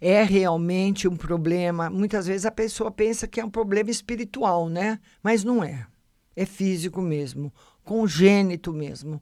é 0.06 0.24
realmente 0.24 1.08
um 1.08 1.16
problema. 1.16 1.90
Muitas 1.90 2.28
vezes 2.28 2.46
a 2.46 2.52
pessoa 2.52 2.92
pensa 2.92 3.28
que 3.28 3.40
é 3.40 3.46
um 3.46 3.50
problema 3.50 3.90
espiritual, 3.90 4.68
né? 4.68 5.00
Mas 5.22 5.44
não 5.44 5.64
é. 5.64 5.88
É 6.36 6.46
físico 6.46 7.02
mesmo, 7.02 7.54
congênito 7.84 8.74
mesmo 8.74 9.22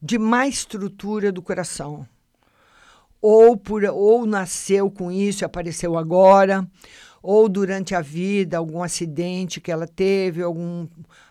de 0.00 0.18
má 0.18 0.46
estrutura 0.46 1.32
do 1.32 1.42
coração. 1.42 2.06
Ou, 3.20 3.56
por, 3.56 3.84
ou 3.84 4.26
nasceu 4.26 4.90
com 4.90 5.10
isso 5.10 5.42
e 5.42 5.44
apareceu 5.44 5.96
agora, 5.96 6.68
ou 7.22 7.48
durante 7.48 7.94
a 7.94 8.00
vida, 8.00 8.58
algum 8.58 8.82
acidente 8.82 9.60
que 9.60 9.72
ela 9.72 9.86
teve, 9.86 10.42
algum, 10.42 10.86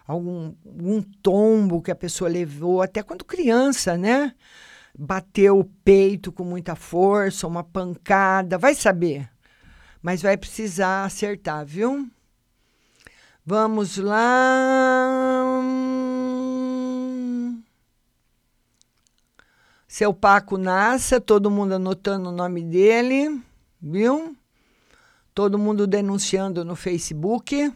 algum, 0.06 0.54
algum 0.66 1.02
tombo 1.22 1.82
que 1.82 1.92
a 1.92 1.96
pessoa 1.96 2.30
levou, 2.30 2.82
até 2.82 3.02
quando 3.02 3.24
criança, 3.24 3.98
né? 3.98 4.34
Bateu 4.98 5.60
o 5.60 5.66
peito 5.66 6.32
com 6.32 6.46
muita 6.46 6.76
força, 6.76 7.46
uma 7.46 7.64
pancada, 7.64 8.58
vai 8.58 8.74
saber. 8.74 9.30
Mas 10.02 10.22
vai 10.22 10.38
precisar 10.38 11.04
acertar, 11.04 11.66
viu? 11.66 12.10
Vamos 13.46 13.98
lá. 13.98 15.62
Seu 19.86 20.14
Paco 20.14 20.58
Nassa, 20.58 21.20
todo 21.22 21.52
mundo 21.52 21.74
anotando 21.74 22.30
o 22.30 22.32
nome 22.32 22.64
dele, 22.64 23.42
viu? 23.82 24.36
Todo 25.34 25.60
mundo 25.60 25.86
denunciando 25.86 26.64
no 26.64 26.76
Facebook, 26.76 27.74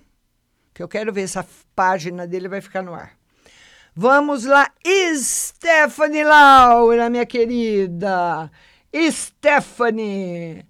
que 0.73 0.81
eu 0.81 0.87
quero 0.87 1.11
ver 1.11 1.23
essa 1.23 1.45
página 1.75 2.25
dele 2.25 2.47
vai 2.47 2.61
ficar 2.61 2.81
no 2.81 2.93
ar. 2.93 3.18
Vamos 4.01 4.45
lá, 4.45 4.71
Stephanie 5.13 6.23
Laura, 6.23 7.09
minha 7.09 7.25
querida. 7.25 8.49
Stephanie. 9.11 10.65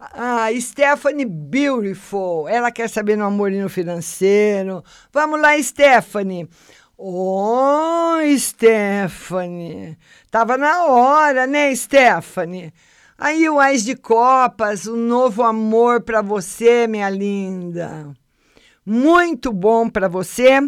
Ah, 0.00 0.48
Stephanie 0.58 1.24
Beautiful. 1.24 2.48
Ela 2.48 2.72
quer 2.72 2.88
saber 2.88 3.14
no 3.14 3.24
amor 3.24 3.52
e 3.52 3.62
no 3.62 3.68
financeiro. 3.68 4.82
Vamos 5.12 5.40
lá, 5.40 5.62
Stephanie. 5.62 6.48
Oh, 6.98 8.16
Stephanie, 8.36 9.96
tava 10.28 10.58
na 10.58 10.86
hora, 10.86 11.46
né, 11.46 11.72
Stephanie? 11.76 12.74
Aí 13.16 13.48
o 13.48 13.60
Ais 13.60 13.84
de 13.84 13.94
Copas, 13.94 14.88
um 14.88 14.96
novo 14.96 15.44
amor 15.44 16.00
para 16.00 16.20
você, 16.20 16.88
minha 16.88 17.08
linda. 17.08 18.12
Muito 18.84 19.52
bom 19.52 19.88
para 19.88 20.08
você 20.08 20.60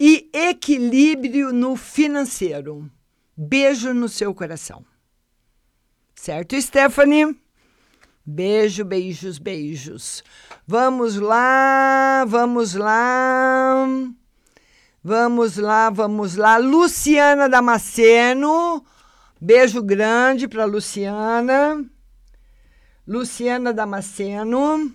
e 0.00 0.30
equilíbrio 0.32 1.52
no 1.52 1.76
financeiro. 1.76 2.90
Beijo 3.36 3.92
no 3.92 4.08
seu 4.08 4.34
coração. 4.34 4.82
Certo, 6.14 6.58
Stephanie? 6.60 7.38
Beijo, 8.24 8.82
beijos, 8.82 9.38
beijos. 9.38 10.24
Vamos 10.66 11.16
lá, 11.16 12.24
vamos 12.26 12.74
lá. 12.74 13.86
Vamos 15.04 15.56
lá, 15.56 15.90
vamos 15.90 16.36
lá. 16.36 16.56
Luciana 16.56 17.48
Damasceno. 17.48 18.84
Beijo 19.38 19.82
grande 19.82 20.48
para 20.48 20.64
Luciana. 20.64 21.84
Luciana 23.06 23.72
Damasceno. 23.72 24.94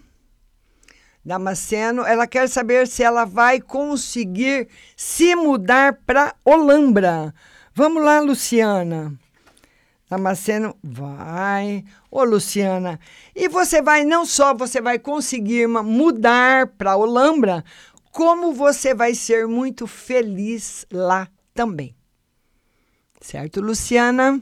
Damasceno, 1.26 2.04
ela 2.06 2.28
quer 2.28 2.48
saber 2.48 2.88
se 2.88 3.02
ela 3.02 3.26
vai 3.26 3.60
conseguir 3.60 4.68
se 4.96 5.36
mudar 5.36 5.94
para 6.06 6.36
Olambra. 6.46 7.34
Vamos 7.74 8.04
lá, 8.04 8.20
Luciana. 8.20 9.12
Damasceno, 10.08 10.78
vai. 10.84 11.84
Ô, 12.12 12.24
Luciana, 12.24 13.00
e 13.36 13.50
você 13.50 13.82
vai, 13.82 14.06
não 14.06 14.24
só 14.24 14.54
você 14.54 14.80
vai 14.80 15.00
conseguir 15.00 15.68
mudar 15.68 16.68
para 16.68 16.96
Olambra, 16.96 17.66
como 18.12 18.54
você 18.54 18.94
vai 18.94 19.16
ser 19.16 19.48
muito 19.48 19.88
feliz 19.88 20.86
lá 20.92 21.28
também. 21.56 21.96
Certo, 23.20 23.62
Luciana? 23.62 24.40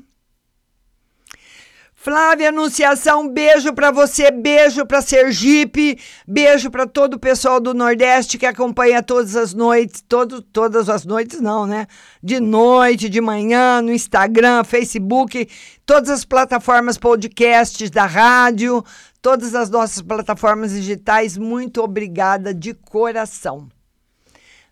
Flávia 2.04 2.50
Anunciação, 2.50 3.30
beijo 3.30 3.72
para 3.72 3.90
você, 3.90 4.30
beijo 4.30 4.86
para 4.86 5.02
Sergipe, 5.02 5.98
beijo 6.28 6.70
para 6.70 6.86
todo 6.86 7.14
o 7.14 7.20
pessoal 7.20 7.62
do 7.62 7.74
Nordeste 7.74 8.38
que 8.38 8.46
acompanha 8.46 9.02
todas 9.02 9.38
as 9.38 9.54
noites, 9.54 10.04
todo, 10.06 10.42
todas 10.42 10.90
as 10.90 11.06
noites 11.06 11.40
não, 11.40 11.66
né? 11.66 11.88
De 12.22 12.42
noite, 12.42 13.08
de 13.08 13.22
manhã, 13.22 13.82
no 13.82 13.94
Instagram, 13.94 14.66
Facebook, 14.66 15.48
todas 15.86 16.10
as 16.10 16.26
plataformas 16.26 16.98
podcasts 16.98 17.90
da 17.90 18.06
rádio, 18.06 18.84
todas 19.22 19.56
as 19.56 19.70
nossas 19.70 20.02
plataformas 20.02 20.74
digitais. 20.74 21.38
Muito 21.38 21.82
obrigada 21.82 22.54
de 22.54 22.74
coração. 22.74 23.70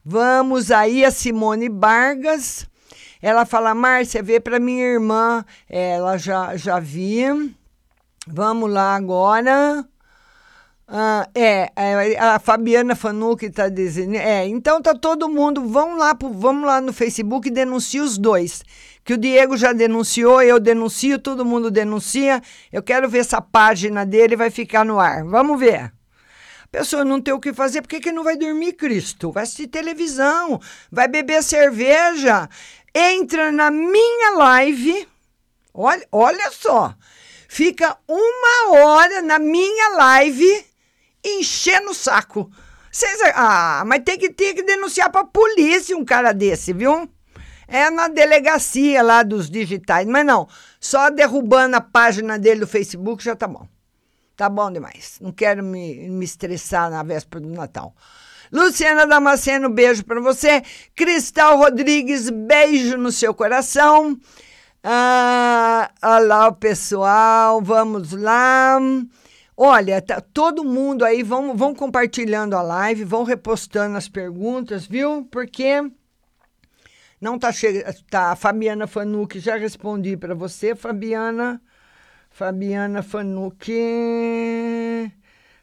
Vamos 0.04 0.70
aí 0.70 1.06
a 1.06 1.12
Simone 1.12 1.70
Vargas. 1.70 2.70
Ela 3.22 3.46
fala, 3.46 3.76
Márcia, 3.76 4.24
vê 4.24 4.40
para 4.40 4.60
minha 4.60 4.86
irmã. 4.86 5.46
Ela 5.70 6.18
já, 6.18 6.56
já 6.56 6.80
vi. 6.80 7.24
Vamos 8.28 8.70
lá 8.72 8.96
agora. 8.96 9.86
Ah, 10.88 11.26
é, 11.34 11.72
é, 11.74 12.20
a 12.20 12.38
Fabiana 12.38 12.96
Fanucci 12.96 13.46
está 13.46 13.70
dizendo. 13.70 14.16
É, 14.16 14.46
então 14.48 14.82
tá 14.82 14.94
todo 14.94 15.30
mundo. 15.30 15.66
Vamos 15.68 15.98
lá, 15.98 16.14
pro, 16.14 16.34
vamos 16.34 16.66
lá 16.66 16.82
no 16.82 16.92
Facebook 16.92 17.48
e 17.48 17.52
denuncie 17.52 18.02
os 18.02 18.18
dois. 18.18 18.64
Que 19.04 19.14
o 19.14 19.18
Diego 19.18 19.56
já 19.56 19.72
denunciou, 19.72 20.42
eu 20.42 20.60
denuncio, 20.60 21.18
todo 21.18 21.46
mundo 21.46 21.72
denuncia. 21.72 22.42
Eu 22.72 22.84
quero 22.84 23.10
ver 23.10 23.20
essa 23.20 23.42
página 23.42 24.06
dele, 24.06 24.36
vai 24.36 24.50
ficar 24.50 24.84
no 24.84 25.00
ar. 25.00 25.24
Vamos 25.24 25.60
ver. 25.60 25.94
Pessoa 26.72 27.04
não 27.04 27.20
tem 27.20 27.34
o 27.34 27.40
que 27.40 27.52
fazer, 27.52 27.82
por 27.82 27.90
que, 27.90 28.00
que 28.00 28.14
não 28.14 28.24
vai 28.24 28.38
dormir, 28.38 28.72
Cristo? 28.74 29.30
Vai 29.30 29.44
assistir 29.44 29.68
televisão, 29.68 30.58
vai 30.90 31.06
beber 31.06 31.44
cerveja. 31.44 32.48
Entra 32.94 33.52
na 33.52 33.72
minha 33.72 34.32
live. 34.38 35.08
Olha, 35.74 36.06
olha 36.12 36.52
só. 36.52 36.94
Fica 37.48 37.98
uma 38.08 38.78
hora 38.78 39.22
na 39.22 39.40
minha 39.40 39.90
live 39.96 40.66
enchendo 41.24 41.92
o 41.92 41.96
saco. 41.96 42.52
Cês, 42.92 43.20
ah, 43.36 43.84
mas 43.86 44.04
tem 44.04 44.18
que, 44.18 44.30
tem 44.32 44.54
que 44.54 44.64
denunciar 44.64 45.10
pra 45.10 45.24
polícia 45.24 45.96
um 45.96 46.04
cara 46.04 46.34
desse, 46.34 46.74
viu? 46.74 47.10
É 47.68 47.90
na 47.90 48.10
delegacia 48.10 49.02
lá 49.02 49.24
dos 49.24 49.50
digitais. 49.50 50.06
Mas 50.06 50.26
não, 50.26 50.48
só 50.80 51.10
derrubando 51.10 51.78
a 51.78 51.82
página 51.82 52.38
dele 52.38 52.62
do 52.62 52.68
Facebook 52.68 53.24
já 53.24 53.34
tá 53.34 53.48
bom. 53.48 53.66
Tá 54.36 54.50
bom 54.50 54.70
demais. 54.72 55.18
Não 55.22 55.32
quero 55.32 55.64
me, 55.64 56.10
me 56.10 56.26
estressar 56.26 56.90
na 56.90 57.02
véspera 57.04 57.40
do 57.40 57.50
Natal. 57.50 57.96
Luciana 58.52 59.08
Damasceno, 59.08 59.70
beijo 59.70 60.04
para 60.04 60.20
você. 60.20 60.62
Cristal 60.96 61.58
Rodrigues, 61.58 62.30
beijo 62.30 62.98
no 62.98 63.12
seu 63.12 63.34
coração. 63.34 64.20
Ah, 64.84 65.90
olha 66.04 66.26
lá 66.26 66.48
o 66.48 66.56
pessoal, 66.56 67.62
vamos 67.62 68.12
lá. 68.12 68.80
Olha, 69.56 70.02
tá, 70.02 70.20
todo 70.20 70.66
mundo 70.66 71.06
aí 71.06 71.24
vão, 71.24 71.56
vão 71.56 71.74
compartilhando 71.74 72.56
a 72.56 72.62
live, 72.62 73.04
vão 73.04 73.24
repostando 73.24 73.96
as 73.96 74.10
perguntas, 74.10 74.86
viu? 74.86 75.24
Porque 75.32 75.84
não 77.22 77.38
tá 77.38 77.52
chegando. 77.52 77.94
Tá, 78.10 78.36
Fabiana 78.36 78.88
Fanucci, 78.88 79.40
já 79.40 79.56
respondi 79.56 80.18
para 80.18 80.34
você, 80.34 80.76
Fabiana. 80.76 81.62
Fabiana 82.32 83.04
Fanucci. 83.04 83.72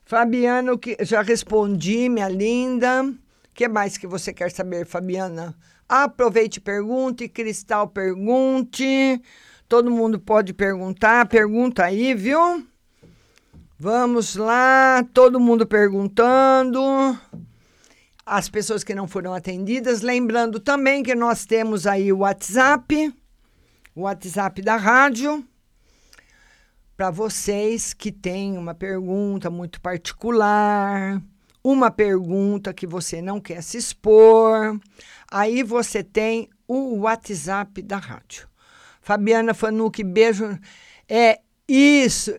Fabiana, 0.08 0.78
que 0.78 0.96
já 1.02 1.20
respondi, 1.20 2.08
minha 2.08 2.30
linda. 2.30 3.02
O 3.02 3.14
que 3.52 3.68
mais 3.68 3.98
que 3.98 4.06
você 4.06 4.32
quer 4.32 4.50
saber, 4.50 4.86
Fabiana? 4.86 5.54
Aproveite, 5.86 6.62
pergunte, 6.62 7.28
Cristal, 7.28 7.88
pergunte. 7.88 9.20
Todo 9.68 9.90
mundo 9.90 10.18
pode 10.18 10.54
perguntar, 10.54 11.28
pergunta 11.28 11.84
aí, 11.84 12.14
viu? 12.14 12.66
Vamos 13.78 14.34
lá, 14.34 15.04
todo 15.12 15.38
mundo 15.38 15.66
perguntando. 15.66 16.80
As 18.24 18.48
pessoas 18.48 18.82
que 18.82 18.94
não 18.94 19.06
foram 19.06 19.34
atendidas, 19.34 20.00
lembrando 20.00 20.58
também 20.58 21.02
que 21.02 21.14
nós 21.14 21.44
temos 21.44 21.86
aí 21.86 22.10
o 22.10 22.20
WhatsApp, 22.20 23.14
o 23.94 24.04
WhatsApp 24.04 24.62
da 24.62 24.76
rádio, 24.76 25.44
para 26.98 27.12
vocês 27.12 27.94
que 27.94 28.10
têm 28.10 28.58
uma 28.58 28.74
pergunta 28.74 29.48
muito 29.48 29.80
particular, 29.80 31.22
uma 31.62 31.92
pergunta 31.92 32.74
que 32.74 32.88
você 32.88 33.22
não 33.22 33.40
quer 33.40 33.62
se 33.62 33.78
expor, 33.78 34.80
aí 35.30 35.62
você 35.62 36.02
tem 36.02 36.50
o 36.66 37.02
WhatsApp 37.02 37.80
da 37.82 37.98
rádio. 37.98 38.48
Fabiana 39.00 39.54
Fanucci, 39.54 40.02
beijo. 40.02 40.58
É 41.08 41.40
isso. 41.68 42.36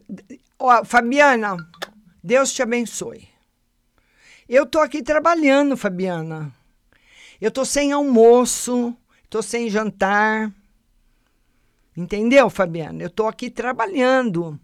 Fabiana, 0.84 1.55
Deus 2.22 2.51
te 2.51 2.62
abençoe. 2.62 3.30
Eu 4.47 4.66
tô 4.66 4.80
aqui 4.80 5.01
trabalhando, 5.01 5.78
Fabiana. 5.78 6.53
Eu 7.39 7.49
tô 7.49 7.64
sem 7.64 7.93
almoço, 7.93 8.93
tô 9.30 9.41
sem 9.41 9.70
jantar. 9.70 10.51
Entendeu, 12.00 12.50
Fabiana? 12.50 13.04
Eu 13.04 13.10
tô 13.10 13.28
aqui 13.28 13.50
trabalhando. 13.50 14.58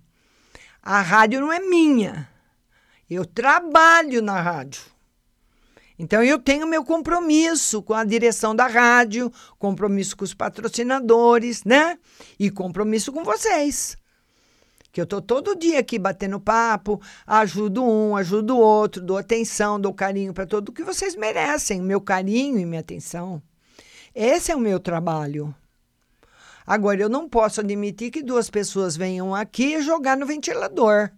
A 0.82 1.02
rádio 1.02 1.42
não 1.42 1.52
é 1.52 1.60
minha. 1.60 2.30
Eu 3.10 3.26
trabalho 3.26 4.22
na 4.22 4.40
rádio. 4.40 4.84
Então 6.00 6.24
eu 6.24 6.40
tenho 6.40 6.66
meu 6.66 6.86
compromisso 6.86 7.84
com 7.84 7.94
a 7.94 8.06
direção 8.06 8.56
da 8.56 8.68
rádio, 8.68 9.30
compromisso 9.60 10.16
com 10.16 10.24
os 10.24 10.34
patrocinadores, 10.34 11.66
né? 11.66 12.00
E 12.40 12.50
compromisso 12.50 13.12
com 13.12 13.26
vocês 13.26 13.98
que 14.94 15.02
eu 15.02 15.06
tô 15.06 15.22
todo 15.22 15.58
dia 15.58 15.80
aqui 15.80 16.00
batendo 16.00 16.40
papo, 16.40 17.02
ajudo 17.28 17.84
um, 17.84 18.16
ajudo 18.16 18.56
o 18.56 18.62
outro, 18.62 19.04
dou 19.04 19.18
atenção, 19.18 19.78
dou 19.78 19.94
carinho 19.94 20.34
para 20.34 20.46
todo 20.46 20.70
o 20.70 20.72
que 20.72 20.86
vocês 20.86 21.18
merecem, 21.18 21.82
meu 21.82 22.00
carinho 22.00 22.58
e 22.58 22.66
minha 22.66 22.80
atenção. 22.80 23.44
Esse 24.16 24.54
é 24.54 24.56
o 24.56 24.60
meu 24.60 24.80
trabalho. 24.80 25.54
Agora, 26.66 27.00
eu 27.00 27.10
não 27.10 27.30
posso 27.30 27.62
admitir 27.62 28.12
que 28.12 28.24
duas 28.24 28.50
pessoas 28.50 28.98
venham 28.98 29.36
aqui 29.36 29.82
jogar 29.82 30.18
no 30.18 30.26
ventilador, 30.26 31.12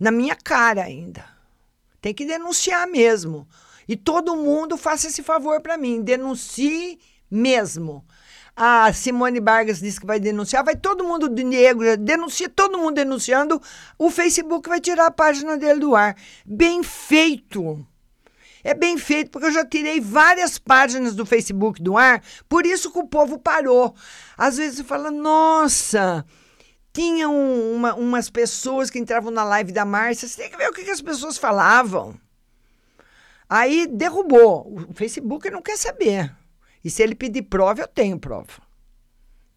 na 0.00 0.10
minha 0.10 0.34
cara 0.34 0.82
ainda. 0.82 1.24
Tem 2.00 2.14
que 2.14 2.24
denunciar 2.24 2.86
mesmo. 2.86 3.46
E 3.88 3.96
todo 3.96 4.36
mundo 4.36 4.76
faça 4.76 5.08
esse 5.08 5.22
favor 5.22 5.60
para 5.60 5.76
mim, 5.76 6.02
denuncie 6.02 6.98
mesmo. 7.30 8.04
A 8.54 8.90
Simone 8.92 9.38
Vargas 9.38 9.80
disse 9.80 10.00
que 10.00 10.06
vai 10.06 10.18
denunciar, 10.18 10.64
vai 10.64 10.74
todo 10.74 11.04
mundo 11.04 11.28
de 11.28 11.44
negro, 11.44 11.94
denuncia, 11.98 12.48
todo 12.48 12.78
mundo 12.78 12.94
denunciando. 12.94 13.60
O 13.98 14.10
Facebook 14.10 14.66
vai 14.68 14.80
tirar 14.80 15.06
a 15.06 15.10
página 15.10 15.58
dele 15.58 15.80
do 15.80 15.94
ar. 15.94 16.16
Bem 16.44 16.82
feito. 16.82 17.86
É 18.66 18.74
bem 18.74 18.98
feito, 18.98 19.30
porque 19.30 19.46
eu 19.46 19.52
já 19.52 19.64
tirei 19.64 20.00
várias 20.00 20.58
páginas 20.58 21.14
do 21.14 21.24
Facebook 21.24 21.80
do 21.80 21.96
ar, 21.96 22.20
por 22.48 22.66
isso 22.66 22.90
que 22.90 22.98
o 22.98 23.06
povo 23.06 23.38
parou. 23.38 23.94
Às 24.36 24.56
vezes 24.56 24.78
você 24.78 24.82
fala, 24.82 25.08
nossa, 25.08 26.26
tinha 26.92 27.28
uma, 27.28 27.94
umas 27.94 28.28
pessoas 28.28 28.90
que 28.90 28.98
entravam 28.98 29.30
na 29.30 29.44
live 29.44 29.70
da 29.70 29.84
Márcia, 29.84 30.26
você 30.26 30.42
tem 30.42 30.50
que 30.50 30.56
ver 30.56 30.68
o 30.68 30.72
que, 30.72 30.82
que 30.82 30.90
as 30.90 31.00
pessoas 31.00 31.38
falavam. 31.38 32.18
Aí 33.48 33.86
derrubou. 33.86 34.66
O 34.90 34.94
Facebook 34.94 35.48
não 35.48 35.62
quer 35.62 35.76
saber. 35.76 36.34
E 36.84 36.90
se 36.90 37.04
ele 37.04 37.14
pedir 37.14 37.42
prova, 37.42 37.82
eu 37.82 37.86
tenho 37.86 38.18
prova. 38.18 38.60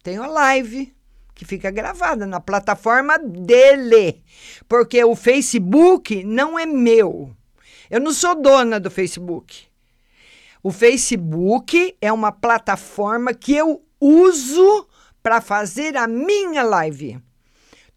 Tenho 0.04 0.22
a 0.22 0.28
live 0.28 0.94
que 1.34 1.44
fica 1.44 1.68
gravada 1.72 2.28
na 2.28 2.38
plataforma 2.38 3.18
dele, 3.18 4.22
porque 4.68 5.02
o 5.02 5.16
Facebook 5.16 6.22
não 6.22 6.56
é 6.56 6.64
meu. 6.64 7.34
Eu 7.90 8.00
não 8.00 8.12
sou 8.12 8.40
dona 8.40 8.78
do 8.78 8.90
Facebook. 8.90 9.66
O 10.62 10.70
Facebook 10.70 11.96
é 12.00 12.12
uma 12.12 12.30
plataforma 12.30 13.34
que 13.34 13.52
eu 13.52 13.82
uso 14.00 14.86
para 15.22 15.40
fazer 15.40 15.96
a 15.96 16.06
minha 16.06 16.62
live. 16.62 17.20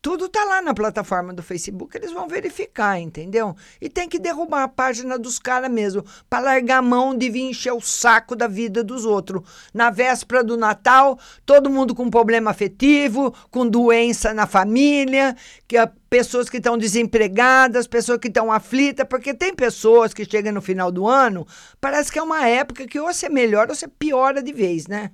Tudo 0.04 0.28
tá 0.28 0.44
lá 0.44 0.62
na 0.62 0.74
plataforma 0.74 1.34
do 1.34 1.42
Facebook, 1.42 1.96
eles 1.96 2.12
vão 2.12 2.28
verificar, 2.28 3.00
entendeu? 3.00 3.56
E 3.80 3.88
tem 3.88 4.10
que 4.10 4.20
derrubar 4.20 4.64
a 4.64 4.68
página 4.68 5.18
dos 5.18 5.40
caras 5.40 5.72
mesmo, 5.72 6.04
para 6.30 6.44
largar 6.44 6.80
a 6.80 6.82
mão 6.82 7.18
de 7.18 7.30
vir 7.30 7.44
encher 7.44 7.72
o 7.72 7.80
saco 7.80 8.36
da 8.36 8.46
vida 8.46 8.84
dos 8.84 9.06
outros. 9.06 9.42
Na 9.74 9.90
véspera 9.90 10.44
do 10.44 10.58
Natal, 10.58 11.18
todo 11.46 11.70
mundo 11.70 11.96
com 11.96 12.10
problema 12.10 12.52
afetivo, 12.52 13.34
com 13.50 13.66
doença 13.66 14.34
na 14.34 14.46
família, 14.46 15.38
que 15.66 15.78
pessoas 16.10 16.50
que 16.50 16.58
estão 16.58 16.78
desempregadas, 16.78 17.88
pessoas 17.88 18.18
que 18.18 18.28
estão 18.28 18.52
aflitas, 18.52 19.08
porque 19.08 19.34
tem 19.34 19.56
pessoas 19.56 20.14
que 20.14 20.26
chegam 20.26 20.52
no 20.52 20.62
final 20.62 20.92
do 20.92 21.08
ano, 21.08 21.48
parece 21.80 22.12
que 22.12 22.20
é 22.20 22.22
uma 22.22 22.46
época 22.46 22.86
que 22.86 23.00
ou 23.00 23.08
você 23.08 23.30
melhora 23.30 23.72
ou 23.72 23.76
você 23.76 23.88
piora 23.88 24.44
de 24.44 24.52
vez, 24.52 24.86
né? 24.86 25.12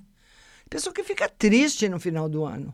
Pessoa 0.67 0.91
que 0.91 1.03
fica 1.03 1.29
triste 1.29 1.87
no 1.87 1.99
final 1.99 2.27
do 2.27 2.43
ano. 2.43 2.73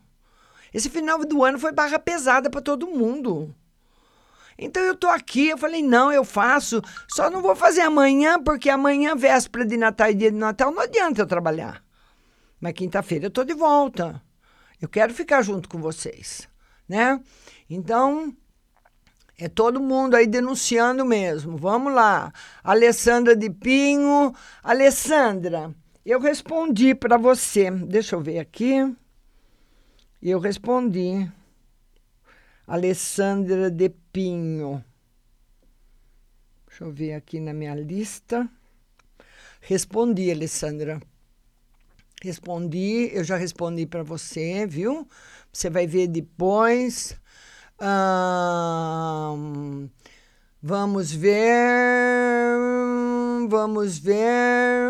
Esse 0.73 0.89
final 0.89 1.19
do 1.25 1.43
ano 1.43 1.59
foi 1.59 1.71
barra 1.71 1.99
pesada 1.99 2.49
para 2.49 2.61
todo 2.61 2.87
mundo. 2.87 3.53
Então 4.57 4.81
eu 4.83 4.95
tô 4.95 5.07
aqui, 5.07 5.49
eu 5.49 5.57
falei, 5.57 5.83
não, 5.83 6.11
eu 6.11 6.23
faço, 6.23 6.81
só 7.09 7.29
não 7.29 7.41
vou 7.41 7.55
fazer 7.55 7.81
amanhã, 7.81 8.41
porque 8.41 8.69
amanhã, 8.69 9.15
véspera 9.15 9.65
de 9.65 9.75
Natal 9.75 10.09
e 10.09 10.13
dia 10.13 10.31
de 10.31 10.37
Natal, 10.37 10.71
não 10.71 10.81
adianta 10.81 11.21
eu 11.21 11.27
trabalhar. 11.27 11.83
Mas 12.59 12.73
quinta-feira 12.73 13.25
eu 13.25 13.31
tô 13.31 13.43
de 13.43 13.53
volta. 13.53 14.21
Eu 14.81 14.87
quero 14.87 15.13
ficar 15.13 15.41
junto 15.41 15.67
com 15.67 15.79
vocês, 15.81 16.47
né? 16.87 17.19
Então, 17.69 18.33
é 19.37 19.49
todo 19.49 19.81
mundo 19.81 20.15
aí 20.15 20.25
denunciando 20.25 21.03
mesmo. 21.03 21.57
Vamos 21.57 21.93
lá. 21.93 22.31
Alessandra 22.63 23.35
de 23.35 23.49
Pinho. 23.49 24.33
Alessandra, 24.63 25.75
eu 26.05 26.19
respondi 26.19 26.95
para 26.95 27.17
você. 27.17 27.69
Deixa 27.69 28.15
eu 28.15 28.21
ver 28.21 28.39
aqui. 28.39 28.95
E 30.25 30.31
eu 30.31 30.39
respondi. 30.39 31.31
Alessandra 32.65 33.69
de 33.69 33.89
Pinho. 34.11 34.83
Deixa 36.65 36.83
eu 36.83 36.91
ver 36.91 37.13
aqui 37.13 37.39
na 37.39 37.53
minha 37.53 37.75
lista. 37.75 38.49
Respondi, 39.61 40.31
Alessandra. 40.31 40.99
Respondi, 42.23 43.11
eu 43.13 43.23
já 43.23 43.37
respondi 43.37 43.85
para 43.85 44.01
você, 44.01 44.65
viu? 44.65 45.07
Você 45.53 45.69
vai 45.69 45.85
ver 45.85 46.07
depois. 46.07 47.15
Vamos 50.59 51.11
ver. 51.11 52.57
Vamos 53.47 53.99
ver. 53.99 54.89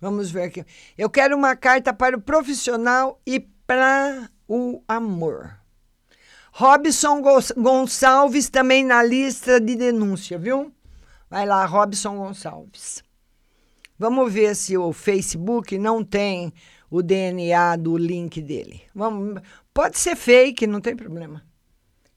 Vamos 0.00 0.30
ver 0.30 0.42
aqui. 0.44 0.64
Eu 0.96 1.08
quero 1.08 1.36
uma 1.36 1.56
carta 1.56 1.92
para 1.92 2.16
o 2.16 2.20
profissional 2.20 3.20
e 3.26 3.40
para 3.66 4.28
o 4.48 4.82
amor. 4.86 5.56
Robson 6.52 7.20
Gonçalves 7.56 8.48
também 8.48 8.84
na 8.84 9.02
lista 9.02 9.60
de 9.60 9.74
denúncia, 9.74 10.38
viu? 10.38 10.72
Vai 11.28 11.46
lá, 11.46 11.64
Robson 11.64 12.16
Gonçalves. 12.16 13.02
Vamos 13.98 14.32
ver 14.32 14.54
se 14.54 14.76
o 14.76 14.92
Facebook 14.92 15.76
não 15.78 16.04
tem 16.04 16.52
o 16.90 17.02
DNA 17.02 17.76
do 17.76 17.96
link 17.96 18.40
dele. 18.40 18.82
Vamos, 18.94 19.40
pode 19.72 19.98
ser 19.98 20.14
fake, 20.14 20.66
não 20.66 20.80
tem 20.80 20.94
problema. 20.94 21.42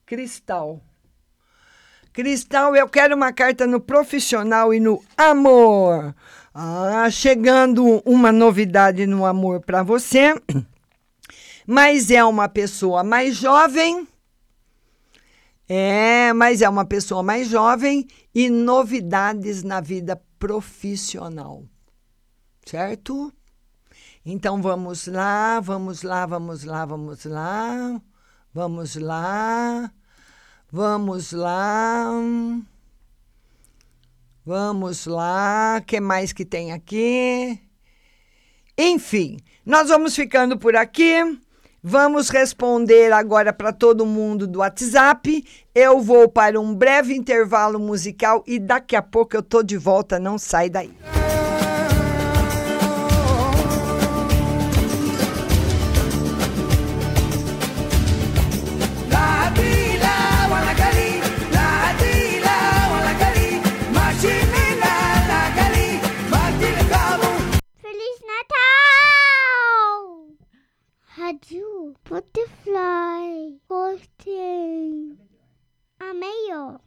Cristal. 0.05 0.81
Cristal, 2.13 2.75
eu 2.75 2.87
quero 2.87 3.15
uma 3.15 3.31
carta 3.31 3.65
no 3.65 3.79
profissional 3.79 4.73
e 4.73 4.79
no 4.79 5.03
amor. 5.15 6.15
Ah, 6.59 7.07
chegando 7.11 8.01
uma 8.03 8.31
novidade 8.31 9.05
no 9.05 9.25
amor 9.25 9.61
para 9.61 9.83
você. 9.83 10.33
Mas 11.67 12.09
é 12.09 12.23
uma 12.23 12.49
pessoa 12.49 13.03
mais 13.03 13.35
jovem 13.35 14.07
é, 15.69 16.31
mas 16.31 16.61
é 16.61 16.69
uma 16.69 16.85
pessoa 16.85 17.21
mais 17.21 17.49
jovem 17.49 18.07
e 18.33 18.49
novidades 18.49 19.63
na 19.63 19.81
vida 19.81 20.21
profissional. 20.39 21.65
Certo? 22.65 23.33
Então 24.25 24.61
vamos 24.61 25.07
lá, 25.07 25.59
vamos 25.59 26.03
lá, 26.03 26.25
vamos 26.25 26.63
lá, 26.63 26.85
vamos 26.85 27.25
lá. 27.25 28.01
Vamos 28.53 28.95
lá. 28.95 29.91
Vamos 30.71 31.31
lá. 31.31 32.11
Vamos 32.11 32.61
lá. 32.63 32.76
Que 35.85 35.99
mais 35.99 36.31
que 36.31 36.45
tem 36.45 36.71
aqui? 36.71 37.59
Enfim, 38.77 39.37
nós 39.65 39.89
vamos 39.89 40.15
ficando 40.15 40.57
por 40.57 40.73
aqui. 40.73 41.37
Vamos 41.83 42.29
responder 42.29 43.11
agora 43.11 43.51
para 43.51 43.73
todo 43.73 44.05
mundo 44.05 44.47
do 44.47 44.59
WhatsApp. 44.59 45.43
Eu 45.75 45.99
vou 45.99 46.29
para 46.29 46.59
um 46.61 46.73
breve 46.73 47.13
intervalo 47.13 47.77
musical 47.77 48.41
e 48.47 48.57
daqui 48.57 48.95
a 48.95 49.01
pouco 49.01 49.35
eu 49.35 49.43
tô 49.43 49.61
de 49.61 49.75
volta, 49.77 50.17
não 50.17 50.37
sai 50.37 50.69
daí. 50.69 51.16
Butterfly 72.09 73.57
Hosting 73.69 75.17
a 75.99 76.13
maior. 76.13 76.79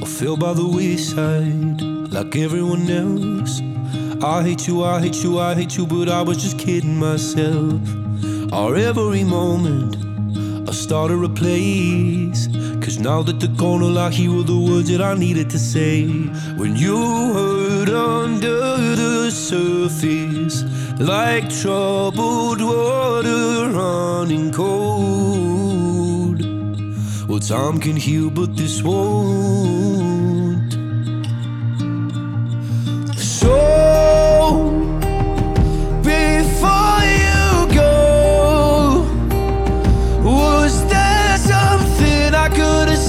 I 0.00 0.06
fell 0.06 0.38
by 0.38 0.54
the 0.54 0.66
wayside 0.66 1.82
like 2.10 2.34
everyone 2.36 2.90
else. 2.90 3.60
I 4.24 4.42
hate 4.44 4.66
you, 4.66 4.82
I 4.82 4.98
hate 4.98 5.22
you, 5.22 5.38
I 5.38 5.54
hate 5.54 5.76
you, 5.76 5.86
but 5.86 6.08
I 6.08 6.22
was 6.22 6.38
just 6.42 6.58
kidding 6.58 6.98
myself. 6.98 7.82
Our 8.50 8.76
every 8.76 9.24
moment, 9.24 9.98
I 10.66 10.72
started 10.72 11.22
a 11.22 11.28
place. 11.28 12.48
Cause 12.84 12.98
now 12.98 13.22
that 13.22 13.40
the 13.40 13.48
corner 13.56 13.86
lock, 13.86 14.12
here 14.12 14.30
were 14.30 14.42
the 14.42 14.58
words 14.58 14.90
that 14.90 15.00
I 15.00 15.14
needed 15.14 15.48
to 15.48 15.58
say. 15.58 16.04
When 16.58 16.76
you 16.76 16.98
hurt 17.32 17.88
under 17.88 18.76
the 18.94 19.30
surface 19.30 20.64
like 21.00 21.48
troubled 21.48 22.60
water 22.60 23.70
running 23.70 24.52
cold. 24.52 26.42
Well, 27.26 27.40
time 27.40 27.80
can 27.80 27.96
heal, 27.96 28.28
but 28.28 28.54
this 28.54 28.82
won't. 28.82 30.74
So, 33.16 34.73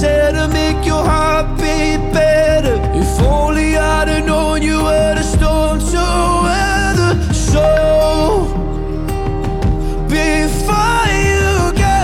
said 0.06 0.32
to 0.38 0.46
make 0.60 0.80
your 0.90 1.04
heart 1.12 1.46
beat 1.60 2.00
better? 2.18 2.76
If 3.02 3.12
only 3.20 3.68
I'd 3.76 4.08
have 4.12 4.24
known 4.30 4.62
you 4.68 4.78
were 4.88 5.12
the 5.18 5.26
storm 5.34 5.78
to 5.92 6.04
weather. 6.46 7.12
So, 7.50 7.66
before 10.18 11.06
you 11.30 11.48
go, 11.86 12.00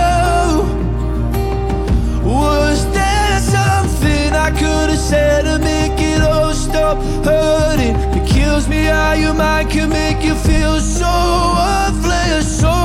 was 2.39 2.79
there 2.97 3.37
something 3.55 4.27
I 4.47 4.49
could 4.61 4.87
have 4.93 5.05
said 5.11 5.41
to 5.49 5.55
make 5.71 5.97
it 6.11 6.21
all 6.21 6.53
stop 6.65 6.97
hurting? 7.27 7.95
It 8.17 8.25
kills 8.35 8.65
me 8.73 8.81
how 8.95 9.13
your 9.23 9.35
mind 9.45 9.69
can 9.73 9.87
make 10.01 10.19
you 10.27 10.35
feel 10.49 10.75
so 10.99 11.13
worthless. 11.59 12.45
So, 12.63 12.75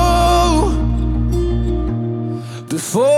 before 2.75 3.18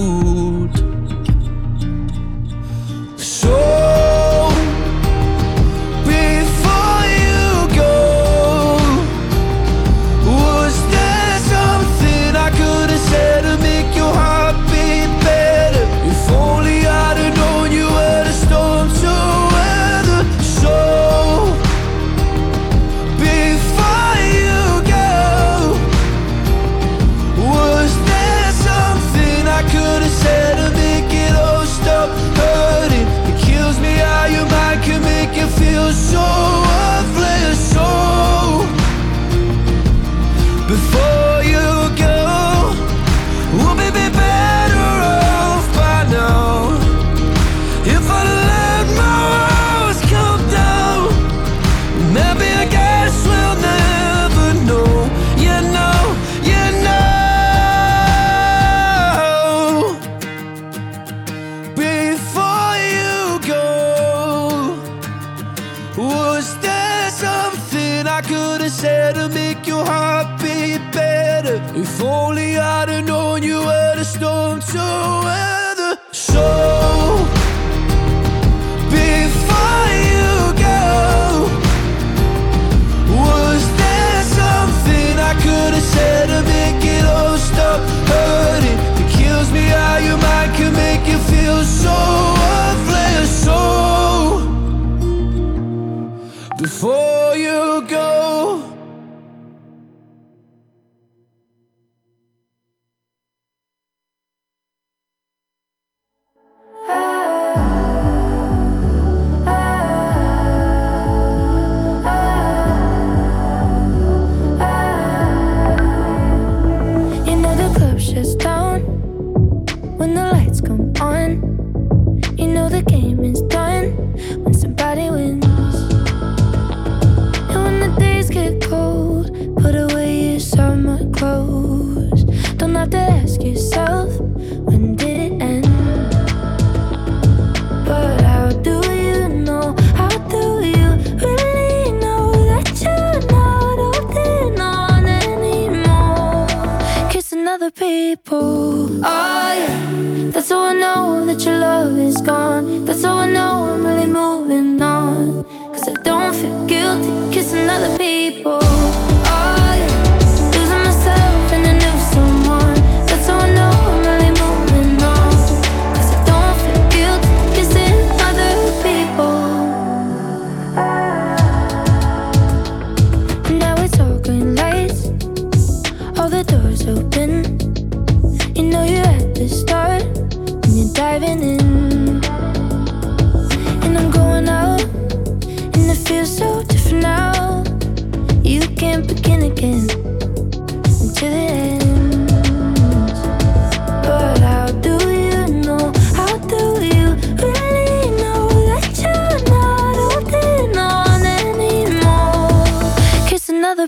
So 3.41 4.00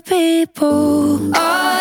people. 0.04 1.30
Oh 1.34 1.73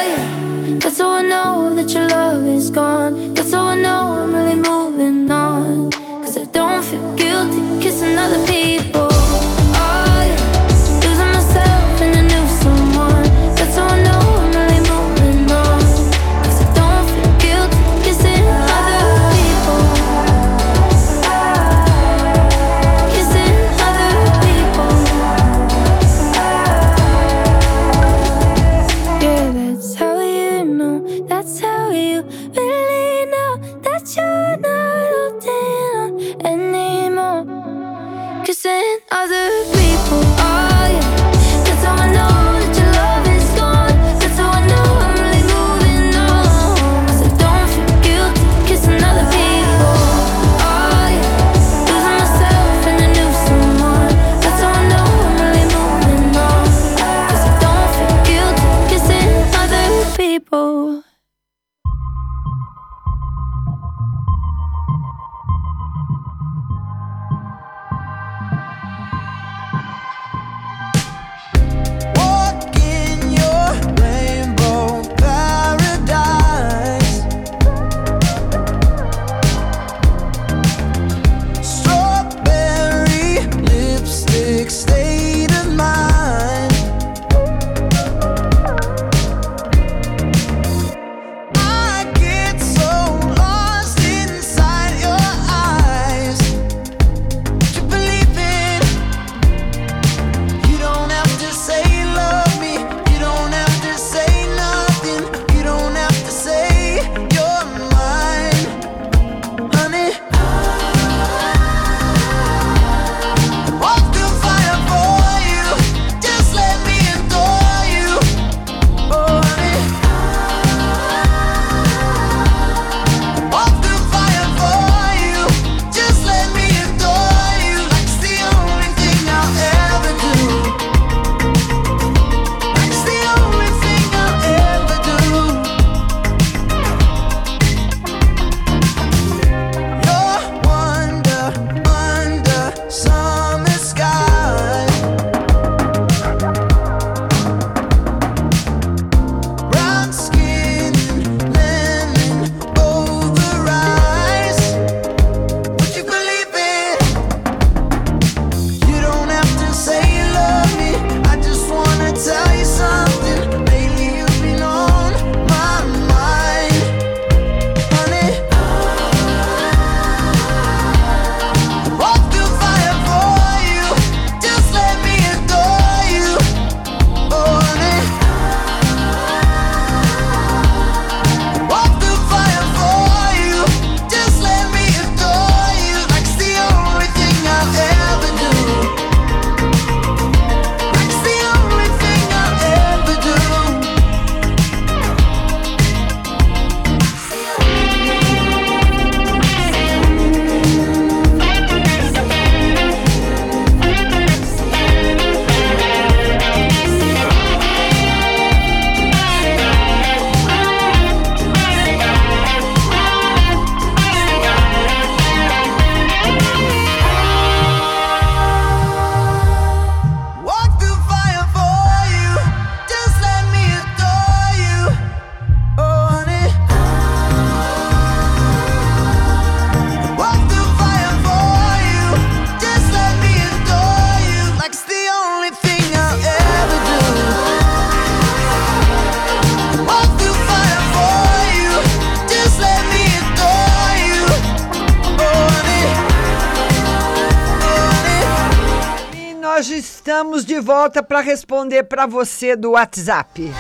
volta 250.84 251.02
para 251.02 251.22
responder 251.22 251.84
para 251.84 252.06
você 252.06 252.58
do 252.58 252.72
WhatsApp. 252.72 253.54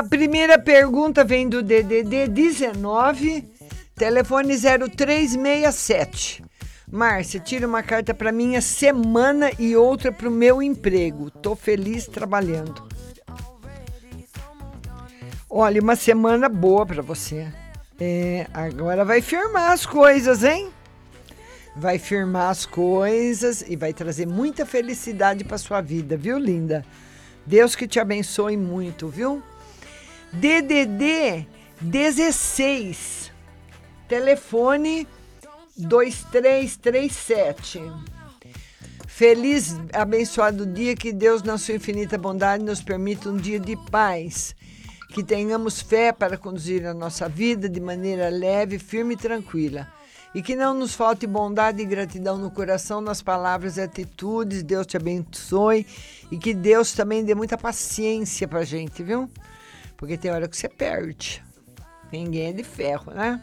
A 0.00 0.02
primeira 0.02 0.58
pergunta 0.58 1.22
vem 1.22 1.46
do 1.46 1.62
DDD 1.62 2.26
19, 2.26 3.46
telefone 3.94 4.56
0367. 4.56 6.42
Márcia, 6.90 7.38
tira 7.38 7.66
uma 7.66 7.82
carta 7.82 8.14
para 8.14 8.32
minha 8.32 8.62
semana 8.62 9.50
e 9.58 9.76
outra 9.76 10.10
para 10.10 10.26
o 10.26 10.30
meu 10.30 10.62
emprego. 10.62 11.30
Tô 11.30 11.54
feliz 11.54 12.06
trabalhando. 12.06 12.88
Olha, 15.50 15.82
uma 15.82 15.96
semana 15.96 16.48
boa 16.48 16.86
para 16.86 17.02
você. 17.02 17.46
É, 18.00 18.46
agora 18.54 19.04
vai 19.04 19.20
firmar 19.20 19.70
as 19.70 19.84
coisas, 19.84 20.42
hein? 20.42 20.70
Vai 21.76 21.98
firmar 21.98 22.48
as 22.48 22.64
coisas 22.64 23.62
e 23.68 23.76
vai 23.76 23.92
trazer 23.92 24.26
muita 24.26 24.64
felicidade 24.64 25.44
para 25.44 25.58
sua 25.58 25.82
vida, 25.82 26.16
viu, 26.16 26.38
linda? 26.38 26.86
Deus 27.44 27.76
que 27.76 27.86
te 27.86 28.00
abençoe 28.00 28.56
muito, 28.56 29.06
viu? 29.06 29.42
DDD 30.32 31.46
16, 31.80 33.32
telefone 34.08 35.08
2337. 35.76 37.82
Feliz, 39.08 39.74
abençoado 39.92 40.64
dia, 40.64 40.94
que 40.94 41.12
Deus, 41.12 41.42
na 41.42 41.58
sua 41.58 41.74
infinita 41.74 42.16
bondade, 42.16 42.62
nos 42.62 42.80
permita 42.80 43.28
um 43.28 43.36
dia 43.36 43.58
de 43.58 43.74
paz. 43.90 44.54
Que 45.08 45.24
tenhamos 45.24 45.80
fé 45.80 46.12
para 46.12 46.38
conduzir 46.38 46.86
a 46.86 46.94
nossa 46.94 47.28
vida 47.28 47.68
de 47.68 47.80
maneira 47.80 48.28
leve, 48.28 48.78
firme 48.78 49.14
e 49.14 49.16
tranquila. 49.16 49.92
E 50.32 50.40
que 50.40 50.54
não 50.54 50.72
nos 50.72 50.94
falte 50.94 51.26
bondade 51.26 51.82
e 51.82 51.84
gratidão 51.84 52.38
no 52.38 52.52
coração, 52.52 53.00
nas 53.00 53.20
palavras 53.20 53.78
e 53.78 53.80
atitudes. 53.80 54.62
Deus 54.62 54.86
te 54.86 54.96
abençoe. 54.96 55.84
E 56.30 56.38
que 56.38 56.54
Deus 56.54 56.92
também 56.92 57.24
dê 57.24 57.34
muita 57.34 57.58
paciência 57.58 58.46
pra 58.46 58.62
gente, 58.62 59.02
viu? 59.02 59.28
Porque 60.00 60.16
tem 60.16 60.30
hora 60.30 60.48
que 60.48 60.56
você 60.56 60.66
perde. 60.66 61.44
Ninguém 62.10 62.48
é 62.48 62.52
de 62.54 62.64
ferro, 62.64 63.12
né? 63.12 63.42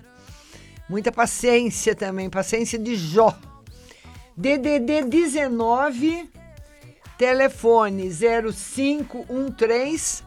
Muita 0.90 1.12
paciência 1.12 1.96
também, 1.96 2.32
paciência 2.32 2.80
de 2.80 2.96
Jó. 2.96 3.38
DDD 4.36 5.04
19, 5.04 6.28
telefone 7.16 8.10
0513. 8.10 10.24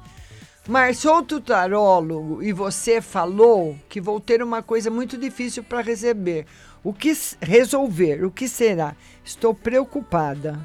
Marçou 0.68 1.24
tarólogo 1.40 2.40
e 2.44 2.52
você 2.52 3.00
falou 3.00 3.76
que 3.88 4.00
vou 4.00 4.20
ter 4.20 4.40
uma 4.40 4.62
coisa 4.62 4.88
muito 4.88 5.18
difícil 5.18 5.64
para 5.64 5.82
receber. 5.82 6.46
O 6.84 6.92
que 6.92 7.12
resolver? 7.40 8.24
O 8.24 8.30
que 8.30 8.46
será? 8.46 8.94
Estou 9.24 9.52
preocupada. 9.52 10.64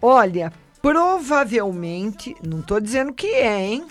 Olha, 0.00 0.52
provavelmente, 0.82 2.36
não 2.44 2.58
estou 2.60 2.80
dizendo 2.80 3.14
que 3.14 3.28
é, 3.28 3.64
hein? 3.64 3.86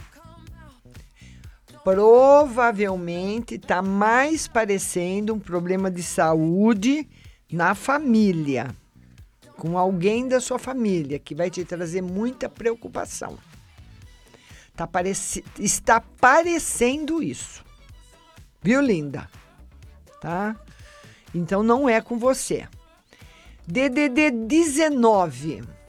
Provavelmente 1.83 3.55
está 3.55 3.81
mais 3.81 4.47
parecendo 4.47 5.33
um 5.33 5.39
problema 5.39 5.89
de 5.89 6.03
saúde 6.03 7.09
na 7.51 7.73
família, 7.73 8.75
com 9.57 9.77
alguém 9.77 10.27
da 10.27 10.39
sua 10.39 10.59
família, 10.59 11.17
que 11.17 11.33
vai 11.33 11.49
te 11.49 11.65
trazer 11.65 12.01
muita 12.01 12.47
preocupação. 12.47 13.37
Tá 14.75 14.85
pareci 14.85 15.43
está 15.57 16.01
parecendo 16.01 17.23
isso. 17.23 17.63
Viu, 18.61 18.79
linda? 18.79 19.27
Tá? 20.19 20.55
Então 21.33 21.63
não 21.63 21.89
é 21.89 21.99
com 21.99 22.19
você. 22.19 22.67
DDD 23.65 24.31
19. 24.31 25.80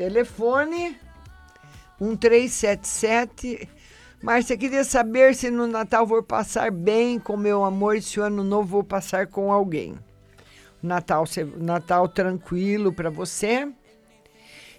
Telefone 0.00 0.98
1377. 2.00 3.68
Márcia, 4.22 4.56
queria 4.56 4.82
saber 4.82 5.34
se 5.34 5.50
no 5.50 5.66
Natal 5.66 6.06
vou 6.06 6.22
passar 6.22 6.70
bem 6.70 7.18
com 7.18 7.36
meu 7.36 7.62
amor 7.62 7.96
e 7.96 8.00
se 8.00 8.18
o 8.18 8.22
ano 8.22 8.42
novo 8.42 8.66
vou 8.66 8.82
passar 8.82 9.26
com 9.26 9.52
alguém. 9.52 9.94
Natal, 10.82 11.24
Natal 11.58 12.08
tranquilo 12.08 12.94
para 12.94 13.10
você. 13.10 13.70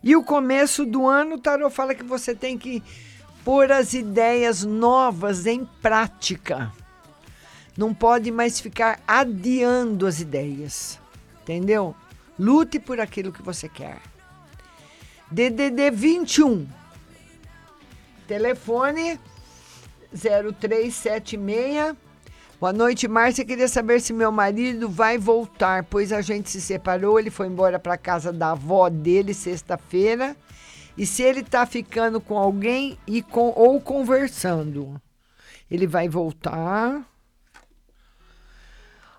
E 0.02 0.16
o 0.16 0.24
começo 0.24 0.88
do 0.88 1.08
ano, 1.08 1.36
o 1.36 1.40
Tarô 1.40 1.70
fala 1.70 1.94
que 1.94 2.04
você 2.04 2.34
tem 2.34 2.58
que 2.58 2.82
pôr 3.46 3.72
as 3.72 3.94
ideias 3.94 4.64
novas 4.64 5.46
em 5.46 5.66
prática. 5.84 6.74
Não 7.78 7.94
pode 7.94 8.32
mais 8.32 8.60
ficar 8.60 9.00
adiando 9.08 10.08
as 10.08 10.20
ideias. 10.20 11.00
Entendeu? 11.44 11.96
Lute 12.40 12.80
por 12.80 13.00
aquilo 13.00 13.32
que 13.32 13.44
você 13.44 13.70
quer. 13.70 14.00
DDD 15.32 15.92
21. 15.92 16.68
Telefone 18.28 19.18
0376. 20.14 21.96
Boa 22.60 22.74
noite, 22.74 23.08
Márcia. 23.08 23.46
Queria 23.46 23.70
saber 23.70 24.02
se 24.02 24.12
meu 24.12 24.30
marido 24.30 24.90
vai 24.90 25.18
voltar, 25.18 25.86
pois 25.86 26.12
a 26.12 26.22
gente 26.22 26.50
se 26.50 26.60
separou. 26.60 27.18
Ele 27.18 27.30
foi 27.30 27.48
embora 27.48 27.80
para 27.80 27.98
casa 27.98 28.34
da 28.34 28.52
avó 28.52 28.90
dele 28.90 29.34
sexta-feira. 29.34 30.36
E 30.98 31.06
se 31.06 31.24
ele 31.24 31.44
tá 31.44 31.66
ficando 31.66 32.20
com 32.20 32.38
alguém 32.38 32.98
e 33.08 33.22
com, 33.22 33.54
ou 33.56 33.80
conversando, 33.80 35.02
ele 35.70 35.88
vai 35.88 36.10
voltar. 36.10 37.08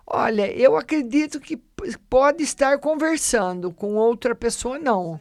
Olha, 0.06 0.52
eu 0.52 0.76
acredito 0.76 1.40
que 1.40 1.56
pode 1.56 2.42
estar 2.42 2.78
conversando 2.78 3.72
com 3.72 3.94
outra 3.94 4.34
pessoa, 4.34 4.78
não. 4.78 5.18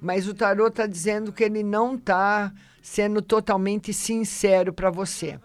Mas 0.00 0.28
o 0.28 0.34
tarô 0.34 0.68
está 0.68 0.86
dizendo 0.86 1.32
que 1.32 1.44
ele 1.44 1.62
não 1.62 1.94
está 1.94 2.52
sendo 2.82 3.20
totalmente 3.20 3.92
sincero 3.92 4.72
para 4.72 4.90
você. 4.90 5.38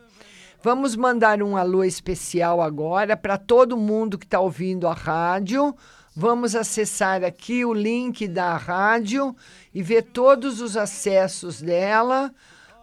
Vamos 0.64 0.96
mandar 0.96 1.42
um 1.42 1.58
alô 1.58 1.84
especial 1.84 2.62
agora 2.62 3.18
para 3.18 3.36
todo 3.36 3.76
mundo 3.76 4.18
que 4.18 4.26
está 4.26 4.40
ouvindo 4.40 4.88
a 4.88 4.94
rádio. 4.94 5.76
Vamos 6.16 6.56
acessar 6.56 7.24
aqui 7.24 7.66
o 7.66 7.74
link 7.74 8.28
da 8.28 8.58
rádio 8.58 9.36
e 9.74 9.82
ver 9.82 10.04
todos 10.04 10.62
os 10.62 10.78
acessos 10.78 11.62
dela. 11.62 12.32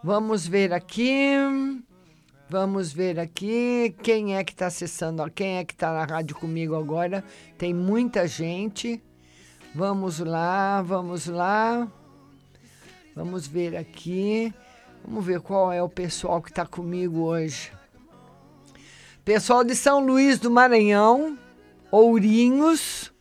Vamos 0.03 0.45
ver 0.45 0.73
aqui. 0.73 1.31
Vamos 2.49 2.91
ver 2.91 3.19
aqui 3.19 3.95
quem 4.01 4.35
é 4.35 4.43
que 4.43 4.51
está 4.51 4.67
acessando, 4.67 5.23
quem 5.29 5.57
é 5.57 5.63
que 5.63 5.73
está 5.73 5.93
na 5.93 6.03
rádio 6.03 6.35
comigo 6.35 6.75
agora. 6.75 7.23
Tem 7.57 7.73
muita 7.73 8.27
gente. 8.27 9.01
Vamos 9.73 10.17
lá, 10.17 10.81
vamos 10.81 11.27
lá. 11.27 11.87
Vamos 13.15 13.45
ver 13.45 13.77
aqui. 13.77 14.51
Vamos 15.05 15.23
ver 15.23 15.39
qual 15.41 15.71
é 15.71 15.81
o 15.81 15.87
pessoal 15.87 16.41
que 16.41 16.49
está 16.49 16.65
comigo 16.65 17.21
hoje. 17.21 17.71
Pessoal 19.23 19.63
de 19.63 19.75
São 19.75 19.99
Luís 19.99 20.39
do 20.39 20.49
Maranhão, 20.49 21.37
Ourinhos, 21.91 23.13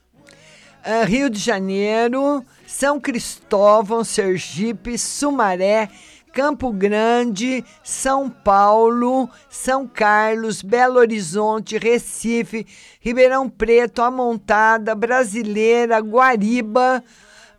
ah, 0.82 1.04
Rio 1.04 1.28
de 1.28 1.38
Janeiro, 1.38 2.42
São 2.66 2.98
Cristóvão, 2.98 4.02
Sergipe, 4.02 4.96
Sumaré, 4.96 5.90
Campo 6.32 6.72
Grande, 6.72 7.64
São 7.82 8.28
Paulo, 8.30 9.28
São 9.48 9.86
Carlos, 9.86 10.62
Belo 10.62 10.98
Horizonte, 10.98 11.78
Recife, 11.78 12.66
Ribeirão 13.00 13.48
Preto, 13.48 14.02
Amontada, 14.02 14.94
Brasileira, 14.94 15.98
Guariba, 15.98 17.02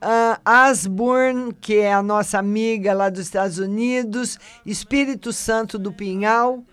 ah, 0.01 0.39
Asburn, 0.45 1.53
que 1.59 1.75
é 1.77 1.93
a 1.93 2.01
nossa 2.01 2.39
amiga 2.39 2.93
lá 2.93 3.09
dos 3.09 3.21
Estados 3.21 3.57
Unidos, 3.57 4.37
Espírito 4.65 5.33
Santo 5.33 5.77
do 5.77 5.91
Pinhal 5.91 6.63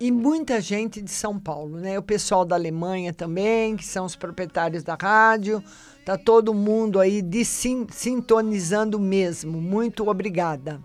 e 0.00 0.12
muita 0.12 0.60
gente 0.60 1.02
de 1.02 1.10
São 1.10 1.38
Paulo, 1.38 1.78
né? 1.78 1.98
O 1.98 2.02
pessoal 2.02 2.44
da 2.44 2.54
Alemanha 2.54 3.12
também, 3.12 3.76
que 3.76 3.84
são 3.84 4.04
os 4.04 4.14
proprietários 4.14 4.82
da 4.82 4.96
rádio. 5.00 5.62
Tá 6.04 6.16
todo 6.16 6.54
mundo 6.54 7.00
aí 7.00 7.20
de 7.20 7.44
sin- 7.44 7.86
sintonizando 7.90 8.98
mesmo. 8.98 9.60
Muito 9.60 10.08
obrigada. 10.08 10.80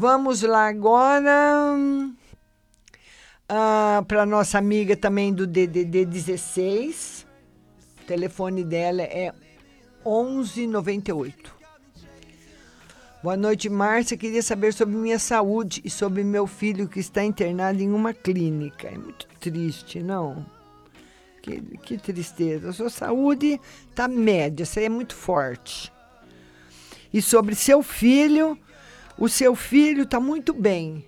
Vamos 0.00 0.42
lá 0.42 0.68
agora 0.68 1.90
para 4.06 4.24
nossa 4.24 4.56
amiga 4.56 4.96
também 4.96 5.34
do 5.34 5.44
DDD 5.44 6.04
16. 6.04 7.26
O 8.02 8.04
telefone 8.06 8.62
dela 8.62 9.02
é 9.02 9.34
1198. 10.06 11.52
Boa 13.24 13.36
noite, 13.36 13.68
Márcia. 13.68 14.16
Queria 14.16 14.40
saber 14.40 14.72
sobre 14.72 14.94
minha 14.94 15.18
saúde 15.18 15.82
e 15.84 15.90
sobre 15.90 16.22
meu 16.22 16.46
filho 16.46 16.86
que 16.86 17.00
está 17.00 17.24
internado 17.24 17.82
em 17.82 17.90
uma 17.90 18.14
clínica. 18.14 18.86
É 18.86 18.96
muito 18.96 19.26
triste, 19.40 20.00
não? 20.00 20.46
Que, 21.42 21.60
que 21.60 21.98
tristeza. 21.98 22.68
A 22.68 22.72
sua 22.72 22.88
saúde 22.88 23.60
está 23.90 24.06
média, 24.06 24.64
você 24.64 24.84
é 24.84 24.88
muito 24.88 25.16
forte. 25.16 25.92
E 27.12 27.20
sobre 27.20 27.56
seu 27.56 27.82
filho, 27.82 28.56
o 29.18 29.28
seu 29.28 29.54
filho 29.54 30.04
está 30.04 30.20
muito 30.20 30.54
bem. 30.54 31.04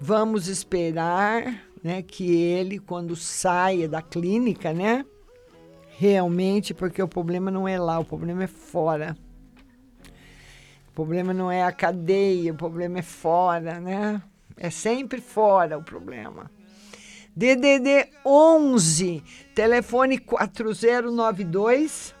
Vamos 0.00 0.48
esperar 0.48 1.62
né, 1.82 2.02
que 2.02 2.34
ele, 2.34 2.78
quando 2.78 3.14
saia 3.14 3.88
da 3.88 4.02
clínica, 4.02 4.72
né? 4.72 5.04
Realmente, 5.96 6.74
porque 6.74 7.00
o 7.00 7.06
problema 7.06 7.50
não 7.50 7.68
é 7.68 7.78
lá, 7.78 7.98
o 7.98 8.04
problema 8.04 8.44
é 8.44 8.48
fora. 8.48 9.16
O 10.88 10.92
problema 10.94 11.32
não 11.32 11.50
é 11.50 11.62
a 11.62 11.72
cadeia, 11.72 12.52
o 12.52 12.56
problema 12.56 12.98
é 12.98 13.02
fora, 13.02 13.80
né? 13.80 14.20
É 14.56 14.70
sempre 14.70 15.20
fora 15.20 15.78
o 15.78 15.82
problema. 15.82 16.50
DDD 17.36 18.08
11, 18.24 19.22
telefone 19.54 20.18
4092. 20.18 22.14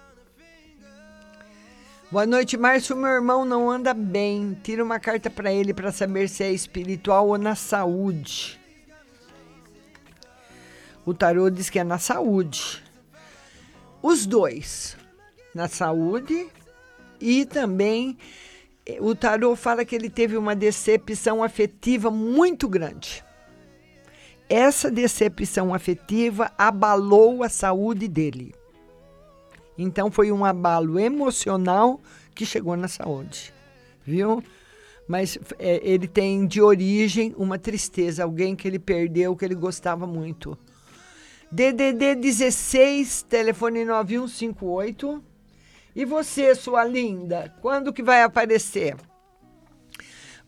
Boa 2.10 2.26
noite, 2.26 2.56
Márcio. 2.58 2.94
Meu 2.94 3.10
irmão 3.10 3.44
não 3.46 3.70
anda 3.70 3.94
bem. 3.94 4.56
Tira 4.62 4.84
uma 4.84 5.00
carta 5.00 5.30
para 5.30 5.52
ele 5.52 5.72
para 5.72 5.90
saber 5.90 6.28
se 6.28 6.44
é 6.44 6.52
espiritual 6.52 7.28
ou 7.28 7.38
na 7.38 7.54
saúde. 7.54 8.60
O 11.06 11.14
tarô 11.14 11.48
diz 11.48 11.70
que 11.70 11.78
é 11.78 11.84
na 11.84 11.98
saúde. 11.98 12.82
Os 14.02 14.26
dois, 14.26 14.96
na 15.54 15.66
saúde 15.66 16.46
e 17.18 17.46
também 17.46 18.18
o 19.00 19.14
tarô 19.14 19.56
fala 19.56 19.84
que 19.84 19.96
ele 19.96 20.10
teve 20.10 20.36
uma 20.36 20.54
decepção 20.54 21.42
afetiva 21.42 22.10
muito 22.10 22.68
grande. 22.68 23.24
Essa 24.46 24.90
decepção 24.90 25.72
afetiva 25.72 26.52
abalou 26.58 27.42
a 27.42 27.48
saúde 27.48 28.06
dele. 28.08 28.54
Então 29.76 30.10
foi 30.10 30.30
um 30.30 30.44
abalo 30.44 30.98
emocional 30.98 32.00
que 32.34 32.46
chegou 32.46 32.76
na 32.76 32.88
saúde, 32.88 33.52
viu? 34.04 34.42
Mas 35.06 35.38
é, 35.58 35.80
ele 35.82 36.08
tem 36.08 36.46
de 36.46 36.60
origem 36.60 37.34
uma 37.36 37.58
tristeza, 37.58 38.24
alguém 38.24 38.56
que 38.56 38.66
ele 38.66 38.78
perdeu, 38.78 39.36
que 39.36 39.44
ele 39.44 39.54
gostava 39.54 40.06
muito. 40.06 40.56
DDD 41.52 42.16
16, 42.16 43.22
telefone 43.22 43.84
9158. 43.84 45.22
E 45.94 46.04
você, 46.04 46.54
sua 46.54 46.84
linda, 46.84 47.54
quando 47.60 47.92
que 47.92 48.02
vai 48.02 48.22
aparecer? 48.22 48.96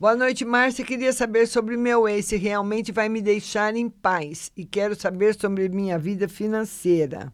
Boa 0.01 0.17
noite, 0.17 0.45
Márcia. 0.45 0.85
Queria 0.85 1.13
saber 1.13 1.47
sobre 1.47 1.77
meu 1.77 2.09
ex, 2.09 2.27
se 2.27 2.37
realmente 2.37 2.91
vai 2.91 3.09
me 3.09 3.23
deixar 3.23 3.77
em 3.77 3.89
paz. 3.89 4.51
E 4.57 4.65
quero 4.65 4.95
saber 4.95 5.35
sobre 5.35 5.69
minha 5.69 5.99
vida 5.99 6.29
financeira. 6.29 7.33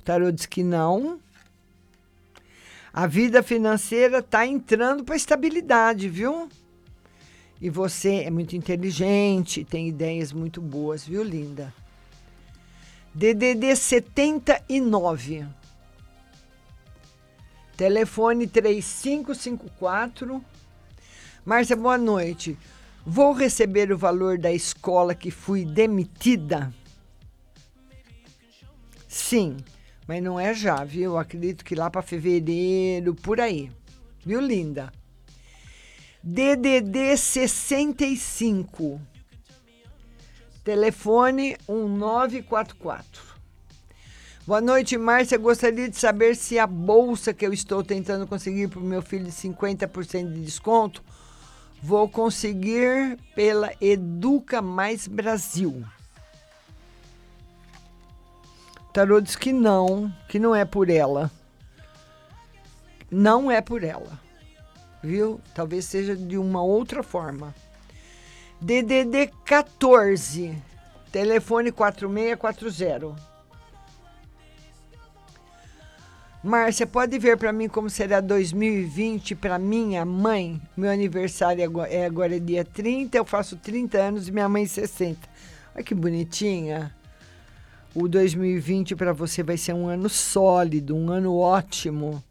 O 0.00 0.02
tarô 0.02 0.32
diz 0.32 0.46
que 0.46 0.62
não. 0.62 1.20
A 2.90 3.06
vida 3.06 3.42
financeira 3.42 4.20
está 4.20 4.46
entrando 4.46 5.04
para 5.04 5.14
estabilidade, 5.14 6.08
viu? 6.08 6.48
E 7.60 7.68
você 7.68 8.22
é 8.22 8.30
muito 8.30 8.56
inteligente, 8.56 9.62
tem 9.62 9.88
ideias 9.88 10.32
muito 10.32 10.62
boas, 10.62 11.06
viu, 11.06 11.22
linda? 11.22 11.74
DDD 13.12 13.76
79. 13.76 15.46
Telefone 17.76 18.46
3554. 18.46 20.42
Márcia, 21.44 21.76
boa 21.76 21.98
noite. 21.98 22.56
Vou 23.04 23.34
receber 23.34 23.92
o 23.92 23.98
valor 23.98 24.38
da 24.38 24.50
escola 24.50 25.14
que 25.14 25.30
fui 25.30 25.66
demitida? 25.66 26.72
Sim, 29.06 29.58
mas 30.10 30.20
não 30.24 30.40
é 30.40 30.52
já, 30.52 30.82
viu? 30.82 31.16
Acredito 31.16 31.64
que 31.64 31.76
lá 31.76 31.88
para 31.88 32.02
fevereiro, 32.02 33.14
por 33.14 33.40
aí. 33.40 33.70
Viu, 34.26 34.40
linda? 34.40 34.92
DDD 36.20 37.16
65. 37.16 39.00
Telefone 40.64 41.56
1944. 41.68 43.22
Boa 44.44 44.60
noite, 44.60 44.98
Márcia. 44.98 45.38
Gostaria 45.38 45.88
de 45.88 45.96
saber 45.96 46.34
se 46.34 46.58
a 46.58 46.66
bolsa 46.66 47.32
que 47.32 47.46
eu 47.46 47.52
estou 47.52 47.84
tentando 47.84 48.26
conseguir 48.26 48.66
para 48.66 48.80
o 48.80 48.82
meu 48.82 49.02
filho 49.02 49.26
de 49.26 49.30
50% 49.30 50.32
de 50.32 50.40
desconto 50.40 51.04
vou 51.80 52.08
conseguir 52.08 53.16
pela 53.36 53.72
Educa 53.80 54.60
Mais 54.60 55.06
Brasil. 55.06 55.84
Tarô 58.92 59.20
diz 59.20 59.36
que 59.36 59.52
não, 59.52 60.12
que 60.28 60.38
não 60.38 60.54
é 60.54 60.64
por 60.64 60.90
ela. 60.90 61.30
Não 63.10 63.50
é 63.50 63.60
por 63.60 63.84
ela. 63.84 64.18
Viu? 65.02 65.40
Talvez 65.54 65.84
seja 65.84 66.16
de 66.16 66.36
uma 66.36 66.62
outra 66.62 67.02
forma. 67.02 67.54
DDD 68.60 69.30
14, 69.44 70.60
telefone 71.10 71.72
4640. 71.72 73.30
Márcia, 76.42 76.86
pode 76.86 77.18
ver 77.18 77.36
para 77.36 77.52
mim 77.52 77.68
como 77.68 77.90
será 77.90 78.20
2020 78.20 79.34
para 79.34 79.58
minha 79.58 80.04
mãe? 80.04 80.60
Meu 80.76 80.90
aniversário 80.90 81.62
é 81.86 82.06
agora 82.06 82.36
é 82.36 82.38
dia 82.38 82.64
30, 82.64 83.16
eu 83.18 83.24
faço 83.26 83.56
30 83.56 83.98
anos 83.98 84.26
e 84.26 84.32
minha 84.32 84.48
mãe 84.48 84.66
60. 84.66 85.18
Olha 85.74 85.84
que 85.84 85.94
bonitinha. 85.94 86.94
O 87.94 88.06
2020 88.06 88.94
para 88.94 89.12
você 89.12 89.42
vai 89.42 89.56
ser 89.56 89.72
um 89.72 89.88
ano 89.88 90.08
sólido, 90.08 90.94
um 90.94 91.10
ano 91.10 91.36
ótimo. 91.36 92.22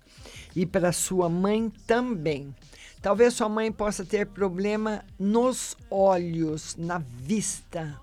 E 0.56 0.66
para 0.66 0.92
sua 0.94 1.30
mãe 1.30 1.72
também. 1.86 2.56
Talvez 3.02 3.34
sua 3.34 3.50
mãe 3.50 3.72
possa 3.72 4.06
ter 4.06 4.26
problema 4.26 5.04
nos 5.20 5.76
olhos, 5.90 6.76
na 6.78 6.98
vista. 6.98 8.00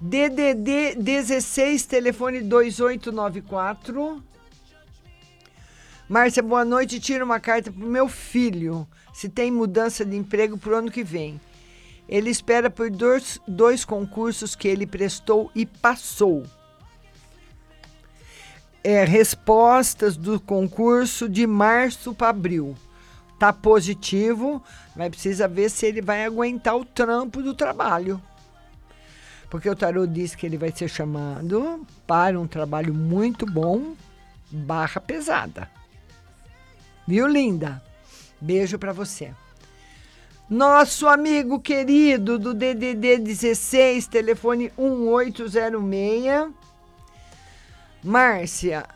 DDD 0.00 0.96
16, 0.96 1.86
telefone 1.86 2.40
2894. 2.42 4.22
Márcia, 6.08 6.42
boa 6.42 6.64
noite. 6.64 7.00
Tira 7.00 7.24
uma 7.24 7.40
carta 7.40 7.72
para 7.72 7.84
o 7.84 7.88
meu 7.88 8.08
filho, 8.08 8.86
se 9.12 9.28
tem 9.28 9.50
mudança 9.50 10.04
de 10.04 10.16
emprego 10.16 10.58
para 10.58 10.72
o 10.72 10.76
ano 10.76 10.90
que 10.90 11.02
vem. 11.02 11.40
Ele 12.08 12.30
espera 12.30 12.70
por 12.70 12.90
dois, 12.90 13.40
dois 13.46 13.84
concursos 13.84 14.54
que 14.54 14.68
ele 14.68 14.86
prestou 14.86 15.50
e 15.54 15.66
passou. 15.66 16.44
É, 18.82 19.04
respostas 19.04 20.16
do 20.16 20.38
concurso 20.38 21.28
de 21.28 21.46
março 21.46 22.14
para 22.14 22.28
abril. 22.28 22.76
Tá 23.38 23.52
positivo, 23.52 24.62
mas 24.94 25.10
precisa 25.10 25.48
ver 25.48 25.68
se 25.68 25.84
ele 25.84 26.00
vai 26.00 26.24
aguentar 26.24 26.76
o 26.76 26.84
trampo 26.84 27.42
do 27.42 27.52
trabalho. 27.52 28.22
Porque 29.50 29.68
o 29.68 29.76
tarô 29.76 30.06
diz 30.06 30.34
que 30.34 30.46
ele 30.46 30.56
vai 30.56 30.72
ser 30.72 30.88
chamado 30.88 31.84
para 32.06 32.38
um 32.38 32.46
trabalho 32.46 32.94
muito 32.94 33.44
bom, 33.44 33.94
barra 34.50 35.00
pesada. 35.00 35.68
Viu, 37.06 37.26
linda? 37.26 37.82
Beijo 38.40 38.78
para 38.78 38.92
você. 38.92 39.32
Nosso 40.48 41.08
amigo 41.08 41.58
querido 41.58 42.38
do 42.38 42.54
DDD 42.54 43.18
16, 43.18 44.06
telefone 44.06 44.70
1806. 44.78 46.54
Márcia, 48.04 48.86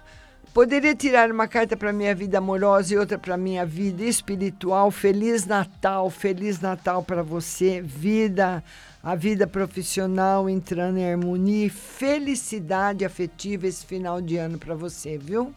poderia 0.54 0.94
tirar 0.94 1.28
uma 1.28 1.48
carta 1.48 1.76
para 1.76 1.92
minha 1.92 2.14
vida 2.14 2.38
amorosa 2.38 2.94
e 2.94 2.98
outra 2.98 3.18
para 3.18 3.36
minha 3.36 3.66
vida 3.66 4.04
espiritual? 4.04 4.92
Feliz 4.92 5.44
Natal, 5.44 6.08
feliz 6.08 6.60
Natal 6.60 7.02
para 7.02 7.24
você. 7.24 7.82
Vida, 7.82 8.62
a 9.02 9.16
vida 9.16 9.44
profissional 9.44 10.48
entrando 10.48 10.98
em 10.98 11.10
harmonia 11.10 11.68
felicidade 11.68 13.04
afetiva 13.04 13.66
esse 13.66 13.84
final 13.84 14.22
de 14.22 14.36
ano 14.36 14.56
para 14.56 14.76
você, 14.76 15.18
viu? 15.18 15.52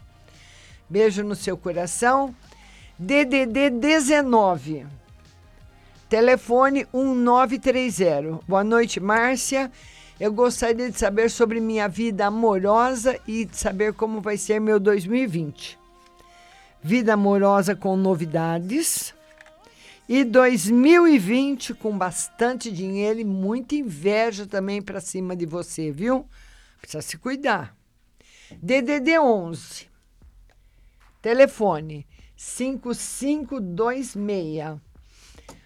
Beijo 0.89 1.23
no 1.23 1.35
seu 1.35 1.55
coração. 1.55 2.33
DDD 2.97 3.69
19. 3.69 5.02
Telefone 6.13 6.85
1930. 6.93 8.39
Boa 8.47 8.63
noite, 8.63 8.99
Márcia. 8.99 9.71
Eu 10.19 10.31
gostaria 10.31 10.91
de 10.91 10.99
saber 10.99 11.27
sobre 11.27 11.59
minha 11.59 11.87
vida 11.87 12.27
amorosa 12.27 13.19
e 13.27 13.45
de 13.45 13.57
saber 13.57 13.93
como 13.93 14.21
vai 14.21 14.37
ser 14.37 14.61
meu 14.61 14.79
2020. 14.79 15.79
Vida 16.83 17.15
amorosa 17.15 17.75
com 17.75 17.97
novidades. 17.97 19.11
E 20.07 20.23
2020 20.23 21.73
com 21.73 21.97
bastante 21.97 22.71
dinheiro 22.71 23.19
e 23.19 23.25
muita 23.25 23.73
inveja 23.73 24.45
também 24.45 24.83
para 24.83 25.01
cima 25.01 25.35
de 25.35 25.47
você, 25.47 25.89
viu? 25.89 26.27
Precisa 26.79 27.01
se 27.01 27.17
cuidar. 27.17 27.75
DDD 28.61 29.17
11. 29.17 29.89
Telefone 31.23 32.05
5526. 32.35 34.92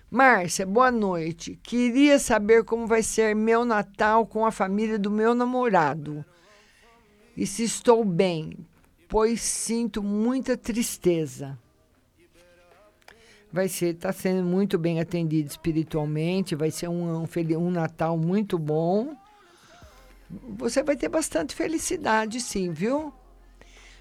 Márcia, 0.10 0.66
boa 0.66 0.90
noite. 0.90 1.60
Queria 1.62 2.18
saber 2.18 2.64
como 2.64 2.88
vai 2.88 3.04
ser 3.04 3.36
meu 3.36 3.66
Natal 3.66 4.26
com 4.26 4.46
a 4.46 4.52
família 4.52 4.98
do 4.98 5.12
meu 5.12 5.36
namorado. 5.36 6.24
E 7.36 7.46
se 7.46 7.64
estou 7.64 8.06
bem, 8.06 8.54
pois 9.10 9.42
sinto 9.42 10.02
muita 10.02 10.56
tristeza. 10.56 11.60
Vai 13.52 13.68
ser, 13.68 13.96
está 13.96 14.14
sendo 14.14 14.44
muito 14.48 14.78
bem 14.78 15.02
atendido 15.02 15.50
espiritualmente, 15.50 16.56
vai 16.56 16.72
ser 16.72 16.88
um, 16.88 17.24
um, 17.24 17.28
um 17.58 17.70
Natal 17.70 18.18
muito 18.18 18.58
bom. 18.58 19.14
Você 20.58 20.84
vai 20.84 20.96
ter 20.96 21.10
bastante 21.10 21.54
felicidade, 21.54 22.40
sim, 22.40 22.72
viu? 22.72 23.12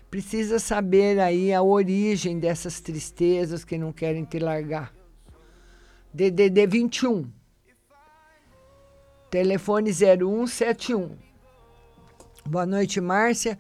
Precisa 0.08 0.60
saber 0.60 1.18
aí 1.18 1.52
a 1.52 1.62
origem 1.62 2.38
dessas 2.38 2.80
tristezas 2.80 3.64
que 3.64 3.76
não 3.76 3.92
querem 3.92 4.24
te 4.24 4.38
largar. 4.38 4.94
DDD 6.16 6.66
21. 6.66 7.30
Telefone 9.30 9.92
0171. 9.92 11.14
Boa 12.46 12.64
noite, 12.64 13.02
Márcia. 13.02 13.58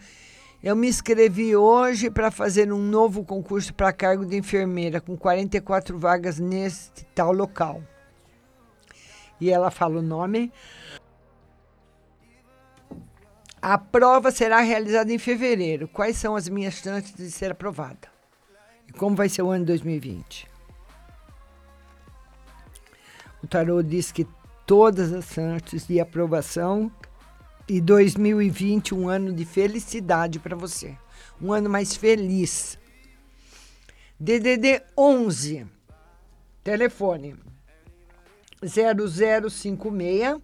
Eu 0.64 0.74
me 0.74 0.88
inscrevi 0.88 1.54
hoje 1.54 2.10
para 2.10 2.30
fazer 2.30 2.72
um 2.72 2.78
novo 2.78 3.22
concurso 3.26 3.74
para 3.74 3.92
cargo 3.92 4.24
de 4.24 4.38
enfermeira, 4.38 5.02
com 5.02 5.18
44 5.18 5.98
vagas 5.98 6.38
neste 6.38 7.04
tal 7.14 7.30
local. 7.30 7.82
E 9.38 9.50
ela 9.50 9.70
fala 9.70 9.98
o 9.98 10.02
nome. 10.02 10.50
A 13.60 13.76
prova 13.76 14.30
será 14.30 14.60
realizada 14.60 15.12
em 15.12 15.18
fevereiro. 15.18 15.86
Quais 15.88 16.16
são 16.16 16.34
as 16.34 16.48
minhas 16.48 16.72
chances 16.72 17.14
de 17.14 17.30
ser 17.30 17.50
aprovada? 17.50 18.08
E 18.88 18.92
como 18.94 19.14
vai 19.14 19.28
ser 19.28 19.42
o 19.42 19.50
ano 19.50 19.66
2020? 19.66 20.55
O 23.46 23.48
tarô 23.48 23.80
diz 23.80 24.10
que 24.10 24.26
todas 24.66 25.12
as 25.12 25.26
chances 25.26 25.86
de 25.86 26.00
aprovação 26.00 26.90
e 27.68 27.80
2020 27.80 28.92
um 28.92 29.08
ano 29.08 29.32
de 29.32 29.44
felicidade 29.44 30.40
para 30.40 30.56
você. 30.56 30.98
Um 31.40 31.52
ano 31.52 31.70
mais 31.70 31.94
feliz. 31.94 32.76
DDD 34.18 34.82
11. 34.98 35.64
Telefone 36.64 37.36
0056. 38.64 40.40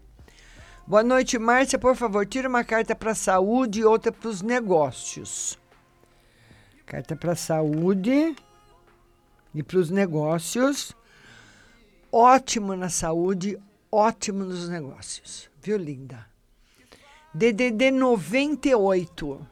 Boa 0.87 1.03
noite, 1.03 1.41
Márcia. 1.41 1.81
Por 1.81 1.97
favor, 1.97 2.25
tira 2.25 2.49
uma 2.49 2.63
carta 2.63 2.95
para 2.95 3.17
saúde 3.17 3.81
e 3.81 3.85
outra 3.85 4.13
para 4.13 4.29
os 4.29 4.43
negócios. 4.43 5.59
Carta 6.87 7.17
para 7.17 7.35
saúde 7.35 8.37
e 9.53 9.61
para 9.61 9.79
os 9.79 9.91
negócios. 9.91 10.95
Ótimo 12.15 12.77
na 12.77 12.91
saúde, 12.91 13.59
ótimo 13.91 14.45
nos 14.45 14.69
negócios. 14.69 15.49
Viu, 15.63 15.79
linda? 15.79 16.27
DDD 17.33 17.91
98. 17.91 19.47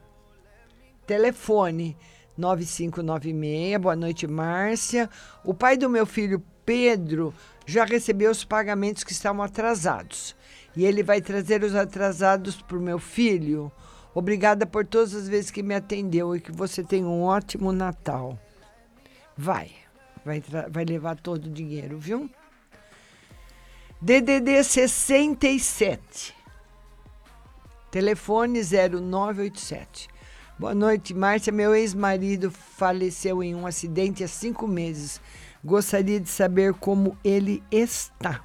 Telefone 1.07 1.97
9596. 2.37 3.81
Boa 3.81 3.95
noite, 3.95 4.27
Márcia. 4.27 5.09
O 5.43 5.55
pai 5.55 5.75
do 5.75 5.89
meu 5.89 6.05
filho 6.05 6.39
Pedro 6.63 7.33
já 7.65 7.83
recebeu 7.83 8.29
os 8.29 8.45
pagamentos 8.45 9.03
que 9.03 9.11
estavam 9.11 9.41
atrasados. 9.41 10.35
E 10.75 10.85
ele 10.85 11.01
vai 11.01 11.19
trazer 11.19 11.63
os 11.63 11.73
atrasados 11.73 12.61
para 12.61 12.77
o 12.77 12.81
meu 12.81 12.99
filho. 12.99 13.71
Obrigada 14.13 14.67
por 14.67 14.85
todas 14.85 15.15
as 15.15 15.27
vezes 15.27 15.49
que 15.49 15.63
me 15.63 15.73
atendeu 15.73 16.35
e 16.35 16.39
que 16.39 16.51
você 16.51 16.83
tenha 16.83 17.07
um 17.07 17.23
ótimo 17.23 17.71
Natal. 17.71 18.37
Vai, 19.35 19.71
vai, 20.23 20.43
vai 20.69 20.85
levar 20.85 21.19
todo 21.19 21.47
o 21.47 21.51
dinheiro, 21.51 21.97
viu? 21.97 22.29
DDD 24.03 24.63
67. 24.63 26.33
Telefone 27.91 28.63
0987. 28.63 30.09
Boa 30.57 30.73
noite, 30.73 31.13
Márcia. 31.13 31.53
Meu 31.53 31.75
ex-marido 31.75 32.49
faleceu 32.49 33.43
em 33.43 33.53
um 33.53 33.67
acidente 33.67 34.23
há 34.23 34.27
cinco 34.27 34.67
meses. 34.67 35.21
Gostaria 35.63 36.19
de 36.19 36.27
saber 36.29 36.73
como 36.73 37.15
ele 37.23 37.61
está. 37.69 38.43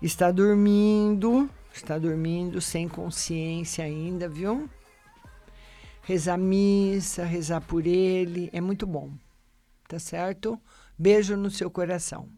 Está 0.00 0.30
dormindo, 0.30 1.50
está 1.70 1.98
dormindo 1.98 2.62
sem 2.62 2.88
consciência 2.88 3.84
ainda, 3.84 4.30
viu? 4.30 4.66
Rezar 6.00 6.38
missa, 6.38 7.22
rezar 7.22 7.60
por 7.60 7.86
ele, 7.86 8.48
é 8.50 8.62
muito 8.62 8.86
bom. 8.86 9.10
Tá 9.86 9.98
certo? 9.98 10.58
Beijo 10.98 11.36
no 11.36 11.50
seu 11.50 11.70
coração. 11.70 12.30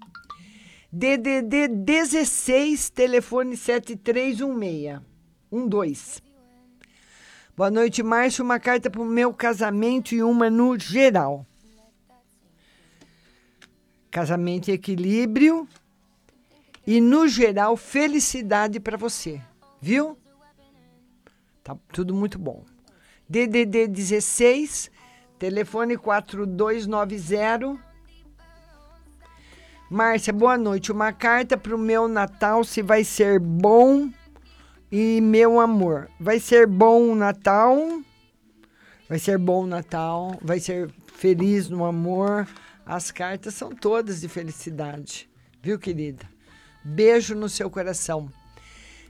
DDD 0.93 1.69
16, 1.69 2.91
telefone 2.91 3.57
7316. 3.57 5.01
12. 5.51 6.23
Boa 7.57 7.71
noite, 7.71 8.03
Márcio. 8.03 8.45
Uma 8.45 8.61
carta 8.61 8.91
para 8.91 9.01
o 9.01 9.05
meu 9.05 9.33
casamento 9.33 10.15
e 10.15 10.23
uma 10.23 10.51
no 10.51 10.79
geral. 10.79 11.47
Casamento 14.11 14.69
e 14.69 14.73
equilíbrio. 14.73 15.67
E 16.87 17.01
no 17.01 17.27
geral, 17.27 17.77
felicidade 17.77 18.79
para 18.79 18.97
você. 18.97 19.41
Viu? 19.81 20.17
Tá 21.65 21.77
tudo 21.93 22.15
muito 22.15 22.39
bom. 22.39 22.65
DDD 23.29 23.89
16, 23.89 24.91
telefone 25.39 25.97
4290. 25.97 27.86
Márcia, 29.89 30.33
boa 30.33 30.59
noite. 30.59 30.91
Uma 30.91 31.13
carta 31.13 31.57
para 31.57 31.73
o 31.73 31.79
meu 31.79 32.09
Natal, 32.09 32.65
se 32.65 32.83
vai 32.83 33.05
ser 33.05 33.39
bom 33.39 34.11
e 34.91 35.21
meu 35.21 35.61
amor. 35.61 36.11
Vai 36.19 36.41
ser 36.41 36.67
bom 36.67 37.13
o 37.13 37.15
Natal. 37.15 37.79
Vai 39.09 39.21
ser 39.21 39.39
bom 39.39 39.63
o 39.63 39.67
Natal. 39.67 40.37
Vai 40.43 40.59
ser 40.59 40.93
feliz 41.15 41.69
no 41.69 41.85
amor. 41.85 42.49
As 42.85 43.13
cartas 43.13 43.55
são 43.55 43.71
todas 43.71 44.23
de 44.23 44.29
felicidade. 44.29 45.31
Viu, 45.63 45.79
querida? 45.79 46.29
Beijo 46.85 47.37
no 47.37 47.49
seu 47.49 47.71
coração. 47.71 48.29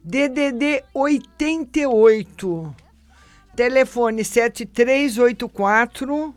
DDD 0.05 0.85
88. 0.93 2.77
Telefone 3.57 4.23
7384. 4.23 6.36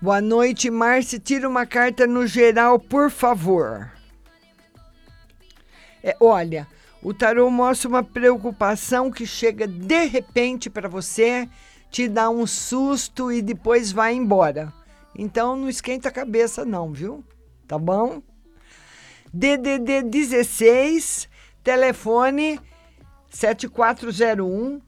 Boa 0.00 0.20
noite, 0.20 0.70
Márcia. 0.70 1.18
Tira 1.18 1.48
uma 1.48 1.66
carta 1.66 2.06
no 2.06 2.24
geral, 2.24 2.78
por 2.78 3.10
favor. 3.10 3.90
É, 6.00 6.16
olha, 6.20 6.68
o 7.02 7.12
tarô 7.12 7.50
mostra 7.50 7.88
uma 7.88 8.04
preocupação 8.04 9.10
que 9.10 9.26
chega 9.26 9.66
de 9.66 10.04
repente 10.04 10.70
para 10.70 10.88
você, 10.88 11.48
te 11.90 12.06
dá 12.06 12.30
um 12.30 12.46
susto 12.46 13.32
e 13.32 13.42
depois 13.42 13.90
vai 13.90 14.14
embora. 14.14 14.72
Então 15.16 15.56
não 15.56 15.68
esquenta 15.68 16.10
a 16.10 16.12
cabeça 16.12 16.64
não, 16.64 16.92
viu? 16.92 17.24
Tá 17.66 17.76
bom? 17.76 18.22
DDD 19.34 20.02
16, 20.04 21.28
telefone 21.64 22.60
7401. 23.30 24.80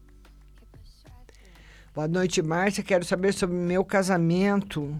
Boa 2.00 2.08
noite, 2.08 2.40
Márcia. 2.40 2.82
Quero 2.82 3.04
saber 3.04 3.34
sobre 3.34 3.54
meu 3.54 3.84
casamento. 3.84 4.98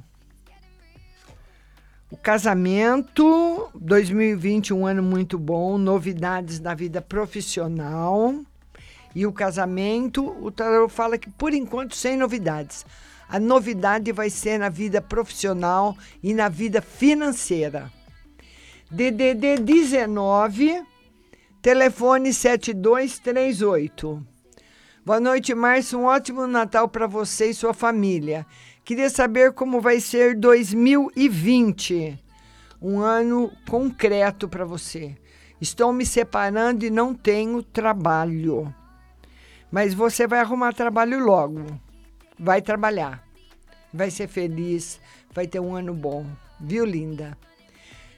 O 2.10 2.16
casamento 2.18 3.70
2020, 3.74 4.74
um 4.74 4.86
ano 4.86 5.02
muito 5.02 5.38
bom, 5.38 5.78
novidades 5.78 6.60
na 6.60 6.74
vida 6.74 7.00
profissional. 7.00 8.34
E 9.14 9.26
o 9.26 9.32
casamento, 9.32 10.28
o 10.44 10.50
tarot 10.50 10.92
fala 10.92 11.16
que 11.16 11.30
por 11.30 11.54
enquanto 11.54 11.96
sem 11.96 12.18
novidades. 12.18 12.84
A 13.26 13.40
novidade 13.40 14.12
vai 14.12 14.28
ser 14.28 14.58
na 14.58 14.68
vida 14.68 15.00
profissional 15.00 15.96
e 16.22 16.34
na 16.34 16.50
vida 16.50 16.82
financeira. 16.82 17.90
DDD 18.90 19.56
19, 19.64 20.82
telefone 21.62 22.34
7238. 22.34 24.29
Boa 25.10 25.18
noite, 25.18 25.52
Márcio. 25.56 25.98
Um 25.98 26.04
ótimo 26.04 26.46
Natal 26.46 26.86
para 26.86 27.08
você 27.08 27.50
e 27.50 27.54
sua 27.54 27.74
família. 27.74 28.46
Queria 28.84 29.10
saber 29.10 29.52
como 29.52 29.80
vai 29.80 29.98
ser 29.98 30.36
2020. 30.36 32.16
Um 32.80 33.00
ano 33.00 33.50
concreto 33.68 34.48
para 34.48 34.64
você. 34.64 35.16
Estou 35.60 35.92
me 35.92 36.06
separando 36.06 36.84
e 36.84 36.90
não 36.90 37.12
tenho 37.12 37.60
trabalho. 37.60 38.72
Mas 39.68 39.94
você 39.94 40.28
vai 40.28 40.38
arrumar 40.38 40.74
trabalho 40.74 41.18
logo. 41.18 41.66
Vai 42.38 42.62
trabalhar. 42.62 43.26
Vai 43.92 44.12
ser 44.12 44.28
feliz. 44.28 45.00
Vai 45.34 45.48
ter 45.48 45.58
um 45.58 45.74
ano 45.74 45.92
bom. 45.92 46.24
Viu, 46.60 46.84
linda? 46.84 47.36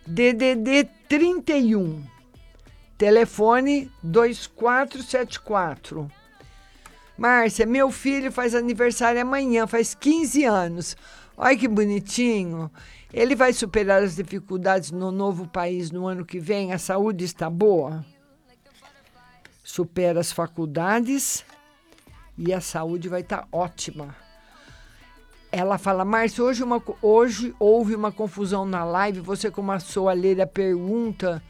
DDD 0.07 0.91
31. 1.09 2.05
Telefone 2.99 3.91
2474. 4.03 6.21
Márcia, 7.23 7.65
meu 7.65 7.89
filho 7.93 8.33
faz 8.33 8.53
aniversário 8.53 9.23
amanhã, 9.23 9.65
faz 9.65 9.95
15 9.95 10.45
anos. 10.45 10.97
Olha 11.37 11.57
que 11.57 11.69
bonitinho. 11.69 12.69
Ele 13.13 13.37
vai 13.37 13.53
superar 13.53 14.03
as 14.03 14.17
dificuldades 14.17 14.91
no 14.91 15.13
novo 15.13 15.47
país 15.47 15.93
no 15.93 16.09
ano 16.09 16.25
que 16.25 16.41
vem? 16.41 16.73
A 16.73 16.79
saúde 16.79 17.25
está 17.25 17.49
boa? 17.49 18.05
Supera 19.63 20.19
as 20.19 20.33
faculdades 20.33 21.45
e 22.37 22.53
a 22.53 22.61
saúde 22.61 23.09
vai 23.09 23.21
estar 23.21 23.47
ótima. 23.53 24.17
Ela 25.53 25.79
fala, 25.79 26.05
Márcia, 26.05 26.43
hoje, 26.43 26.65
uma, 26.65 26.83
hoje 27.01 27.55
houve 27.61 27.95
uma 27.95 28.11
confusão 28.11 28.65
na 28.65 28.83
live. 28.83 29.21
Você 29.21 29.49
começou 29.49 30.09
a 30.09 30.13
ler 30.13 30.41
a 30.41 30.47
pergunta. 30.49 31.41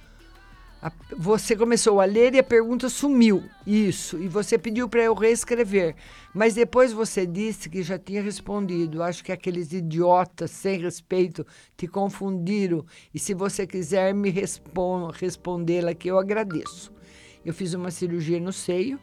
A, 0.83 0.91
você 1.17 1.55
começou 1.55 2.01
a 2.01 2.05
ler 2.05 2.35
e 2.35 2.41
a 2.41 2.43
pergunta 2.43 2.89
sumiu. 2.89 3.45
Isso. 3.67 4.19
E 4.19 4.27
você 4.27 4.59
pediu 4.59 4.89
para 4.89 5.03
eu 5.03 5.15
reescrever. 5.15 5.95
Mas 6.35 6.55
depois 6.55 6.93
você 6.93 7.25
disse 7.25 7.71
que 7.71 7.83
já 7.83 7.99
tinha 7.99 8.21
respondido. 8.21 9.03
Acho 9.03 9.23
que 9.23 9.31
aqueles 9.31 9.73
idiotas 9.73 10.51
sem 10.51 10.81
respeito 10.81 11.47
te 11.77 11.87
confundiram. 11.87 12.85
E 13.15 13.19
se 13.19 13.33
você 13.33 13.67
quiser 13.67 14.13
me 14.13 14.31
respondê-la 15.15 15.93
aqui, 15.93 16.09
eu 16.09 16.19
agradeço. 16.19 16.93
Eu 17.45 17.55
fiz 17.55 17.73
uma 17.75 17.91
cirurgia 17.91 18.41
no 18.41 18.53
seio 18.53 18.99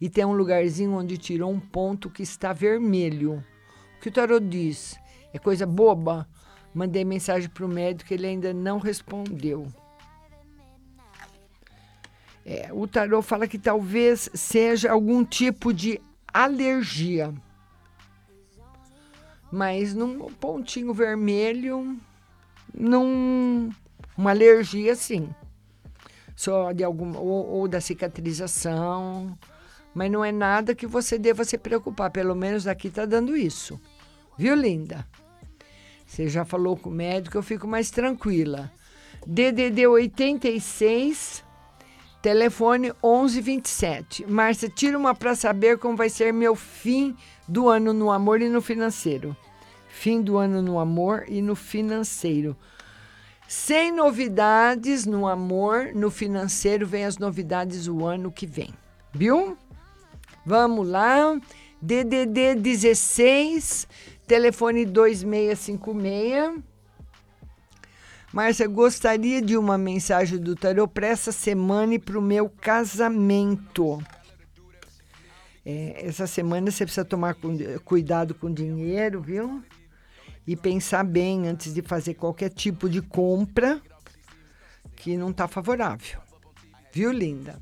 e 0.00 0.08
tem 0.08 0.24
um 0.24 0.32
lugarzinho 0.32 0.92
onde 0.92 1.18
tirou 1.18 1.50
um 1.50 1.60
ponto 1.60 2.08
que 2.08 2.22
está 2.22 2.52
vermelho 2.52 3.44
que 4.00 4.08
o 4.08 4.12
tarot 4.12 4.42
diz? 4.46 4.98
É 5.30 5.38
coisa 5.38 5.66
boba? 5.66 6.26
Mandei 6.74 7.04
mensagem 7.04 7.50
para 7.50 7.66
o 7.66 7.68
médico, 7.68 8.14
ele 8.14 8.26
ainda 8.26 8.54
não 8.54 8.78
respondeu. 8.78 9.66
É, 12.44 12.70
o 12.72 12.86
tarot 12.86 13.26
fala 13.26 13.46
que 13.46 13.58
talvez 13.58 14.30
seja 14.34 14.90
algum 14.90 15.24
tipo 15.24 15.72
de 15.72 16.00
alergia. 16.32 17.32
Mas 19.52 19.94
num 19.94 20.32
pontinho 20.32 20.94
vermelho, 20.94 21.98
num, 22.72 23.70
uma 24.16 24.30
alergia 24.30 24.94
sim. 24.94 25.28
Só 26.36 26.72
de 26.72 26.82
alguma 26.82 27.18
ou, 27.18 27.46
ou 27.46 27.68
da 27.68 27.80
cicatrização, 27.80 29.36
mas 29.94 30.10
não 30.10 30.24
é 30.24 30.32
nada 30.32 30.74
que 30.74 30.86
você 30.86 31.18
deva 31.18 31.44
se 31.44 31.58
preocupar. 31.58 32.10
Pelo 32.10 32.34
menos 32.34 32.66
aqui 32.66 32.88
está 32.88 33.04
dando 33.04 33.36
isso. 33.36 33.78
Viu, 34.38 34.54
linda? 34.54 35.06
Você 36.06 36.28
já 36.28 36.44
falou 36.44 36.76
com 36.76 36.88
o 36.88 36.92
médico, 36.92 37.36
eu 37.36 37.42
fico 37.42 37.68
mais 37.68 37.90
tranquila. 37.90 38.72
DDD 39.26 39.86
86, 39.86 41.44
telefone 42.22 42.92
1127. 43.02 44.26
Márcia, 44.26 44.68
tira 44.68 44.96
uma 44.98 45.14
para 45.14 45.34
saber 45.34 45.78
como 45.78 45.96
vai 45.96 46.08
ser 46.08 46.32
meu 46.32 46.54
fim 46.54 47.16
do 47.48 47.68
ano 47.68 47.92
no 47.92 48.10
amor 48.10 48.42
e 48.42 48.48
no 48.48 48.60
financeiro. 48.60 49.36
Fim 49.88 50.22
do 50.22 50.36
ano 50.36 50.62
no 50.62 50.78
amor 50.78 51.24
e 51.28 51.42
no 51.42 51.56
financeiro. 51.56 52.56
Sem 53.48 53.90
novidades 53.90 55.04
no 55.06 55.26
amor, 55.26 55.90
no 55.94 56.10
financeiro 56.10 56.86
vem 56.86 57.04
as 57.04 57.18
novidades 57.18 57.88
o 57.88 58.06
ano 58.06 58.30
que 58.30 58.46
vem. 58.46 58.72
Viu? 59.12 59.56
Vamos 60.46 60.88
lá. 60.88 61.36
DDD 61.82 62.54
16, 62.56 63.88
telefone 64.26 64.84
2656. 64.84 66.69
Márcia, 68.32 68.68
gostaria 68.68 69.42
de 69.42 69.56
uma 69.56 69.76
mensagem 69.76 70.38
do 70.38 70.54
tarô 70.54 70.86
para 70.86 71.08
essa 71.08 71.32
semana 71.32 71.94
e 71.94 71.98
para 71.98 72.16
o 72.16 72.22
meu 72.22 72.48
casamento. 72.48 74.00
É, 75.66 76.06
essa 76.06 76.28
semana 76.28 76.70
você 76.70 76.84
precisa 76.84 77.04
tomar 77.04 77.36
cuidado 77.84 78.32
com 78.32 78.52
dinheiro, 78.52 79.20
viu? 79.20 79.62
E 80.46 80.54
pensar 80.54 81.02
bem 81.02 81.48
antes 81.48 81.74
de 81.74 81.82
fazer 81.82 82.14
qualquer 82.14 82.50
tipo 82.50 82.88
de 82.88 83.02
compra 83.02 83.82
que 84.94 85.16
não 85.16 85.30
está 85.30 85.48
favorável. 85.48 86.20
Viu, 86.92 87.10
linda? 87.10 87.60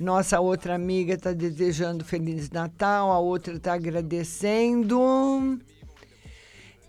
Nossa 0.00 0.40
outra 0.40 0.74
amiga 0.74 1.14
está 1.14 1.32
desejando 1.32 2.04
Feliz 2.04 2.50
Natal, 2.50 3.12
a 3.12 3.20
outra 3.20 3.54
está 3.54 3.74
agradecendo. 3.74 4.98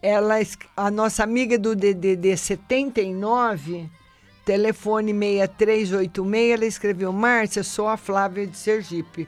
Ela, 0.01 0.35
a 0.75 0.89
nossa 0.89 1.23
amiga 1.23 1.59
do 1.59 1.75
DDD 1.75 2.35
79, 2.35 3.87
telefone 4.43 5.13
6386, 5.13 6.51
ela 6.53 6.65
escreveu: 6.65 7.13
Márcia, 7.13 7.63
sou 7.63 7.87
a 7.87 7.97
Flávia 7.97 8.47
de 8.47 8.57
Sergipe. 8.57 9.27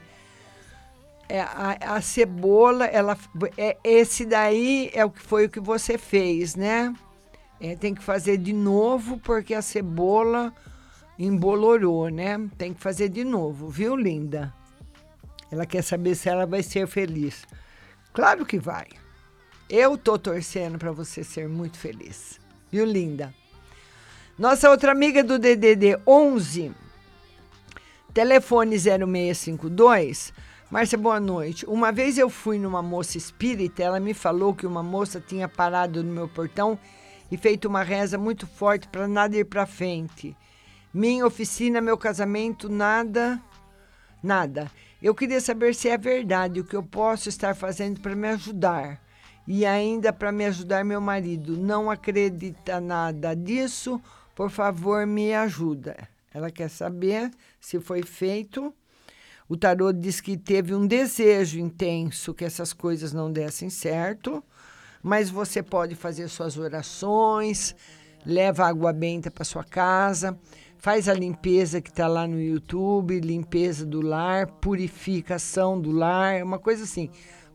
É, 1.28 1.40
a, 1.40 1.78
a, 1.94 2.00
cebola, 2.00 2.84
ela, 2.86 3.16
é, 3.56 3.76
esse 3.82 4.26
daí 4.26 4.90
é 4.92 5.04
o 5.04 5.10
que 5.10 5.22
foi 5.22 5.46
o 5.46 5.48
que 5.48 5.60
você 5.60 5.96
fez, 5.96 6.54
né? 6.54 6.92
É, 7.60 7.76
tem 7.76 7.94
que 7.94 8.02
fazer 8.02 8.36
de 8.36 8.52
novo, 8.52 9.18
porque 9.18 9.54
a 9.54 9.62
cebola 9.62 10.52
embolorou, 11.18 12.08
né? 12.08 12.38
Tem 12.58 12.74
que 12.74 12.80
fazer 12.80 13.08
de 13.08 13.24
novo, 13.24 13.68
viu, 13.68 13.96
linda? 13.96 14.52
Ela 15.50 15.64
quer 15.64 15.82
saber 15.82 16.14
se 16.14 16.28
ela 16.28 16.46
vai 16.46 16.62
ser 16.62 16.86
feliz. 16.86 17.46
Claro 18.12 18.44
que 18.44 18.58
vai. 18.58 18.88
Eu 19.68 19.96
tô 19.96 20.18
torcendo 20.18 20.78
para 20.78 20.92
você 20.92 21.24
ser 21.24 21.48
muito 21.48 21.78
feliz. 21.78 22.38
Viu, 22.70 22.84
linda? 22.84 23.34
Nossa 24.38 24.68
outra 24.68 24.92
amiga 24.92 25.24
do 25.24 25.38
DDD 25.38 25.98
11, 26.06 26.70
telefone 28.12 28.76
0652. 28.78 30.34
Márcia, 30.70 30.98
boa 30.98 31.18
noite. 31.18 31.64
Uma 31.64 31.90
vez 31.90 32.18
eu 32.18 32.28
fui 32.28 32.58
numa 32.58 32.82
moça 32.82 33.16
espírita, 33.16 33.82
ela 33.82 33.98
me 33.98 34.12
falou 34.12 34.54
que 34.54 34.66
uma 34.66 34.82
moça 34.82 35.18
tinha 35.18 35.48
parado 35.48 36.04
no 36.04 36.12
meu 36.12 36.28
portão 36.28 36.78
e 37.32 37.36
feito 37.38 37.66
uma 37.66 37.82
reza 37.82 38.18
muito 38.18 38.46
forte 38.46 38.86
para 38.88 39.08
nada 39.08 39.36
ir 39.36 39.44
para 39.44 39.64
frente. 39.64 40.36
Minha 40.92 41.26
oficina, 41.26 41.80
meu 41.80 41.96
casamento, 41.96 42.68
nada, 42.68 43.40
nada. 44.22 44.70
Eu 45.00 45.14
queria 45.14 45.40
saber 45.40 45.74
se 45.74 45.88
é 45.88 45.96
verdade 45.96 46.60
o 46.60 46.64
que 46.64 46.76
eu 46.76 46.82
posso 46.82 47.30
estar 47.30 47.54
fazendo 47.54 48.00
para 48.00 48.14
me 48.14 48.28
ajudar. 48.28 49.03
E 49.46 49.66
ainda 49.66 50.12
para 50.12 50.32
me 50.32 50.44
ajudar 50.46 50.84
meu 50.84 51.00
marido. 51.00 51.56
Não 51.56 51.90
acredita 51.90 52.80
nada 52.80 53.34
disso? 53.34 54.00
Por 54.34 54.50
favor, 54.50 55.06
me 55.06 55.34
ajuda. 55.34 55.96
Ela 56.32 56.50
quer 56.50 56.68
saber 56.68 57.30
se 57.60 57.78
foi 57.78 58.02
feito. 58.02 58.74
O 59.48 59.56
tarô 59.56 59.92
diz 59.92 60.20
que 60.20 60.36
teve 60.36 60.74
um 60.74 60.86
desejo 60.86 61.58
intenso 61.58 62.32
que 62.32 62.44
essas 62.44 62.72
coisas 62.72 63.12
não 63.12 63.30
dessem 63.30 63.68
certo, 63.68 64.42
mas 65.02 65.28
você 65.28 65.62
pode 65.62 65.94
fazer 65.94 66.28
suas 66.28 66.56
orações, 66.56 67.76
leva 68.24 68.66
água 68.66 68.92
benta 68.92 69.30
para 69.30 69.44
sua 69.44 69.62
casa 69.62 70.38
faz 70.84 71.08
a 71.08 71.14
limpeza 71.14 71.80
que 71.80 71.88
está 71.88 72.06
lá 72.06 72.28
no 72.28 72.38
YouTube, 72.38 73.18
limpeza 73.18 73.86
do 73.86 74.02
lar, 74.02 74.46
purificação 74.46 75.80
do 75.80 75.90
lar, 75.90 76.42
uma 76.42 76.58
coisa 76.58 76.84
assim. 76.84 77.08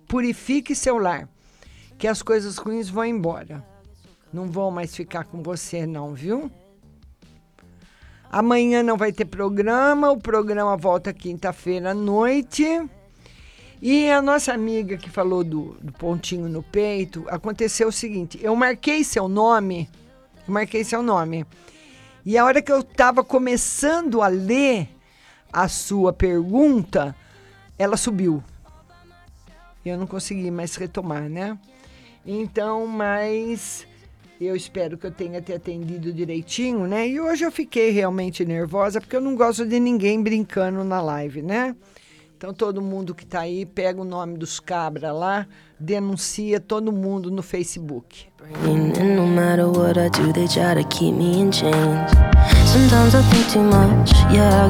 Purifique 0.07 0.73
seu 0.73 0.97
lar, 0.97 1.29
que 1.99 2.07
as 2.07 2.23
coisas 2.23 2.57
ruins 2.57 2.89
vão 2.89 3.05
embora. 3.05 3.63
Não 4.31 4.47
vão 4.47 4.71
mais 4.71 4.95
ficar 4.95 5.25
com 5.25 5.43
você, 5.43 5.85
não, 5.85 6.15
viu? 6.15 6.49
Amanhã 8.31 8.81
não 8.81 8.95
vai 8.95 9.11
ter 9.11 9.25
programa, 9.25 10.09
o 10.09 10.17
programa 10.17 10.77
volta 10.77 11.11
quinta-feira 11.11 11.91
à 11.91 11.93
noite. 11.93 12.63
E 13.81 14.09
a 14.09 14.21
nossa 14.21 14.53
amiga 14.53 14.97
que 14.97 15.09
falou 15.09 15.43
do, 15.43 15.75
do, 15.81 15.91
pontinho 15.91 16.47
no 16.47 16.63
peito, 16.63 17.25
aconteceu 17.27 17.89
o 17.89 17.91
seguinte: 17.91 18.39
eu 18.41 18.55
marquei 18.55 19.03
seu 19.03 19.27
nome, 19.27 19.89
marquei 20.47 20.83
seu 20.83 21.01
nome. 21.03 21.45
E 22.25 22.37
a 22.37 22.45
hora 22.45 22.61
que 22.61 22.71
eu 22.71 22.79
estava 22.79 23.23
começando 23.23 24.21
a 24.21 24.27
ler 24.27 24.89
a 25.51 25.67
sua 25.67 26.13
pergunta, 26.13 27.15
ela 27.77 27.97
subiu. 27.97 28.43
Eu 29.83 29.97
não 29.97 30.05
consegui 30.05 30.51
mais 30.51 30.75
retomar, 30.75 31.27
né? 31.29 31.57
Então, 32.25 32.85
mas 32.85 33.87
eu 34.39 34.55
espero 34.55 34.97
que 34.97 35.05
eu 35.05 35.11
tenha 35.11 35.41
te 35.41 35.53
atendido 35.53 36.13
direitinho, 36.13 36.87
né? 36.87 37.07
E 37.07 37.19
hoje 37.19 37.43
eu 37.43 37.51
fiquei 37.51 37.89
realmente 37.89 38.45
nervosa 38.45 39.01
porque 39.01 39.15
eu 39.15 39.21
não 39.21 39.35
gosto 39.35 39.65
de 39.65 39.79
ninguém 39.79 40.21
brincando 40.21 40.83
na 40.83 41.01
live, 41.01 41.41
né? 41.41 41.75
Então 42.37 42.53
todo 42.53 42.81
mundo 42.81 43.13
que 43.13 43.25
está 43.25 43.41
aí 43.41 43.65
pega 43.65 43.99
o 44.01 44.05
nome 44.05 44.37
dos 44.37 44.61
cabras 44.61 45.13
lá, 45.13 45.45
denuncia 45.77 46.57
todo 46.57 46.89
mundo 46.89 47.29
no 47.29 47.43
Facebook. 47.43 48.27
No 48.57 49.27
matter 49.27 49.67
what 49.67 49.99
I 49.99 50.09
do, 50.09 50.31
they 50.31 50.47
try 50.47 50.81
to 50.81 50.87
keep 50.87 51.11
me 51.11 51.41
in. 51.41 51.51
Sometimes 51.51 53.13
I 53.13 53.21
think 53.29 53.51
too 53.51 53.61
much, 53.61 54.13
yeah. 54.31 54.67